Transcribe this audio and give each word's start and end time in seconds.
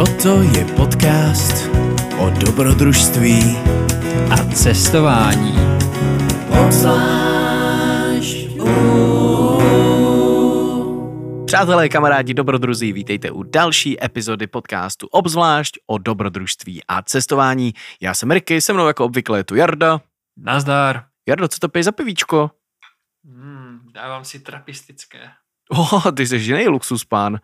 Toto 0.00 0.42
je 0.42 0.64
podcast 0.64 1.68
o 2.18 2.30
dobrodružství 2.30 3.56
a 4.30 4.36
cestování. 4.54 5.52
Přátelé, 11.44 11.88
kamarádi, 11.88 12.34
dobrodruzí, 12.34 12.92
vítejte 12.92 13.30
u 13.30 13.42
další 13.42 14.04
epizody 14.04 14.46
podcastu 14.46 15.06
Obzvlášť 15.06 15.78
o 15.86 15.98
dobrodružství 15.98 16.82
a 16.88 17.02
cestování. 17.02 17.72
Já 18.00 18.14
jsem 18.14 18.30
Ricky, 18.30 18.60
se 18.60 18.72
mnou 18.72 18.86
jako 18.86 19.04
obvykle 19.04 19.38
je 19.38 19.44
tu 19.44 19.54
Jarda. 19.54 20.00
Nazdar. 20.36 21.04
Jardo, 21.28 21.48
co 21.48 21.58
to 21.58 21.68
pije 21.68 21.84
za 21.84 21.92
pivíčko? 21.92 22.50
Hmm, 23.24 23.78
dávám 23.94 24.24
si 24.24 24.40
trapistické. 24.40 25.30
Oh, 25.78 26.12
ty 26.12 26.26
jsi 26.26 26.36
jiný 26.36 26.68
luxus 26.68 27.04
pán. 27.04 27.40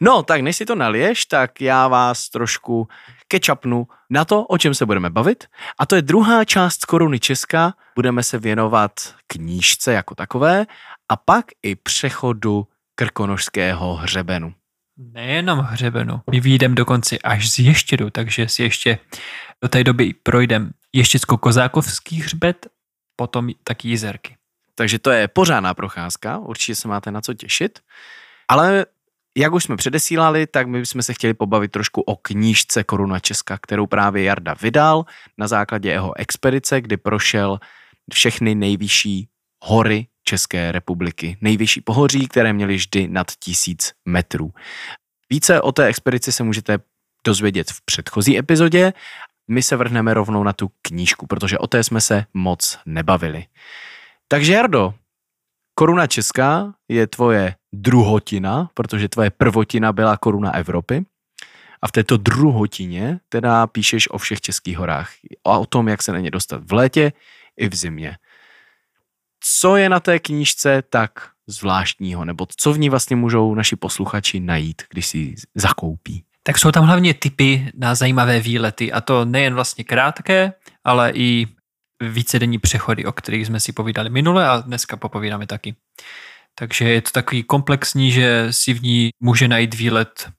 No, 0.00 0.22
tak 0.22 0.40
než 0.40 0.56
si 0.56 0.66
to 0.66 0.74
naliješ, 0.74 1.26
tak 1.26 1.60
já 1.60 1.88
vás 1.88 2.28
trošku 2.28 2.88
kečapnu 3.28 3.86
na 4.10 4.24
to, 4.24 4.44
o 4.44 4.58
čem 4.58 4.74
se 4.74 4.86
budeme 4.86 5.10
bavit. 5.10 5.44
A 5.78 5.86
to 5.86 5.96
je 5.96 6.02
druhá 6.02 6.44
část 6.44 6.84
Koruny 6.84 7.20
Česka. 7.20 7.74
Budeme 7.96 8.22
se 8.22 8.38
věnovat 8.38 8.92
knížce 9.26 9.92
jako 9.92 10.14
takové 10.14 10.66
a 11.08 11.16
pak 11.16 11.44
i 11.62 11.76
přechodu 11.76 12.66
krkonožského 12.94 13.94
hřebenu. 13.94 14.54
Nejenom 14.96 15.58
hřebenu. 15.58 16.20
My 16.30 16.40
výjdeme 16.40 16.74
dokonce 16.74 17.18
až 17.18 17.50
z 17.50 17.58
Ještědu, 17.58 18.10
takže 18.10 18.48
si 18.48 18.62
ještě 18.62 18.98
do 19.62 19.68
té 19.68 19.84
doby 19.84 20.14
projdeme 20.22 20.70
Ještěcko-Kozákovský 20.96 22.22
hřbet, 22.22 22.66
potom 23.16 23.48
taky 23.64 23.88
Jizerky. 23.88 24.36
Takže 24.74 24.98
to 24.98 25.10
je 25.10 25.28
pořádná 25.28 25.74
procházka, 25.74 26.38
určitě 26.38 26.74
se 26.74 26.88
máte 26.88 27.10
na 27.10 27.20
co 27.20 27.34
těšit. 27.34 27.78
Ale 28.48 28.86
jak 29.36 29.52
už 29.52 29.64
jsme 29.64 29.76
předesílali, 29.76 30.46
tak 30.46 30.66
my 30.66 30.86
jsme 30.86 31.02
se 31.02 31.14
chtěli 31.14 31.34
pobavit 31.34 31.72
trošku 31.72 32.00
o 32.00 32.16
knížce 32.16 32.84
Koruna 32.84 33.18
Česka, 33.18 33.58
kterou 33.58 33.86
právě 33.86 34.24
Jarda 34.24 34.54
vydal 34.62 35.04
na 35.38 35.48
základě 35.48 35.90
jeho 35.90 36.18
expedice, 36.18 36.80
kdy 36.80 36.96
prošel 36.96 37.58
všechny 38.12 38.54
nejvyšší 38.54 39.28
hory 39.64 40.06
České 40.24 40.72
republiky. 40.72 41.36
Nejvyšší 41.40 41.80
pohoří, 41.80 42.28
které 42.28 42.52
měly 42.52 42.74
vždy 42.74 43.08
nad 43.08 43.26
tisíc 43.38 43.92
metrů. 44.04 44.52
Více 45.30 45.60
o 45.60 45.72
té 45.72 45.86
expedici 45.86 46.32
se 46.32 46.42
můžete 46.42 46.78
dozvědět 47.26 47.70
v 47.70 47.84
předchozí 47.84 48.38
epizodě. 48.38 48.92
My 49.48 49.62
se 49.62 49.76
vrhneme 49.76 50.14
rovnou 50.14 50.42
na 50.42 50.52
tu 50.52 50.70
knížku, 50.82 51.26
protože 51.26 51.58
o 51.58 51.66
té 51.66 51.84
jsme 51.84 52.00
se 52.00 52.24
moc 52.34 52.78
nebavili. 52.86 53.46
Takže 54.32 54.52
Jardo, 54.52 54.94
koruna 55.74 56.06
česká 56.06 56.74
je 56.88 57.06
tvoje 57.06 57.54
druhotina, 57.72 58.70
protože 58.74 59.08
tvoje 59.08 59.30
prvotina 59.30 59.92
byla 59.92 60.16
koruna 60.16 60.54
Evropy. 60.54 61.04
A 61.82 61.88
v 61.88 61.92
této 61.92 62.16
druhotině 62.16 63.20
teda 63.28 63.66
píšeš 63.66 64.10
o 64.10 64.18
všech 64.18 64.40
českých 64.40 64.78
horách. 64.78 65.10
A 65.44 65.58
o 65.58 65.66
tom, 65.66 65.88
jak 65.88 66.02
se 66.02 66.12
na 66.12 66.18
ně 66.18 66.30
dostat 66.30 66.62
v 66.64 66.72
létě 66.72 67.12
i 67.56 67.68
v 67.68 67.74
zimě. 67.74 68.16
Co 69.40 69.76
je 69.76 69.88
na 69.88 70.00
té 70.00 70.18
knížce 70.18 70.82
tak 70.90 71.30
zvláštního, 71.46 72.24
nebo 72.24 72.46
co 72.56 72.72
v 72.72 72.78
ní 72.78 72.90
vlastně 72.90 73.16
můžou 73.16 73.54
naši 73.54 73.76
posluchači 73.76 74.40
najít, 74.40 74.82
když 74.90 75.06
si 75.06 75.18
ji 75.18 75.34
zakoupí? 75.54 76.24
Tak 76.42 76.58
jsou 76.58 76.70
tam 76.70 76.84
hlavně 76.84 77.14
typy 77.14 77.70
na 77.74 77.94
zajímavé 77.94 78.40
výlety 78.40 78.92
a 78.92 79.00
to 79.00 79.24
nejen 79.24 79.54
vlastně 79.54 79.84
krátké, 79.84 80.52
ale 80.84 81.12
i 81.14 81.46
vícedenní 82.08 82.58
přechody, 82.58 83.04
o 83.04 83.12
kterých 83.12 83.46
jsme 83.46 83.60
si 83.60 83.72
povídali 83.72 84.10
minule 84.10 84.48
a 84.48 84.60
dneska 84.60 84.96
popovídáme 84.96 85.46
taky. 85.46 85.74
Takže 86.54 86.88
je 86.88 87.02
to 87.02 87.10
takový 87.10 87.42
komplexní, 87.42 88.12
že 88.12 88.46
si 88.50 88.74
v 88.74 88.82
ní 88.82 89.10
může 89.20 89.48
najít 89.48 89.74
výlet 89.74 90.30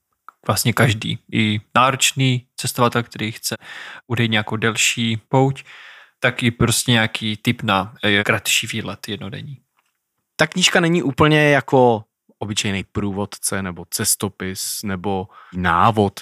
vlastně 0.46 0.72
každý. 0.72 1.18
I 1.32 1.60
náročný 1.74 2.46
cestovatel, 2.56 3.02
který 3.02 3.32
chce 3.32 3.56
udejít 4.06 4.30
nějakou 4.30 4.56
delší 4.56 5.16
pouť, 5.28 5.64
tak 6.20 6.42
i 6.42 6.50
prostě 6.50 6.92
nějaký 6.92 7.36
typ 7.36 7.62
na 7.62 7.94
eh, 8.04 8.24
kratší 8.24 8.66
výlet 8.66 9.08
jednodenní. 9.08 9.58
Ta 10.36 10.46
knížka 10.46 10.80
není 10.80 11.02
úplně 11.02 11.50
jako 11.50 12.04
obyčejný 12.38 12.84
průvodce 12.84 13.62
nebo 13.62 13.84
cestopis 13.90 14.82
nebo 14.82 15.28
návod. 15.52 16.20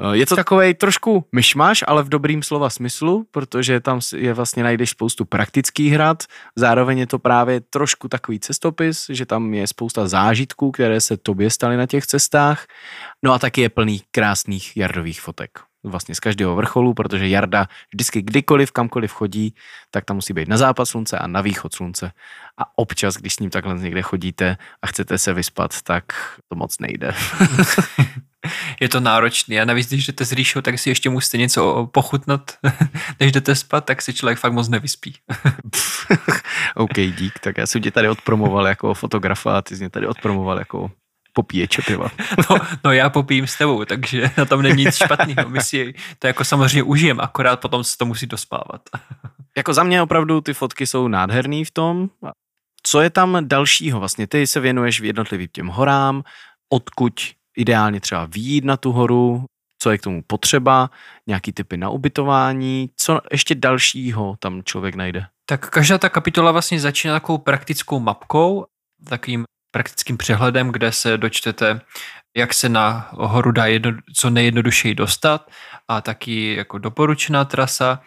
Eh, 0.00 0.16
je 0.16 0.26
to 0.26 0.36
takový 0.36 0.74
trošku 0.74 1.24
myšmaš, 1.32 1.84
ale 1.86 2.02
v 2.02 2.08
dobrým 2.08 2.42
slova 2.42 2.70
smyslu, 2.70 3.26
protože 3.30 3.80
tam 3.80 4.00
je 4.16 4.34
vlastně 4.34 4.62
najdeš 4.62 4.90
spoustu 4.90 5.24
praktických 5.24 5.92
hrad, 5.92 6.24
zároveň 6.56 6.98
je 6.98 7.06
to 7.06 7.18
právě 7.18 7.60
trošku 7.60 8.08
takový 8.08 8.40
cestopis, 8.40 9.06
že 9.08 9.26
tam 9.26 9.54
je 9.54 9.66
spousta 9.66 10.08
zážitků, 10.08 10.70
které 10.70 11.00
se 11.00 11.16
tobě 11.16 11.50
staly 11.50 11.76
na 11.76 11.86
těch 11.86 12.06
cestách, 12.06 12.66
no 13.24 13.32
a 13.32 13.38
taky 13.38 13.60
je 13.60 13.68
plný 13.68 14.02
krásných 14.10 14.76
jardových 14.76 15.20
fotek 15.20 15.50
vlastně 15.86 16.14
z 16.14 16.20
každého 16.20 16.56
vrcholu, 16.56 16.94
protože 16.94 17.28
Jarda 17.28 17.66
vždycky 17.94 18.22
kdykoliv, 18.22 18.72
kamkoliv 18.72 19.12
chodí, 19.12 19.54
tak 19.90 20.04
tam 20.04 20.16
musí 20.16 20.32
být 20.32 20.48
na 20.48 20.56
západ 20.56 20.86
slunce 20.86 21.18
a 21.18 21.26
na 21.26 21.40
východ 21.40 21.74
slunce. 21.74 22.12
A 22.58 22.78
občas, 22.78 23.14
když 23.14 23.34
s 23.34 23.38
ním 23.38 23.50
takhle 23.50 23.78
někde 23.78 24.02
chodíte 24.02 24.56
a 24.82 24.86
chcete 24.86 25.18
se 25.18 25.32
vyspat, 25.32 25.82
tak 25.82 26.04
to 26.48 26.56
moc 26.56 26.78
nejde. 26.78 27.14
je 28.80 28.88
to 28.88 29.00
náročné. 29.00 29.60
A 29.60 29.64
navíc, 29.64 29.88
když 29.88 30.06
jdete 30.06 30.24
s 30.24 30.32
rýšou, 30.32 30.60
tak 30.60 30.78
si 30.78 30.90
ještě 30.90 31.10
musíte 31.10 31.38
něco 31.38 31.88
pochutnat, 31.92 32.50
než 33.20 33.32
jdete 33.32 33.54
spát, 33.54 33.84
tak 33.84 34.02
si 34.02 34.14
člověk 34.14 34.38
fakt 34.38 34.52
moc 34.52 34.68
nevyspí. 34.68 35.14
OK, 36.74 36.94
dík. 36.94 37.38
Tak 37.38 37.58
já 37.58 37.66
jsem 37.66 37.82
tě 37.82 37.90
tady 37.90 38.08
odpromoval 38.08 38.66
jako 38.66 38.94
fotografa 38.94 39.58
a 39.58 39.62
ty 39.62 39.76
jsi 39.76 39.82
mě 39.82 39.90
tady 39.90 40.06
odpromoval 40.06 40.58
jako 40.58 40.90
popíječe 41.36 41.82
piva. 41.82 42.08
No, 42.50 42.56
no 42.84 42.92
já 42.92 43.10
popijím 43.10 43.46
s 43.46 43.56
tebou, 43.56 43.84
takže 43.84 44.30
na 44.36 44.44
tom 44.44 44.62
není 44.62 44.84
nic 44.84 44.96
špatného. 44.96 45.50
My 45.50 45.60
si 45.60 45.94
to 46.18 46.26
jako 46.26 46.44
samozřejmě 46.44 46.82
užijem, 46.82 47.20
akorát 47.20 47.60
potom 47.60 47.84
se 47.84 47.96
to 47.98 48.06
musí 48.06 48.26
dospávat. 48.26 48.82
Jako 49.56 49.74
za 49.74 49.82
mě 49.82 50.02
opravdu 50.02 50.40
ty 50.40 50.54
fotky 50.54 50.86
jsou 50.86 51.08
nádherný 51.08 51.64
v 51.64 51.70
tom. 51.70 52.08
Co 52.82 53.00
je 53.00 53.10
tam 53.10 53.38
dalšího? 53.48 53.98
Vlastně 53.98 54.26
ty 54.26 54.46
se 54.46 54.60
věnuješ 54.60 55.00
v 55.00 55.04
jednotlivým 55.04 55.48
těm 55.52 55.66
horám, 55.66 56.22
odkud 56.72 57.20
ideálně 57.56 58.00
třeba 58.00 58.24
výjít 58.24 58.64
na 58.64 58.76
tu 58.76 58.92
horu, 58.92 59.44
co 59.78 59.90
je 59.90 59.98
k 59.98 60.02
tomu 60.02 60.22
potřeba, 60.26 60.90
nějaký 61.26 61.52
typy 61.52 61.76
na 61.76 61.90
ubytování, 61.90 62.90
co 62.96 63.20
ještě 63.32 63.54
dalšího 63.54 64.36
tam 64.38 64.62
člověk 64.64 64.94
najde? 64.94 65.26
Tak 65.48 65.70
každá 65.70 65.98
ta 65.98 66.08
kapitola 66.08 66.52
vlastně 66.52 66.80
začíná 66.80 67.14
takovou 67.14 67.38
praktickou 67.38 68.00
mapkou, 68.00 68.66
takým 69.08 69.44
praktickým 69.70 70.16
přehledem, 70.16 70.72
kde 70.72 70.92
se 70.92 71.18
dočtete, 71.18 71.80
jak 72.36 72.54
se 72.54 72.68
na 72.68 73.08
horu 73.12 73.52
dá 73.52 73.66
jedno, 73.66 73.92
co 74.14 74.30
nejjednodušeji 74.30 74.94
dostat 74.94 75.50
a 75.88 76.00
taky 76.00 76.54
jako 76.54 76.78
doporučená 76.78 77.44
trasa. 77.44 78.00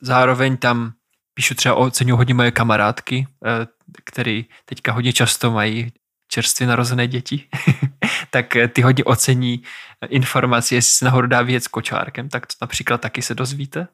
Zároveň 0.00 0.56
tam 0.56 0.92
píšu 1.34 1.54
třeba 1.54 1.74
oceňuji 1.74 2.16
hodně 2.16 2.34
moje 2.34 2.50
kamarádky, 2.50 3.26
eh, 3.46 3.66
který 4.04 4.44
teďka 4.64 4.92
hodně 4.92 5.12
často 5.12 5.50
mají 5.50 5.92
čerstvě 6.28 6.68
narozené 6.68 7.06
děti, 7.06 7.48
tak 8.36 8.56
eh, 8.56 8.68
ty 8.68 8.82
hodně 8.82 9.04
ocení 9.04 9.62
informaci, 10.08 10.74
jestli 10.74 10.90
se 10.90 11.04
nahoru 11.04 11.26
dá 11.26 11.42
vyjet 11.42 11.64
s 11.64 11.68
kočárkem, 11.68 12.28
tak 12.28 12.46
to 12.46 12.52
například 12.60 13.00
taky 13.00 13.22
se 13.22 13.34
dozvíte. 13.34 13.88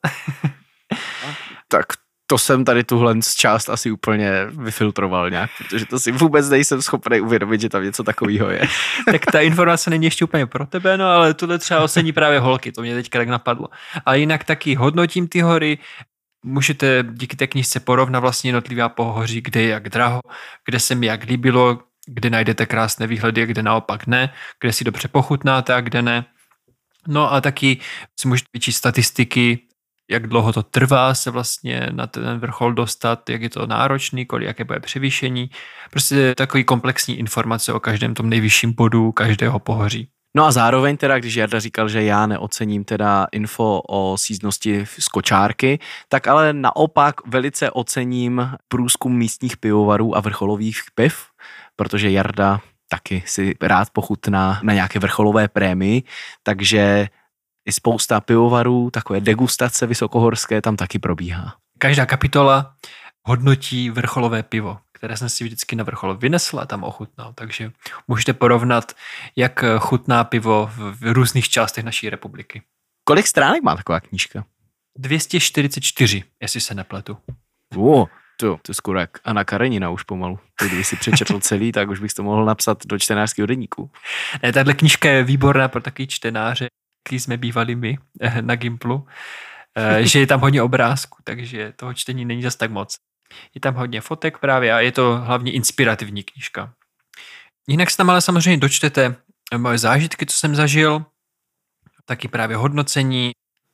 tak 1.69 1.87
to 2.27 2.39
jsem 2.39 2.65
tady 2.65 2.85
tuhle 2.85 3.15
část 3.37 3.69
asi 3.69 3.91
úplně 3.91 4.47
vyfiltroval 4.47 5.31
nějak, 5.31 5.51
protože 5.59 5.87
to 5.87 5.99
si 5.99 6.13
vůbec 6.13 6.49
nejsem 6.49 6.83
schopný 6.83 7.21
uvědomit, 7.21 7.61
že 7.61 7.69
tam 7.69 7.85
něco 7.85 8.05
takového 8.05 8.51
je. 8.51 8.63
tak 9.11 9.27
ta 9.27 9.41
informace 9.41 9.91
není 9.91 10.05
ještě 10.05 10.25
úplně 10.25 10.47
pro 10.47 10.67
tebe, 10.67 10.99
no 10.99 11.07
ale 11.07 11.35
tuhle 11.35 11.59
třeba 11.59 11.81
ocení 11.81 12.13
právě 12.13 12.39
holky, 12.41 12.73
to 12.73 12.83
mě 12.83 12.95
teďka 12.95 13.19
tak 13.19 13.29
napadlo. 13.29 13.69
A 14.07 14.15
jinak 14.15 14.45
taky 14.45 14.75
hodnotím 14.75 15.29
ty 15.29 15.41
hory, 15.41 15.79
můžete 16.45 17.05
díky 17.11 17.37
té 17.37 17.47
knižce 17.47 17.81
porovnat 17.81 18.21
vlastně 18.21 18.49
jednotlivá 18.49 18.89
pohoří, 18.89 19.41
kde 19.41 19.63
je 19.63 19.69
jak 19.69 19.89
draho, 19.89 20.21
kde 20.67 20.81
se 20.81 20.95
mi 20.95 21.07
jak 21.07 21.25
líbilo, 21.25 21.79
kde 22.07 22.31
najdete 22.31 22.67
krásné 22.67 23.07
výhledy, 23.07 23.47
kde 23.47 23.63
naopak 23.63 24.07
ne, 24.07 24.33
kde 24.61 24.73
si 24.73 24.85
dobře 24.85 25.09
pochutnáte 25.09 25.75
a 25.75 25.81
kde 25.81 26.03
ne. 26.03 26.25
No 27.09 27.33
a 27.33 27.41
taky 27.41 27.81
si 28.21 28.29
můžete 28.29 28.49
vyčíst 28.55 28.79
statistiky, 28.79 29.59
jak 30.11 30.27
dlouho 30.27 30.53
to 30.53 30.63
trvá 30.63 31.15
se 31.15 31.31
vlastně 31.31 31.89
na 31.91 32.07
ten 32.07 32.39
vrchol 32.39 32.73
dostat, 32.73 33.31
jak 33.31 33.43
je 33.43 33.51
to 33.51 33.67
náročný, 33.67 34.27
kolik, 34.27 34.47
jaké 34.47 34.65
bude 34.65 34.81
převýšení. 34.81 35.51
Prostě 35.91 36.35
takový 36.35 36.65
komplexní 36.65 37.19
informace 37.19 37.73
o 37.73 37.81
každém 37.81 38.15
tom 38.15 38.31
nejvyšším 38.31 38.73
bodu 38.73 39.13
každého 39.13 39.59
pohoří. 39.59 40.09
No 40.37 40.45
a 40.45 40.53
zároveň 40.53 40.97
teda, 40.97 41.19
když 41.19 41.35
Jarda 41.35 41.61
říkal, 41.61 41.89
že 41.89 42.03
já 42.03 42.27
neocením 42.27 42.85
teda 42.85 43.27
info 43.33 43.83
o 43.89 44.19
síznosti 44.19 44.87
z 44.87 45.09
kočárky, 45.09 45.79
tak 46.09 46.29
ale 46.29 46.53
naopak 46.53 47.27
velice 47.27 47.71
ocením 47.71 48.51
průzkum 48.69 49.17
místních 49.17 49.57
pivovarů 49.57 50.17
a 50.17 50.21
vrcholových 50.21 50.81
piv, 50.95 51.27
protože 51.77 52.11
Jarda 52.11 52.61
taky 52.89 53.23
si 53.27 53.55
rád 53.63 53.91
pochutná 53.91 54.61
na 54.63 54.75
nějaké 54.75 54.99
vrcholové 54.99 55.49
prémii, 55.49 56.03
takže 56.43 57.09
i 57.65 57.73
spousta 57.73 58.21
pivovarů, 58.21 58.91
takové 58.91 59.21
degustace 59.21 59.87
vysokohorské 59.87 60.63
tam 60.63 60.77
taky 60.77 60.99
probíhá. 60.99 61.57
Každá 61.79 62.07
kapitola 62.07 62.75
hodnotí 63.23 63.91
vrcholové 63.91 64.43
pivo, 64.43 64.79
které 64.93 65.17
jsem 65.17 65.29
si 65.29 65.45
vždycky 65.45 65.77
na 65.77 65.85
vrchol 65.85 66.17
vynesl 66.17 66.61
a 66.61 66.67
tam 66.67 66.85
ochutnal. 66.85 67.33
Takže 67.33 67.73
můžete 68.09 68.33
porovnat, 68.33 68.93
jak 69.37 69.65
chutná 69.79 70.25
pivo 70.25 70.71
v 70.77 71.13
různých 71.13 71.49
částech 71.49 71.85
naší 71.85 72.11
republiky. 72.11 72.63
Kolik 73.05 73.27
stránek 73.27 73.63
má 73.63 73.77
taková 73.77 74.01
knížka? 74.01 74.45
244, 74.99 76.25
jestli 76.41 76.61
se 76.61 76.75
nepletu. 76.75 77.19
O, 77.77 78.07
to, 78.37 78.59
to 78.63 78.71
je 78.71 78.75
skoro 78.75 79.01
jak 79.01 79.11
Anna 79.25 79.45
Karenina 79.45 79.91
už 79.91 80.03
pomalu. 80.03 80.39
To, 80.59 80.67
kdyby 80.67 80.85
si 80.85 80.97
přečetl 80.97 81.41
celý, 81.41 81.73
tak 81.73 81.89
už 81.89 82.01
bych 82.01 82.15
to 82.15 82.23
mohl 82.23 82.45
napsat 82.45 82.87
do 82.87 82.99
čtenářského 82.99 83.47
denníku. 83.47 83.91
Ne, 84.43 84.53
tahle 84.53 84.75
knížka 84.75 85.09
je 85.09 85.25
výborná 85.25 85.69
pro 85.69 85.81
takový 85.81 86.07
čtenáře, 86.07 86.67
jaký 87.09 87.21
jsme 87.21 87.37
bývali 87.37 87.75
my 87.75 87.99
eh, 88.21 88.43
na 88.43 88.57
Gimplu, 88.57 89.07
eh, 89.77 90.07
že 90.07 90.19
je 90.19 90.27
tam 90.27 90.41
hodně 90.41 90.63
obrázků, 90.63 91.19
takže 91.25 91.73
toho 91.77 91.95
čtení 91.95 92.25
není 92.25 92.43
zas 92.43 92.57
tak 92.57 92.71
moc. 92.71 92.97
Je 93.55 93.61
tam 93.61 93.75
hodně 93.75 94.01
fotek 94.01 94.39
právě 94.39 94.73
a 94.73 94.81
je 94.81 94.93
to 94.93 95.21
hlavně 95.25 95.53
inspirativní 95.53 96.23
knížka. 96.23 96.73
Jinak 97.69 97.91
se 97.91 97.97
tam 97.97 98.11
ale 98.11 98.21
samozřejmě 98.21 98.61
dočtete 98.61 99.17
moje 99.57 99.79
zážitky, 99.79 100.27
co 100.27 100.37
jsem 100.37 100.55
zažil, 100.55 101.05
taky 102.05 102.29
právě 102.29 102.57
hodnocení 102.57 103.33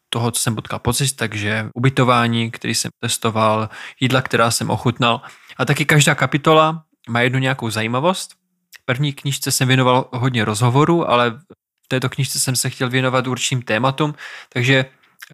toho, 0.08 0.30
co 0.30 0.42
jsem 0.42 0.54
potkal 0.54 0.78
po 0.78 0.92
cestě, 0.92 1.16
takže 1.16 1.68
ubytování, 1.74 2.50
který 2.50 2.74
jsem 2.74 2.90
testoval, 3.00 3.68
jídla, 4.00 4.22
která 4.22 4.50
jsem 4.50 4.70
ochutnal. 4.70 5.20
A 5.56 5.64
taky 5.64 5.84
každá 5.84 6.14
kapitola 6.14 6.84
má 7.08 7.20
jednu 7.20 7.38
nějakou 7.38 7.70
zajímavost. 7.70 8.32
V 8.80 8.84
první 8.84 9.12
knižce 9.12 9.52
jsem 9.52 9.68
věnoval 9.68 10.08
hodně 10.12 10.44
rozhovoru, 10.44 11.10
ale 11.10 11.30
v 11.84 11.88
této 11.88 12.08
knižce 12.08 12.38
jsem 12.38 12.56
se 12.56 12.70
chtěl 12.70 12.88
věnovat 12.90 13.26
určitým 13.26 13.62
tématům, 13.62 14.14
takže 14.52 14.84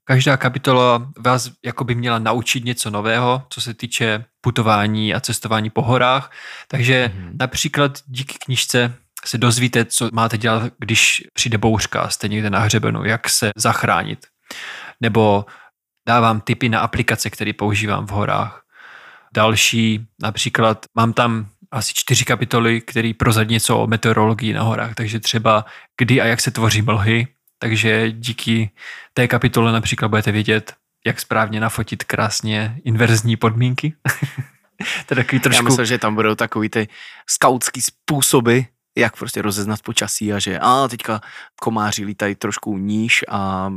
každá 0.05 0.37
kapitola 0.37 1.13
vás 1.19 1.51
jakoby 1.65 1.95
měla 1.95 2.19
naučit 2.19 2.65
něco 2.65 2.91
nového, 2.91 3.43
co 3.49 3.61
se 3.61 3.75
týče 3.75 4.25
putování 4.41 5.15
a 5.15 5.21
cestování 5.21 5.71
po 5.71 5.83
horách. 5.83 6.31
Takže 6.69 7.13
mm-hmm. 7.15 7.31
například 7.41 7.99
díky 8.07 8.35
knižce 8.45 8.95
se 9.25 9.39
dozvíte, 9.39 9.85
co 9.85 10.11
máte 10.13 10.39
dělat, 10.39 10.73
když 10.79 11.23
přijde 11.35 11.59
bouřka 11.59 12.01
a 12.01 12.09
jste 12.09 12.29
někde 12.29 12.51
na 12.51 12.59
hřebenu, 12.59 13.05
jak 13.05 13.29
se 13.29 13.51
zachránit. 13.57 14.27
Nebo 15.01 15.47
dávám 16.09 16.41
tipy 16.41 16.69
na 16.69 16.81
aplikace, 16.81 17.31
které 17.31 17.53
používám 17.53 18.07
v 18.07 18.11
horách. 18.11 18.65
Další, 19.35 20.07
například 20.23 20.87
mám 20.95 21.13
tam 21.13 21.49
asi 21.71 21.93
čtyři 21.95 22.25
kapitoly, 22.25 22.81
které 22.81 23.13
prozadí 23.19 23.55
něco 23.55 23.79
o 23.79 23.87
meteorologii 23.87 24.53
na 24.53 24.63
horách, 24.63 24.95
takže 24.95 25.21
třeba 25.21 25.65
kdy 25.99 26.21
a 26.21 26.25
jak 26.25 26.41
se 26.41 26.51
tvoří 26.51 26.83
mlhy, 26.83 27.27
takže 27.59 28.13
díky 28.13 28.71
té 29.15 29.29
kapitole 29.29 29.73
například 29.73 30.09
budete 30.09 30.33
vědět, 30.33 30.75
jak 31.07 31.21
správně 31.21 31.61
nafotit 31.61 32.05
krásně 32.05 32.81
inverzní 32.85 33.37
podmínky. 33.37 33.95
to 35.07 35.15
je 35.15 35.17
takový 35.17 35.41
trošku... 35.41 35.57
Já 35.57 35.63
myslím, 35.63 35.87
že 35.87 35.99
tam 35.99 36.15
budou 36.15 36.35
takový 36.35 36.69
ty 36.69 36.89
skautský 37.27 37.81
způsoby, 37.81 38.61
jak 38.97 39.17
prostě 39.17 39.43
rozeznat 39.43 39.83
počasí 39.83 40.33
a 40.33 40.39
že 40.39 40.59
a 40.59 40.89
teďka 40.89 41.21
komáři 41.61 42.05
lítají 42.05 42.35
trošku 42.35 42.79
níž 42.79 43.25
a 43.29 43.73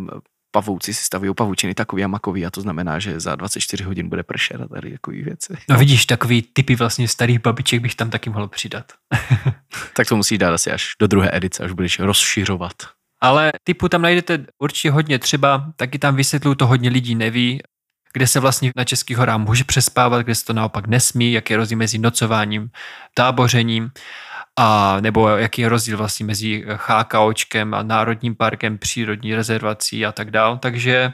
pavouci 0.57 0.94
si 0.94 1.04
staví 1.04 1.33
pavučiny 1.33 1.74
takový 1.74 2.04
a 2.04 2.07
makový 2.07 2.45
a 2.45 2.50
to 2.50 2.62
znamená, 2.62 3.00
že 3.00 3.19
za 3.19 3.36
24 3.36 3.83
hodin 3.83 4.09
bude 4.09 4.24
pršet 4.24 4.62
a 4.62 4.68
tady 4.68 4.92
takový 4.92 5.24
věci. 5.24 5.57
No 5.69 5.77
vidíš, 5.77 6.06
takový 6.06 6.42
typy 6.42 6.75
vlastně 6.75 7.07
starých 7.07 7.39
babiček 7.39 7.81
bych 7.81 7.95
tam 7.95 8.09
taky 8.09 8.30
mohl 8.30 8.48
přidat. 8.48 8.86
tak 9.94 10.07
to 10.07 10.15
musí 10.15 10.38
dát 10.38 10.54
asi 10.54 10.71
až 10.71 10.95
do 11.00 11.07
druhé 11.07 11.30
edice, 11.33 11.63
až 11.63 11.71
budeš 11.71 12.00
rozšiřovat. 12.00 12.74
Ale 13.21 13.51
typu 13.63 13.89
tam 13.89 14.01
najdete 14.01 14.45
určitě 14.62 14.92
hodně, 14.92 15.19
třeba 15.19 15.74
taky 15.75 16.00
tam 16.00 16.15
vysvětluju, 16.15 16.56
to 16.56 16.68
hodně 16.68 16.89
lidí 16.89 17.15
neví, 17.15 17.62
kde 18.13 18.27
se 18.27 18.39
vlastně 18.39 18.71
na 18.75 18.83
Českých 18.83 19.18
horách 19.18 19.39
může 19.39 19.63
přespávat, 19.63 20.21
kde 20.21 20.36
se 20.36 20.45
to 20.45 20.53
naopak 20.53 20.88
nesmí, 20.88 21.31
jak 21.33 21.50
je 21.50 21.57
rozdíl 21.57 21.77
mezi 21.77 21.98
nocováním, 21.98 22.69
tábořením 23.13 23.92
a 24.57 24.98
nebo 25.01 25.27
jaký 25.30 25.62
je 25.62 25.69
rozdíl 25.69 25.98
vlastně 25.98 26.25
mezi 26.25 26.65
chákaočkem 26.75 27.74
a 27.74 27.83
národním 27.83 28.36
parkem, 28.36 28.77
přírodní 28.77 29.36
rezervací 29.36 30.06
a 30.06 30.12
tak 30.12 30.31
dál. 30.31 30.57
Takže 30.57 31.13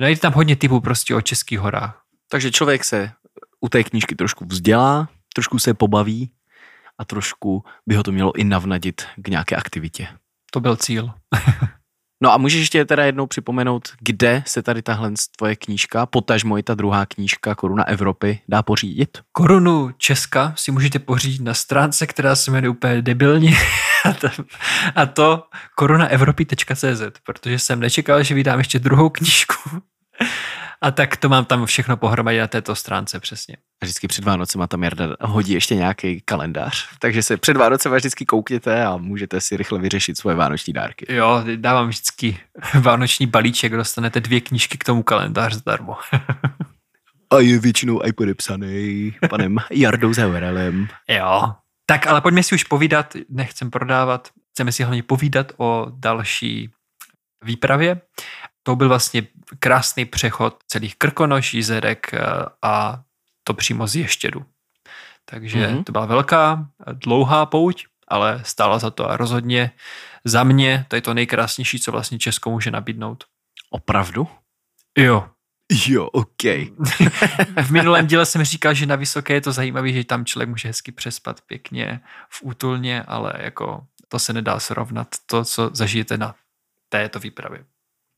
najde 0.00 0.20
tam 0.20 0.32
hodně 0.32 0.56
typů 0.56 0.80
prostě 0.80 1.14
o 1.14 1.20
Českých 1.20 1.58
horách. 1.58 2.02
Takže 2.30 2.50
člověk 2.50 2.84
se 2.84 3.12
u 3.60 3.68
té 3.68 3.84
knížky 3.84 4.14
trošku 4.14 4.44
vzdělá, 4.44 5.08
trošku 5.34 5.58
se 5.58 5.74
pobaví 5.74 6.32
a 6.98 7.04
trošku 7.04 7.64
by 7.86 7.94
ho 7.94 8.02
to 8.02 8.12
mělo 8.12 8.32
i 8.36 8.44
navnadit 8.44 9.02
k 9.16 9.28
nějaké 9.28 9.56
aktivitě. 9.56 10.08
To 10.50 10.60
byl 10.60 10.76
cíl. 10.76 11.10
No 12.22 12.32
a 12.32 12.38
můžeš 12.38 12.60
ještě 12.60 12.84
teda 12.84 13.04
jednou 13.04 13.26
připomenout, 13.26 13.88
kde 14.00 14.42
se 14.46 14.62
tady 14.62 14.82
tahle 14.82 15.12
tvoje 15.36 15.56
knížka, 15.56 16.06
potažmo 16.06 16.58
i 16.58 16.62
ta 16.62 16.74
druhá 16.74 17.06
knížka 17.06 17.54
Koruna 17.54 17.88
Evropy, 17.88 18.40
dá 18.48 18.62
pořídit? 18.62 19.18
Korunu 19.32 19.90
Česka 19.98 20.54
si 20.56 20.70
můžete 20.70 20.98
pořídit 20.98 21.42
na 21.42 21.54
stránce, 21.54 22.06
která 22.06 22.36
se 22.36 22.50
jmenuje 22.50 22.70
úplně 22.70 23.02
debilně 23.02 23.56
a 24.94 25.06
to 25.06 25.42
korunaevropy.cz, 25.76 27.02
protože 27.24 27.58
jsem 27.58 27.80
nečekal, 27.80 28.22
že 28.22 28.34
vydám 28.34 28.58
ještě 28.58 28.78
druhou 28.78 29.08
knížku 29.08 29.82
a 30.82 30.90
tak 30.90 31.16
to 31.16 31.28
mám 31.28 31.44
tam 31.44 31.66
všechno 31.66 31.96
pohromadě 31.96 32.40
na 32.40 32.46
této 32.46 32.74
stránce 32.74 33.20
přesně. 33.20 33.56
A 33.56 33.84
vždycky 33.84 34.08
před 34.08 34.24
Vánocema 34.24 34.66
tam 34.66 34.82
Jarda 34.82 35.16
hodí 35.20 35.52
ještě 35.52 35.74
nějaký 35.74 36.20
kalendář. 36.20 36.88
Takže 36.98 37.22
se 37.22 37.36
před 37.36 37.56
Vánocema 37.56 37.96
vždycky 37.96 38.26
koukněte 38.26 38.84
a 38.84 38.96
můžete 38.96 39.40
si 39.40 39.56
rychle 39.56 39.78
vyřešit 39.78 40.18
svoje 40.18 40.36
vánoční 40.36 40.72
dárky. 40.72 41.06
Jo, 41.14 41.44
dávám 41.56 41.88
vždycky 41.88 42.38
vánoční 42.80 43.26
balíček, 43.26 43.72
dostanete 43.72 44.20
dvě 44.20 44.40
knížky 44.40 44.78
k 44.78 44.84
tomu 44.84 45.02
kalendář 45.02 45.54
zdarmo. 45.54 45.96
a 47.30 47.38
je 47.38 47.58
většinou 47.58 48.02
i 48.04 48.12
podepsaný 48.12 49.14
panem 49.30 49.58
Jardou 49.70 50.12
Zauerelem. 50.12 50.88
Jo. 51.08 51.54
Tak 51.86 52.06
ale 52.06 52.20
pojďme 52.20 52.42
si 52.42 52.54
už 52.54 52.64
povídat, 52.64 53.16
nechcem 53.28 53.70
prodávat, 53.70 54.28
chceme 54.50 54.72
si 54.72 54.82
hlavně 54.82 55.02
povídat 55.02 55.52
o 55.56 55.86
další 55.94 56.70
výpravě 57.44 58.00
to 58.62 58.76
byl 58.76 58.88
vlastně 58.88 59.26
krásný 59.58 60.04
přechod 60.04 60.56
celých 60.66 60.96
Krkonoš, 60.96 61.54
Jízerek 61.54 62.14
eh, 62.14 62.20
a 62.62 63.02
to 63.44 63.54
přímo 63.54 63.86
z 63.86 63.96
Ještědu. 63.96 64.44
Takže 65.24 65.66
mm-hmm. 65.66 65.84
to 65.84 65.92
byla 65.92 66.06
velká, 66.06 66.66
dlouhá 66.92 67.46
pouť, 67.46 67.86
ale 68.08 68.40
stála 68.44 68.78
za 68.78 68.90
to 68.90 69.10
a 69.10 69.16
rozhodně 69.16 69.70
za 70.24 70.44
mě 70.44 70.86
to 70.88 70.96
je 70.96 71.02
to 71.02 71.14
nejkrásnější, 71.14 71.80
co 71.80 71.92
vlastně 71.92 72.18
Česko 72.18 72.50
může 72.50 72.70
nabídnout. 72.70 73.24
Opravdu? 73.70 74.28
Jo. 74.98 75.28
Jo, 75.86 76.06
OK. 76.06 76.42
v 77.62 77.70
minulém 77.70 78.06
díle 78.06 78.26
jsem 78.26 78.44
říkal, 78.44 78.74
že 78.74 78.86
na 78.86 78.96
Vysoké 78.96 79.34
je 79.34 79.40
to 79.40 79.52
zajímavé, 79.52 79.92
že 79.92 80.04
tam 80.04 80.24
člověk 80.24 80.48
může 80.48 80.68
hezky 80.68 80.92
přespat 80.92 81.40
pěkně 81.40 82.00
v 82.28 82.42
útulně, 82.42 83.02
ale 83.02 83.32
jako 83.38 83.86
to 84.08 84.18
se 84.18 84.32
nedá 84.32 84.60
srovnat 84.60 85.08
to, 85.26 85.44
co 85.44 85.70
zažijete 85.72 86.18
na 86.18 86.34
této 86.88 87.18
výpravě. 87.18 87.64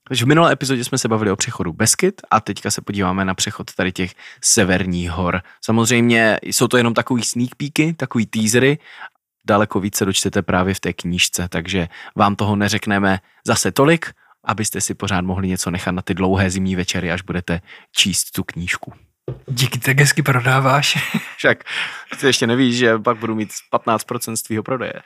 Takže 0.08 0.24
v 0.24 0.28
minulé 0.28 0.52
epizodě 0.52 0.84
jsme 0.84 0.98
se 0.98 1.08
bavili 1.08 1.30
o 1.30 1.36
přechodu 1.36 1.72
Beskyt 1.72 2.22
a 2.30 2.40
teďka 2.40 2.70
se 2.70 2.80
podíváme 2.80 3.24
na 3.24 3.34
přechod 3.34 3.74
tady 3.74 3.92
těch 3.92 4.14
severních 4.40 5.10
hor. 5.10 5.42
Samozřejmě 5.60 6.38
jsou 6.42 6.68
to 6.68 6.76
jenom 6.76 6.94
takový 6.94 7.22
sneak 7.22 7.54
peeky, 7.54 7.94
takový 7.94 8.26
teasery, 8.26 8.78
daleko 9.46 9.80
více 9.80 10.04
dočtete 10.04 10.42
právě 10.42 10.74
v 10.74 10.80
té 10.80 10.92
knížce, 10.92 11.48
takže 11.48 11.88
vám 12.16 12.36
toho 12.36 12.56
neřekneme 12.56 13.20
zase 13.46 13.72
tolik, 13.72 14.12
abyste 14.44 14.80
si 14.80 14.94
pořád 14.94 15.20
mohli 15.20 15.48
něco 15.48 15.70
nechat 15.70 15.92
na 15.92 16.02
ty 16.02 16.14
dlouhé 16.14 16.50
zimní 16.50 16.76
večery, 16.76 17.12
až 17.12 17.22
budete 17.22 17.60
číst 17.92 18.30
tu 18.30 18.44
knížku. 18.44 18.92
Díky, 19.48 19.78
tak 19.78 20.00
hezky 20.00 20.22
prodáváš. 20.22 21.14
Však 21.36 21.64
ty 22.20 22.26
ještě 22.26 22.46
nevíš, 22.46 22.76
že 22.76 22.98
pak 22.98 23.18
budu 23.18 23.34
mít 23.34 23.50
15% 23.72 24.36
z 24.36 24.42
tvýho 24.42 24.62
prodeje. 24.62 24.92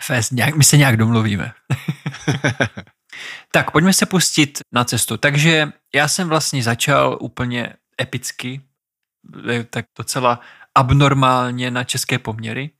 Fest, 0.00 0.32
nějak, 0.32 0.56
my 0.56 0.64
se 0.64 0.76
nějak 0.76 0.96
domluvíme. 0.96 1.52
Tak 3.54 3.70
pojďme 3.70 3.92
se 3.92 4.06
pustit 4.06 4.58
na 4.72 4.84
cestu. 4.84 5.16
Takže 5.16 5.72
já 5.94 6.08
jsem 6.08 6.28
vlastně 6.28 6.62
začal 6.62 7.18
úplně 7.20 7.74
epicky, 8.00 8.60
tak 9.70 9.84
docela 9.98 10.40
abnormálně 10.74 11.70
na 11.70 11.84
české 11.84 12.18
poměry. 12.18 12.70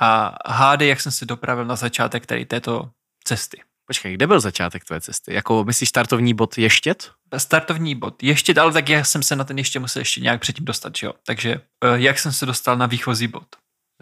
A 0.00 0.34
hádej, 0.46 0.88
jak 0.88 1.00
jsem 1.00 1.12
se 1.12 1.26
dopravil 1.26 1.64
na 1.64 1.76
začátek 1.76 2.26
tady 2.26 2.44
této 2.44 2.90
cesty. 3.24 3.62
Počkej, 3.86 4.14
kde 4.14 4.26
byl 4.26 4.40
začátek 4.40 4.84
tvé 4.84 5.00
cesty? 5.00 5.34
Jako 5.34 5.64
myslíš 5.64 5.88
startovní 5.88 6.34
bod 6.34 6.58
Ještět? 6.58 7.10
Startovní 7.36 7.94
bod 7.94 8.22
Ještět, 8.22 8.58
ale 8.58 8.72
tak 8.72 8.88
já 8.88 9.04
jsem 9.04 9.22
se 9.22 9.36
na 9.36 9.44
ten 9.44 9.58
ještě 9.58 9.78
musel 9.78 10.00
ještě 10.00 10.20
nějak 10.20 10.40
předtím 10.40 10.64
dostat, 10.64 10.96
že 10.96 11.06
jo? 11.06 11.12
Takže 11.26 11.52
eh, 11.52 11.60
jak 11.94 12.18
jsem 12.18 12.32
se 12.32 12.46
dostal 12.46 12.76
na 12.76 12.86
výchozí 12.86 13.28
bod? 13.28 13.46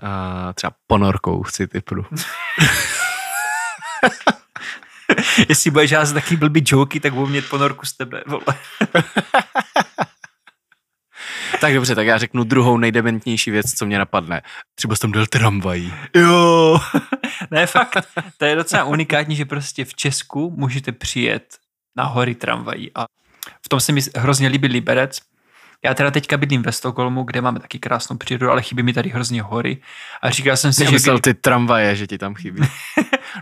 Uh, 0.02 0.52
třeba 0.54 0.72
ponorkou 0.86 1.42
chci 1.42 1.66
typnu. 1.66 2.04
Jestli 5.48 5.70
budeš 5.70 5.92
házet 5.92 6.14
taky 6.14 6.36
blbý 6.36 6.62
joky, 6.66 7.00
tak 7.00 7.14
budu 7.14 7.26
mít 7.26 7.48
ponorku 7.48 7.86
z 7.86 7.92
tebe, 7.92 8.22
vole. 8.26 8.42
tak 11.60 11.74
dobře, 11.74 11.94
tak 11.94 12.06
já 12.06 12.18
řeknu 12.18 12.44
druhou 12.44 12.78
nejdementnější 12.78 13.50
věc, 13.50 13.74
co 13.74 13.86
mě 13.86 13.98
napadne. 13.98 14.42
Třeba 14.74 14.96
jsem 14.96 15.12
dal 15.12 15.26
tramvají. 15.26 15.92
Jo. 16.16 16.80
ne, 17.50 17.66
fakt. 17.66 17.96
To 18.36 18.44
je 18.44 18.56
docela 18.56 18.84
unikátní, 18.84 19.36
že 19.36 19.44
prostě 19.44 19.84
v 19.84 19.94
Česku 19.94 20.54
můžete 20.56 20.92
přijet 20.92 21.58
na 21.96 22.04
hory 22.04 22.34
tramvají. 22.34 22.90
A 22.94 23.04
v 23.66 23.68
tom 23.68 23.80
se 23.80 23.92
mi 23.92 24.00
hrozně 24.16 24.48
líbí 24.48 24.68
Liberec, 24.68 25.20
Já 25.84 25.94
teda 25.94 26.10
teďka 26.10 26.36
bydlím 26.36 26.62
ve 26.62 26.72
Stockholmu, 26.72 27.22
kde 27.22 27.40
máme 27.40 27.60
taky 27.60 27.78
krásnou 27.78 28.16
přírodu, 28.16 28.50
ale 28.50 28.62
chybí 28.62 28.82
mi 28.82 28.92
tady 28.92 29.10
hrozně 29.10 29.42
hory. 29.42 29.82
A 30.22 30.30
říkal 30.30 30.56
jsem 30.56 30.72
si, 30.72 30.82
Já 30.84 30.90
že... 30.90 30.96
myslel 30.96 31.16
kdy- 31.18 31.22
ty 31.22 31.34
tramvaje, 31.40 31.96
že 31.96 32.06
ti 32.06 32.18
tam 32.18 32.34
chybí. 32.34 32.62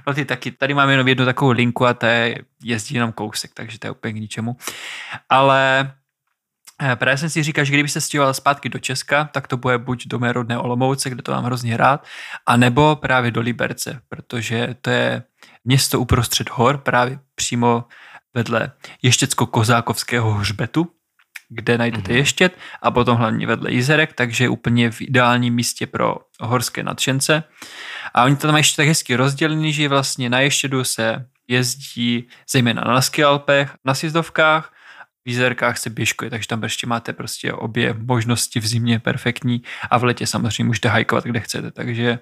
No 0.07 0.15
ty 0.15 0.25
taky, 0.25 0.51
tady 0.51 0.75
máme 0.75 0.93
jenom 0.93 1.09
jednu 1.09 1.25
takovou 1.25 1.51
linku 1.51 1.87
a 1.87 1.95
to 1.95 2.07
je, 2.07 2.39
jezdí 2.63 2.95
jenom 2.95 3.13
kousek, 3.13 3.51
takže 3.55 3.79
to 3.79 3.87
je 3.87 3.91
úplně 3.91 4.13
k 4.13 4.17
ničemu. 4.17 4.57
Ale 5.29 5.93
eh, 6.83 6.97
právě 6.97 7.19
jsem 7.19 7.31
si 7.31 7.43
říkal, 7.43 7.65
že 7.65 7.73
kdyby 7.73 7.89
se 7.89 8.01
stěhoval 8.01 8.35
zpátky 8.35 8.69
do 8.69 8.79
Česka, 8.79 9.25
tak 9.25 9.47
to 9.49 9.57
bude 9.57 9.79
buď 9.79 10.07
do 10.07 10.19
mé 10.19 10.33
rodné 10.33 10.59
Olomouce, 10.59 11.11
kde 11.11 11.23
to 11.23 11.33
mám 11.33 11.45
hrozně 11.45 11.77
rád, 11.77 12.05
anebo 12.47 12.97
právě 12.97 13.31
do 13.31 13.41
Liberce, 13.41 14.01
protože 14.09 14.75
to 14.81 14.91
je 14.91 15.23
město 15.65 16.01
uprostřed 16.01 16.51
hor, 16.51 16.79
právě 16.79 17.19
přímo 17.35 17.85
vedle 18.35 18.73
Ještěcko-Kozákovského 19.05 20.33
hřbetu, 20.33 20.91
kde 21.49 21.79
najdete 21.79 22.13
Mhm. 22.13 22.19
ještět 22.19 22.59
a 22.83 22.91
potom 22.91 23.17
hlavně 23.17 23.47
vedle 23.47 23.73
Jizerek, 23.73 24.13
takže 24.13 24.45
je 24.45 24.49
úplně 24.49 24.91
v 24.91 25.01
ideálním 25.01 25.55
místě 25.55 25.87
pro 25.87 26.17
horské 26.41 26.83
nadšence. 26.83 27.45
A 28.15 28.25
oni 28.25 28.37
to 28.37 28.43
tam 28.43 28.53
mají 28.53 28.61
ještě 28.61 28.77
tak 28.77 28.87
hezky 28.89 29.17
rozdělený, 29.17 29.73
že 29.73 29.89
vlastně 29.89 30.31
na 30.31 30.41
ještědu 30.41 30.85
se 30.85 31.27
jezdí 31.49 32.29
zejména 32.51 32.83
na 32.87 33.01
skialpech, 33.03 33.75
na 33.85 33.95
sjezdovkách, 33.95 34.73
v 35.25 35.29
Jizerkách 35.29 35.79
se 35.79 35.91
běžkuje, 35.91 36.31
takže 36.31 36.49
tam 36.49 36.63
ještě 36.63 36.87
máte 36.87 37.13
prostě 37.13 37.53
obě 37.53 37.95
možnosti 37.99 38.61
v 38.61 38.67
zimě 38.67 38.99
perfektní 38.99 39.63
a 39.91 39.99
v 39.99 40.05
letě 40.05 40.27
samozřejmě 40.27 40.65
můžete 40.65 40.89
hajkovat, 40.89 41.25
kde 41.25 41.41
chcete, 41.41 41.71
takže 41.71 42.19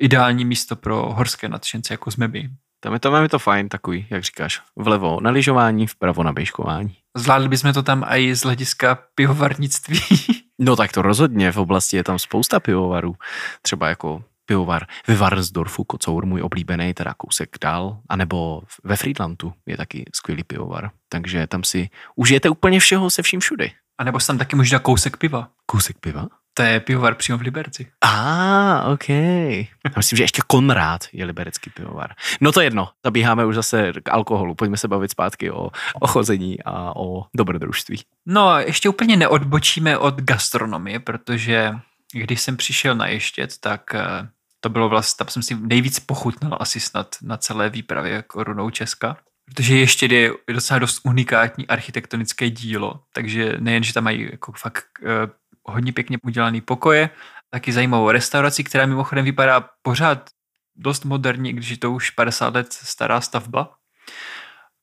ideální 0.00 0.44
místo 0.44 0.76
pro 0.76 1.12
horské 1.12 1.48
nadšence, 1.48 1.94
jako 1.94 2.10
jsme 2.10 2.28
my. 2.28 2.50
Tam 2.80 2.92
je 2.92 2.98
to, 2.98 3.10
tam 3.10 3.22
je 3.22 3.28
to 3.28 3.38
fajn 3.38 3.68
takový, 3.68 4.06
jak 4.10 4.22
říkáš. 4.22 4.60
Vlevo 4.76 5.20
na 5.20 5.30
lyžování, 5.30 5.86
vpravo 5.86 6.22
na 6.22 6.32
běžkování. 6.32 6.96
Zvládli 7.16 7.48
bychom 7.48 7.72
to 7.72 7.82
tam 7.82 8.04
i 8.08 8.34
z 8.34 8.42
hlediska 8.42 8.98
pivovarnictví. 9.14 10.00
No 10.58 10.76
tak 10.76 10.92
to 10.92 11.02
rozhodně, 11.02 11.52
v 11.52 11.56
oblasti 11.56 11.96
je 11.96 12.04
tam 12.04 12.18
spousta 12.18 12.60
pivovarů. 12.60 13.14
Třeba 13.62 13.88
jako 13.88 14.24
pivovar 14.46 14.86
ve 15.06 15.14
Varnsdorfu, 15.14 15.84
Kocour, 15.84 16.26
můj 16.26 16.42
oblíbený, 16.42 16.94
teda 16.94 17.14
kousek 17.14 17.56
dál, 17.60 17.98
anebo 18.08 18.62
ve 18.84 18.96
Friedlandu 18.96 19.52
je 19.66 19.76
taky 19.76 20.04
skvělý 20.14 20.44
pivovar. 20.44 20.90
Takže 21.08 21.46
tam 21.46 21.64
si 21.64 21.90
užijete 22.16 22.50
úplně 22.50 22.80
všeho 22.80 23.10
se 23.10 23.22
vším 23.22 23.40
všudy. 23.40 23.72
A 23.98 24.04
nebo 24.04 24.20
se 24.20 24.26
tam 24.26 24.38
taky 24.38 24.56
možná 24.56 24.78
kousek 24.78 25.16
piva. 25.16 25.48
Kousek 25.66 25.98
piva? 25.98 26.28
To 26.54 26.62
je 26.62 26.80
pivovar 26.80 27.14
přímo 27.14 27.38
v 27.38 27.40
Liberci. 27.40 27.86
A, 28.00 28.08
ah, 28.08 28.92
OK. 28.92 29.08
Já 29.08 29.90
myslím, 29.96 30.16
že 30.16 30.24
ještě 30.24 30.42
Konrád 30.46 31.04
je 31.12 31.24
liberecký 31.24 31.70
pivovar. 31.70 32.14
No 32.40 32.52
to 32.52 32.60
jedno, 32.60 32.88
zabíháme 33.04 33.44
už 33.44 33.54
zase 33.54 33.92
k 34.02 34.08
alkoholu. 34.12 34.54
Pojďme 34.54 34.76
se 34.76 34.88
bavit 34.88 35.10
zpátky 35.10 35.50
o, 35.50 35.70
o 36.00 36.06
chození 36.06 36.62
a 36.64 36.96
o 36.96 37.24
dobrodružství. 37.36 38.02
No, 38.26 38.48
a 38.48 38.60
ještě 38.60 38.88
úplně 38.88 39.16
neodbočíme 39.16 39.98
od 39.98 40.20
gastronomie, 40.20 41.00
protože 41.00 41.74
když 42.12 42.40
jsem 42.40 42.56
přišel 42.56 42.94
na 42.94 43.06
Ještět, 43.06 43.58
tak 43.60 43.94
eh, 43.94 44.28
to 44.60 44.68
bylo 44.68 44.88
vlastně, 44.88 45.24
tam 45.24 45.28
jsem 45.28 45.42
si 45.42 45.54
nejvíc 45.60 46.00
pochutnal 46.00 46.56
asi 46.60 46.80
snad 46.80 47.16
na 47.22 47.36
celé 47.36 47.70
výpravě 47.70 48.22
korunou 48.22 48.70
Česka. 48.70 49.16
Protože 49.44 49.76
Ještět 49.76 50.12
je 50.12 50.30
docela 50.52 50.78
dost 50.78 51.00
unikátní 51.04 51.66
architektonické 51.66 52.50
dílo, 52.50 53.00
takže 53.12 53.56
nejen, 53.58 53.82
že 53.82 53.94
tam 53.94 54.04
mají 54.04 54.28
jako 54.32 54.52
fakt 54.52 54.86
eh, 55.02 55.30
hodně 55.64 55.92
pěkně 55.92 56.18
udělané 56.22 56.60
pokoje, 56.60 57.10
taky 57.50 57.72
zajímavou 57.72 58.10
restauraci, 58.10 58.64
která 58.64 58.86
mimochodem 58.86 59.24
vypadá 59.24 59.68
pořád 59.82 60.30
dost 60.76 61.04
moderně, 61.04 61.52
když 61.52 61.68
je 61.68 61.78
to 61.78 61.92
už 61.92 62.10
50 62.10 62.54
let 62.54 62.72
stará 62.72 63.20
stavba. 63.20 63.74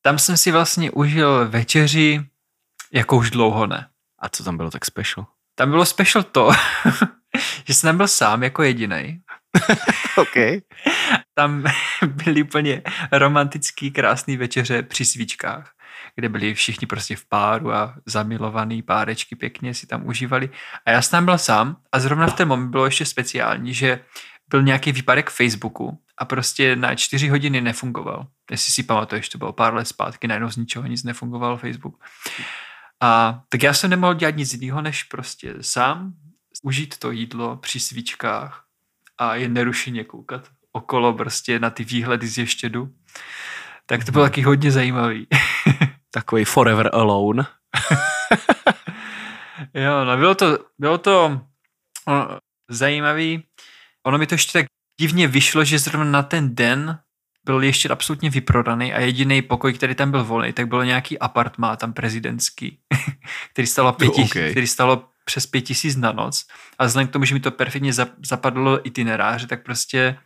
Tam 0.02 0.20
jsem 0.20 0.38
si 0.38 0.52
vlastně 0.52 0.92
užil 0.92 1.50
večeři, 1.50 2.22
jako 2.94 3.18
už 3.18 3.32
dlouho 3.32 3.68
ne. 3.68 3.90
A 4.20 4.30
co 4.30 4.44
tam 4.44 4.58
bylo 4.58 4.72
tak 4.72 4.86
special? 4.86 5.26
Tam 5.56 5.70
bylo 5.70 5.86
special 5.86 6.24
to, 6.24 6.52
že 7.66 7.74
jsem 7.74 7.88
tam 7.88 7.98
byl 7.98 8.08
sám 8.08 8.44
jako 8.44 8.64
jediný. 8.64 9.22
OK. 10.18 10.64
Tam 11.34 11.64
byly 12.08 12.44
úplně 12.44 12.82
romantický, 13.12 13.92
krásný 13.92 14.38
večeře 14.38 14.84
při 14.84 15.06
svíčkách, 15.06 15.72
kde 16.16 16.30
byli 16.30 16.54
všichni 16.54 16.88
prostě 16.88 17.16
v 17.16 17.26
páru 17.26 17.74
a 17.74 17.96
zamilovaný 18.06 18.82
párečky 18.82 19.36
pěkně 19.36 19.74
si 19.74 19.88
tam 19.88 20.08
užívali. 20.08 20.50
A 20.86 20.92
já 20.92 21.02
jsem 21.02 21.12
tam 21.12 21.26
byl 21.26 21.38
sám 21.38 21.78
a 21.92 22.00
zrovna 22.00 22.28
v 22.28 22.34
ten 22.34 22.48
moment 22.48 22.70
bylo 22.70 22.86
ještě 22.86 23.06
speciální, 23.06 23.74
že 23.74 24.00
byl 24.50 24.64
nějaký 24.64 24.92
výpadek 24.92 25.30
Facebooku 25.30 26.00
a 26.18 26.26
prostě 26.26 26.76
na 26.76 26.96
čtyři 26.96 27.28
hodiny 27.28 27.62
nefungoval. 27.62 28.28
Jestli 28.52 28.72
si 28.72 28.84
pamatuješ, 28.84 29.30
to 29.30 29.38
bylo 29.38 29.54
pár 29.54 29.74
let 29.74 29.88
zpátky, 29.88 30.28
najednou 30.28 30.50
z 30.50 30.58
ničeho 30.58 30.88
nic 30.88 31.04
nefungoval 31.04 31.58
Facebook. 31.58 32.04
A 33.02 33.42
tak 33.50 33.64
já 33.64 33.74
jsem 33.74 33.90
nemohl 33.90 34.14
dělat 34.14 34.36
nic 34.36 34.54
jiného, 34.54 34.82
než 34.82 35.04
prostě 35.04 35.54
sám 35.62 36.14
užít 36.64 36.98
to 36.98 37.12
jídlo 37.12 37.58
při 37.58 37.80
svíčkách 37.80 38.66
a 39.18 39.36
jen 39.36 39.54
nerušeně 39.54 40.04
koukat 40.04 40.50
okolo 40.72 41.14
prostě 41.14 41.60
na 41.60 41.70
ty 41.70 41.84
výhledy 41.84 42.28
z 42.28 42.38
ještědu. 42.38 42.90
Tak 43.86 44.06
to 44.06 44.12
bylo 44.12 44.24
taky 44.24 44.42
hodně 44.42 44.72
zajímavý. 44.72 45.28
Takový 46.12 46.46
forever 46.46 46.90
alone. 46.94 47.46
jo, 49.74 50.06
no 50.06 50.18
bylo 50.18 50.36
to, 50.36 50.58
bylo 50.80 50.98
to 50.98 51.42
o, 52.08 52.38
zajímavý. 52.70 53.44
Ono 54.06 54.18
mi 54.18 54.28
to 54.28 54.34
ještě 54.36 54.54
tak 54.54 54.66
divně 55.00 55.28
vyšlo, 55.28 55.64
že 55.64 55.80
zrovna 55.80 56.12
na 56.12 56.24
ten 56.24 56.56
den 56.56 57.00
byl 57.46 57.64
ještě 57.64 57.90
absolutně 57.90 58.30
vyprodaný 58.30 58.94
a 58.94 59.00
jediný 59.00 59.42
pokoj, 59.42 59.74
který 59.74 59.96
tam 59.96 60.12
byl 60.12 60.24
volný, 60.24 60.54
tak 60.54 60.68
bylo 60.68 60.84
nějaký 60.84 61.20
apartmá 61.20 61.76
tam 61.76 61.94
prezidentský, 61.94 62.80
který 63.54 63.68
stalo, 63.68 63.94
pět, 63.94 64.18
No, 64.18 64.24
okay. 64.24 64.52
který 64.52 64.68
stalo 64.68 65.10
přes 65.26 65.46
pět 65.48 65.62
tisíc 65.62 65.96
na 65.96 66.12
noc. 66.12 66.48
A 66.80 66.86
vzhledem 66.86 67.08
k 67.08 67.12
tomu, 67.12 67.26
že 67.26 67.34
mi 67.34 67.40
to 67.40 67.52
perfektně 67.52 67.92
zap- 67.92 68.16
zapadlo 68.26 68.88
itineráře, 68.88 69.48
tak 69.48 69.64
prostě 69.64 70.18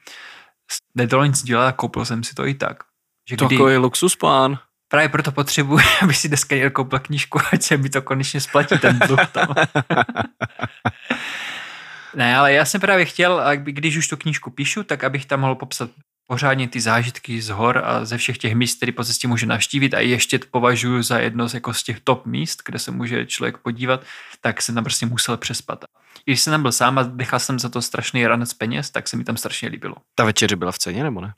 nedalo 0.96 1.26
nic 1.26 1.44
dělat 1.44 1.68
a 1.68 1.72
koupil 1.72 2.06
jsem 2.06 2.24
si 2.24 2.36
to 2.36 2.46
i 2.48 2.54
tak. 2.54 2.84
Že 3.30 3.36
kdy, 3.36 3.58
Takový 3.58 3.78
luxus 3.78 4.16
pán. 4.16 4.60
Právě 4.88 5.10
proto 5.10 5.32
potřebuji, 5.32 5.80
aby 6.02 6.14
si 6.14 6.28
dneska 6.28 6.56
někdo 6.56 6.72
koupil 6.72 7.00
knížku, 7.00 7.40
ať 7.52 7.62
se 7.62 7.78
mi 7.78 7.90
to 7.90 8.02
konečně 8.02 8.42
splatí 8.42 8.80
ten 8.80 9.00
dluh 9.00 9.26
tam. 9.32 9.48
ne, 12.16 12.38
ale 12.38 12.54
já 12.54 12.66
jsem 12.66 12.82
právě 12.82 13.06
chtěl, 13.06 13.40
aby, 13.40 13.72
když 13.72 13.98
už 13.98 14.08
tu 14.08 14.18
knížku 14.18 14.50
píšu, 14.50 14.84
tak 14.84 15.04
abych 15.04 15.26
tam 15.26 15.40
mohl 15.40 15.56
popsat 15.56 15.90
pořádně 16.28 16.68
ty 16.68 16.82
zážitky 16.82 17.42
z 17.42 17.50
hor 17.50 17.82
a 17.86 18.06
ze 18.06 18.18
všech 18.18 18.38
těch 18.38 18.56
míst, 18.56 18.78
které 18.78 18.92
po 18.92 19.04
cestě 19.04 19.28
může 19.28 19.46
navštívit 19.46 19.94
a 19.94 20.00
ještě 20.00 20.40
považuji 20.52 21.02
za 21.02 21.20
jedno 21.20 21.50
z, 21.50 21.54
jako 21.54 21.74
z 21.74 21.84
těch 21.84 22.00
top 22.00 22.26
míst, 22.26 22.62
kde 22.66 22.80
se 22.80 22.92
může 22.92 23.26
člověk 23.26 23.58
podívat, 23.58 24.04
tak 24.42 24.62
jsem 24.62 24.76
tam 24.76 24.84
prostě 24.84 25.06
musel 25.06 25.38
přespat. 25.38 25.84
I 26.26 26.32
když 26.32 26.42
jsem 26.42 26.52
tam 26.52 26.62
byl 26.62 26.72
sám 26.72 26.98
a 26.98 27.04
nechal 27.04 27.40
jsem 27.40 27.60
za 27.60 27.70
to 27.70 27.82
strašný 27.82 28.28
ranec 28.28 28.54
peněz, 28.54 28.90
tak 28.90 29.08
se 29.08 29.18
mi 29.18 29.24
tam 29.24 29.38
strašně 29.38 29.70
líbilo. 29.70 29.96
Ta 30.16 30.24
večeře 30.24 30.56
byla 30.56 30.72
v 30.72 30.78
ceně, 30.78 31.04
nebo 31.04 31.22
ne? 31.22 31.34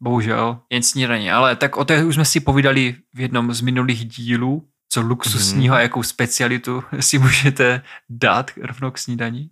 Bohužel, 0.00 0.60
jen 0.70 0.82
snídaně, 0.82 1.32
ale 1.32 1.56
tak 1.56 1.76
o 1.76 1.84
té 1.84 2.04
už 2.04 2.14
jsme 2.14 2.24
si 2.24 2.40
povídali 2.40 2.96
v 3.14 3.20
jednom 3.20 3.52
z 3.52 3.60
minulých 3.60 4.04
dílů, 4.04 4.68
co 4.88 5.00
luxusního 5.00 5.72
Mhm. 5.72 5.78
a 5.78 5.82
jakou 5.82 6.02
specialitu 6.02 6.84
si 7.00 7.18
můžete 7.18 7.82
dát 8.10 8.50
rovnou 8.62 8.90
k 8.90 8.98
snídaní. 8.98 9.50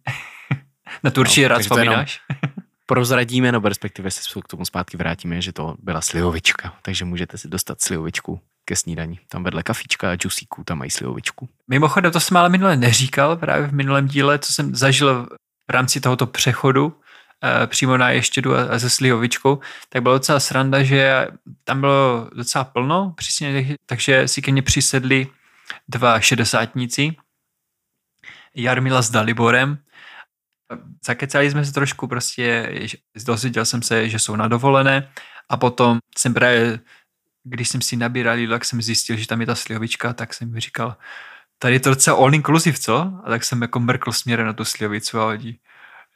Na 1.04 1.10
to 1.10 1.20
určitě 1.20 1.42
No, 1.42 1.48
rád 1.48 1.58
vzpomínáš. 1.58 2.20
Prozradíme, 2.86 3.52
nebo 3.52 3.68
respektive 3.68 4.10
se 4.10 4.40
k 4.40 4.48
tomu 4.48 4.64
zpátky 4.64 4.96
vrátíme, 4.96 5.42
že 5.42 5.52
to 5.52 5.76
byla 5.82 6.00
slivovička, 6.00 6.74
takže 6.82 7.04
můžete 7.04 7.38
si 7.38 7.48
dostat 7.48 7.80
slivovičku 7.80 8.40
ke 8.64 8.76
snídaní. 8.76 9.18
Tam 9.28 9.44
vedle 9.44 9.62
kafička 9.62 10.10
a 10.10 10.14
džusíků 10.16 10.64
tam 10.64 10.78
mají 10.78 10.90
slivovičku. 10.90 11.48
Mimochodem, 11.68 12.12
to 12.12 12.20
jsem 12.20 12.36
ale 12.36 12.48
minule 12.48 12.76
neříkal, 12.76 13.36
právě 13.36 13.66
v 13.68 13.74
minulém 13.74 14.06
díle, 14.06 14.38
co 14.38 14.52
jsem 14.52 14.74
zažil 14.74 15.26
v 15.68 15.72
rámci 15.72 16.00
tohoto 16.00 16.26
přechodu 16.26 16.94
přímo 17.66 17.96
na 17.96 18.10
ještědu 18.10 18.56
a, 18.56 18.78
se 18.78 18.90
slivovičkou, 18.90 19.60
tak 19.88 20.02
bylo 20.02 20.14
docela 20.14 20.40
sranda, 20.40 20.82
že 20.82 21.28
tam 21.64 21.80
bylo 21.80 22.30
docela 22.34 22.64
plno, 22.64 23.12
přesně, 23.16 23.76
takže 23.86 24.28
si 24.28 24.42
ke 24.42 24.52
mně 24.52 24.62
přisedli 24.62 25.26
dva 25.88 26.20
šedesátníci, 26.20 27.16
Jarmila 28.54 29.02
s 29.02 29.10
Daliborem. 29.10 29.78
Zakecali 31.06 31.50
jsme 31.50 31.64
se 31.64 31.72
trošku, 31.72 32.06
prostě 32.06 32.72
dozvěděl 33.26 33.64
jsem 33.64 33.82
se, 33.82 34.08
že 34.08 34.18
jsou 34.18 34.36
na 34.36 34.48
dovolené 34.48 35.12
a 35.48 35.56
potom 35.56 35.98
jsem 36.18 36.34
právě, 36.34 36.80
když 37.44 37.68
jsem 37.68 37.82
si 37.82 37.96
nabíral 37.96 38.38
jídlo, 38.38 38.54
tak 38.54 38.64
jsem 38.64 38.82
zjistil, 38.82 39.16
že 39.16 39.26
tam 39.26 39.40
je 39.40 39.46
ta 39.46 39.54
slivovička, 39.54 40.12
tak 40.12 40.34
jsem 40.34 40.52
mi 40.52 40.60
říkal, 40.60 40.96
tady 41.58 41.74
je 41.74 41.80
to 41.80 41.90
docela 41.90 42.16
all 42.16 42.34
inclusive, 42.34 42.78
co? 42.78 43.20
A 43.24 43.30
tak 43.30 43.44
jsem 43.44 43.62
jako 43.62 43.80
mrkl 43.80 44.12
směrem 44.12 44.46
na 44.46 44.52
tu 44.52 44.64
slivovicu 44.64 45.20
a 45.20 45.24
hodí, 45.24 45.60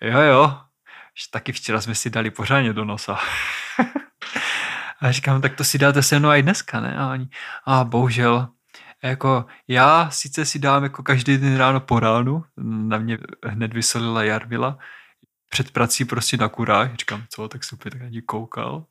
jo 0.01 0.21
jo, 0.21 0.61
že 1.15 1.31
taky 1.31 1.53
včera 1.53 1.81
jsme 1.81 1.95
si 1.95 2.11
dali 2.11 2.31
pořádně 2.31 2.73
do 2.73 2.85
nosa. 2.85 3.19
a 5.01 5.13
říkám, 5.13 5.41
tak 5.41 5.57
to 5.57 5.65
si 5.65 5.79
dáte 5.79 6.03
se 6.03 6.19
mnou 6.19 6.31
i 6.31 6.43
dneska, 6.43 6.81
ne? 6.81 6.99
A 6.99 7.11
oni, 7.13 7.29
a 7.65 7.85
bohužel, 7.85 8.49
jako 9.03 9.47
já 9.69 10.11
sice 10.11 10.45
si 10.45 10.59
dám 10.59 10.83
jako 10.83 11.03
každý 11.03 11.39
den 11.39 11.57
ráno 11.57 11.81
po 11.81 12.01
ránu, 12.01 12.45
na 12.57 12.99
mě 12.99 13.19
hned 13.47 13.75
vysolila 13.75 14.25
Jarmila, 14.25 14.79
před 15.49 15.71
prací 15.71 16.05
prostě 16.05 16.37
na 16.37 16.49
kuráž, 16.49 16.91
říkám, 16.95 17.25
co, 17.29 17.49
tak 17.49 17.65
super, 17.65 17.93
tak 17.93 18.03
ani 18.03 18.23
koukal. 18.23 18.87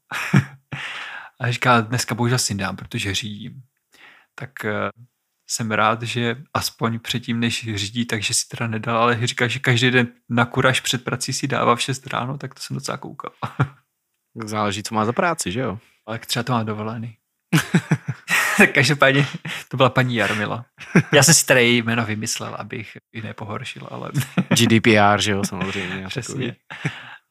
a 1.40 1.52
říká, 1.52 1.82
dneska 1.82 2.16
bohužel 2.16 2.38
si 2.38 2.56
dám, 2.56 2.76
protože 2.76 3.16
řídím. 3.16 3.62
Tak 4.36 4.66
eh, 4.66 4.90
jsem 5.50 5.72
rád, 5.72 6.02
že 6.02 6.36
aspoň 6.54 7.00
předtím, 7.00 7.40
než 7.40 7.76
řídí, 7.76 8.06
takže 8.06 8.34
si 8.34 8.48
teda 8.48 8.68
nedal, 8.68 8.98
ale 8.98 9.28
říká, 9.28 9.48
že 9.48 9.60
každý 9.60 9.92
den 9.92 10.08
na 10.30 10.46
kuraž 10.46 10.80
před 10.80 11.04
prací 11.04 11.34
si 11.34 11.48
dává 11.48 11.76
v 11.76 11.82
6 11.82 12.08
ráno, 12.08 12.38
tak 12.38 12.54
to 12.54 12.62
jsem 12.62 12.76
docela 12.76 12.98
koukal. 12.98 13.32
Záleží, 14.46 14.84
co 14.84 14.96
má 14.96 15.06
za 15.06 15.14
práci, 15.14 15.52
že 15.52 15.60
jo? 15.60 15.80
Ale 16.06 16.20
třeba 16.20 16.44
to 16.44 16.52
má 16.52 16.64
dovolený. 16.64 17.18
tak 18.58 18.72
každopádně 18.74 19.28
to 19.68 19.78
byla 19.78 19.90
paní 19.90 20.16
Jarmila. 20.16 20.66
Já 21.14 21.24
jsem 21.24 21.34
si 21.34 21.46
tady 21.46 21.64
její 21.64 21.82
jméno 21.82 22.06
vymyslel, 22.06 22.56
abych 22.56 22.98
ji 23.14 23.22
nepohoršil, 23.22 23.88
ale... 23.92 24.12
GDPR, 24.50 25.22
že 25.22 25.32
jo, 25.32 25.44
samozřejmě. 25.44 26.08
Přesně. 26.08 26.56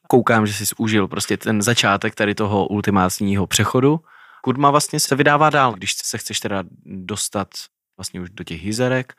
Koukám, 0.07 0.47
že 0.47 0.53
jsi 0.53 0.75
užil 0.77 1.07
prostě 1.07 1.37
ten 1.37 1.61
začátek 1.61 2.15
tady 2.15 2.35
toho 2.35 2.67
ultimátního 2.67 3.47
přechodu. 3.47 3.99
Kudma 4.41 4.71
vlastně 4.71 4.99
se 4.99 5.15
vydává 5.15 5.49
dál, 5.49 5.73
když 5.73 5.93
se 5.93 6.17
chceš 6.17 6.39
teda 6.39 6.63
dostat 6.85 7.47
vlastně 7.99 8.21
už 8.21 8.29
do 8.29 8.43
těch 8.43 8.63
Hizerek, 8.63 9.13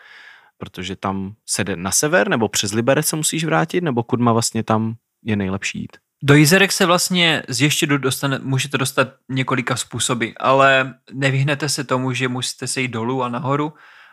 protože 0.58 0.96
tam 0.96 1.34
se 1.46 1.64
jde 1.64 1.76
na 1.76 1.90
sever, 1.90 2.28
nebo 2.28 2.48
přes 2.48 2.72
Liberec 2.72 3.06
se 3.06 3.16
musíš 3.16 3.44
vrátit, 3.44 3.84
nebo 3.84 4.02
Kudma 4.02 4.32
vlastně 4.32 4.62
tam 4.62 4.94
je 5.24 5.36
nejlepší 5.36 5.78
jít? 5.78 5.96
Do 6.22 6.34
Jizerek 6.34 6.72
se 6.72 6.86
vlastně 6.86 7.42
z 7.48 7.60
Ještědu 7.60 7.98
dostane, 7.98 8.38
můžete 8.42 8.78
dostat 8.78 9.08
několika 9.28 9.76
způsoby, 9.76 10.28
ale 10.40 10.94
nevyhnete 11.12 11.68
se 11.68 11.84
tomu, 11.84 12.12
že 12.12 12.28
musíte 12.28 12.66
se 12.66 12.80
jít 12.80 12.88
dolů 12.88 13.22
a 13.22 13.28
nahoru. 13.28 13.72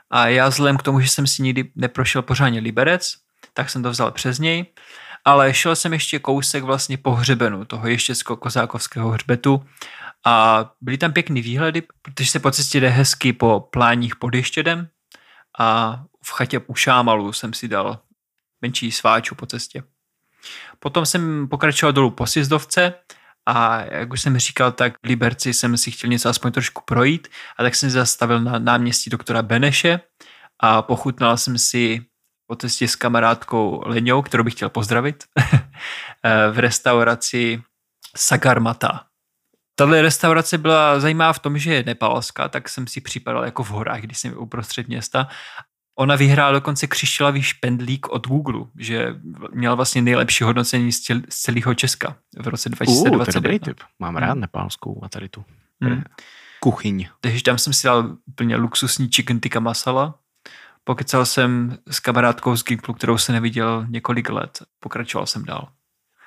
A 0.10 0.28
já 0.28 0.50
vzhledem 0.50 0.78
k 0.78 0.84
tomu, 0.84 1.00
že 1.00 1.10
jsem 1.10 1.28
si 1.28 1.44
nikdy 1.44 1.72
neprošel 1.76 2.22
pořádně 2.22 2.60
Liberec, 2.60 3.14
tak 3.54 3.70
jsem 3.70 3.84
to 3.84 3.92
vzal 3.92 4.12
přes 4.12 4.40
něj. 4.40 4.66
Ale 5.26 5.54
šel 5.54 5.76
jsem 5.76 5.94
ještě 5.94 6.20
kousek 6.20 6.64
vlastně 6.64 6.98
po 6.98 7.12
hřebenu 7.12 7.66
toho 7.66 7.88
ještěcko-kozákovského 7.88 9.10
hřbetu 9.10 9.66
a 10.28 10.66
byly 10.82 10.98
tam 10.98 11.14
pěkný 11.14 11.42
výhledy, 11.42 11.84
protože 12.02 12.32
se 12.32 12.40
po 12.40 12.52
cestě 12.52 12.80
jde 12.80 12.90
hezky 12.90 13.34
po 13.34 13.60
pláních 13.60 14.16
pod 14.16 14.36
Ještědem 14.36 14.88
a 15.60 16.00
v 16.24 16.32
chatě 16.32 16.60
u 16.60 16.76
Šámalu 16.76 17.34
jsem 17.34 17.54
si 17.54 17.68
dal 17.68 18.00
menší 18.62 18.92
sváču 18.92 19.36
po 19.36 19.46
cestě. 19.46 19.84
Potom 20.80 21.06
jsem 21.06 21.48
pokračoval 21.48 21.94
dolů 21.94 22.12
po 22.12 22.28
Sizdovce 22.28 22.94
a 23.46 23.82
jak 23.82 24.14
už 24.14 24.22
jsem 24.22 24.38
říkal, 24.38 24.72
tak 24.72 24.94
v 24.94 25.08
Liberci 25.08 25.54
jsem 25.54 25.78
si 25.78 25.92
chtěl 25.92 26.10
něco 26.10 26.30
aspoň 26.30 26.52
trošku 26.52 26.82
projít 26.86 27.28
a 27.58 27.64
tak 27.64 27.76
jsem 27.76 27.90
se 27.90 27.98
zastavil 27.98 28.42
na 28.42 28.60
náměstí 28.60 29.10
doktora 29.10 29.42
Beneše 29.42 30.00
a 30.60 30.82
pochutnal 30.82 31.38
jsem 31.38 31.58
si 31.58 32.06
po 32.48 32.56
cestě 32.56 32.88
s 32.88 32.96
kamarádkou 32.96 33.84
Leňou, 33.86 34.22
kterou 34.22 34.44
bych 34.44 34.54
chtěl 34.54 34.70
pozdravit, 34.70 35.24
v 36.52 36.60
restauraci 36.60 37.62
Sagarmata. 38.18 39.08
Tahle 39.80 40.02
restaurace 40.02 40.58
byla 40.58 41.00
zajímavá 41.00 41.34
v 41.34 41.40
tom, 41.40 41.58
že 41.58 41.74
je 41.74 41.84
nepalská, 41.84 42.48
tak 42.48 42.70
jsem 42.70 42.88
si 42.88 43.02
připadal 43.02 43.46
jako 43.46 43.64
v 43.64 43.70
horách, 43.70 44.02
když 44.02 44.18
jsem 44.18 44.38
uprostřed 44.38 44.88
města 44.88 45.28
Ona 46.00 46.16
vyhrála 46.16 46.52
dokonce 46.52 46.88
křišťalový 46.88 47.42
špendlík 47.42 48.10
od 48.10 48.28
Google, 48.28 48.66
že 48.78 49.16
měla 49.54 49.76
vlastně 49.76 50.02
nejlepší 50.02 50.44
hodnocení 50.44 50.92
z, 50.92 51.00
cel, 51.00 51.22
z 51.30 51.42
celého 51.42 51.74
Česka 51.74 52.18
v 52.40 52.48
roce 52.48 52.70
2020. 52.70 53.20
Uh, 53.20 53.26
to 53.26 53.30
je 53.30 53.34
dobrý 53.34 53.60
typ. 53.60 53.80
Mám 54.00 54.16
rád 54.16 54.32
hmm. 54.32 54.42
nepálskou 54.42 55.00
a 55.04 55.10
tady 55.10 55.30
tu 55.30 55.46
hmm. 55.82 56.04
kuchyň. 56.60 57.08
Takže 57.22 57.44
tam 57.44 57.58
jsem 57.58 57.74
si 57.74 57.88
dal 57.88 58.18
úplně 58.26 58.56
luxusní 58.56 59.10
chicken 59.10 59.40
tikka 59.40 59.60
masala. 59.60 60.20
Pokecal 60.84 61.26
jsem 61.26 61.78
s 61.90 62.00
kamarádkou 62.00 62.56
z 62.56 62.64
Gimplu, 62.64 62.94
kterou 62.94 63.18
se 63.18 63.32
neviděl 63.32 63.86
několik 63.90 64.30
let. 64.30 64.64
Pokračoval 64.80 65.26
jsem 65.26 65.46
dál. 65.46 65.68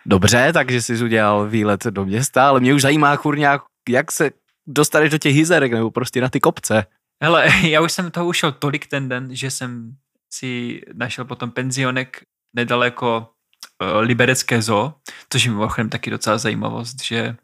Dobře, 0.06 0.52
takže 0.52 0.82
jsi 0.82 1.04
udělal 1.04 1.48
výlet 1.48 1.84
do 1.84 2.04
města, 2.04 2.48
ale 2.48 2.60
mě 2.60 2.74
už 2.74 2.82
zajímá 2.82 3.16
kurňa, 3.16 3.60
jak 3.88 4.12
se 4.12 4.30
dostaneš 4.66 5.10
do 5.10 5.18
těch 5.18 5.34
hizerek 5.34 5.72
nebo 5.72 5.90
prostě 5.90 6.20
na 6.20 6.28
ty 6.28 6.40
kopce. 6.40 6.86
Hele, 7.22 7.48
já 7.68 7.80
už 7.80 7.92
jsem 7.92 8.10
toho 8.10 8.26
ušel 8.26 8.52
tolik 8.52 8.86
ten 8.86 9.08
den, 9.08 9.28
že 9.36 9.50
jsem 9.50 9.96
si 10.32 10.80
našel 10.92 11.24
potom 11.24 11.50
penzionek 11.50 12.22
nedaleko 12.56 13.28
uh, 13.82 14.00
Liberecké 14.00 14.62
zoo, 14.62 14.94
což 15.32 15.44
je 15.44 15.50
mimochodem 15.50 15.88
taky 15.88 16.10
docela 16.10 16.38
zajímavost, 16.38 17.02
že 17.02 17.36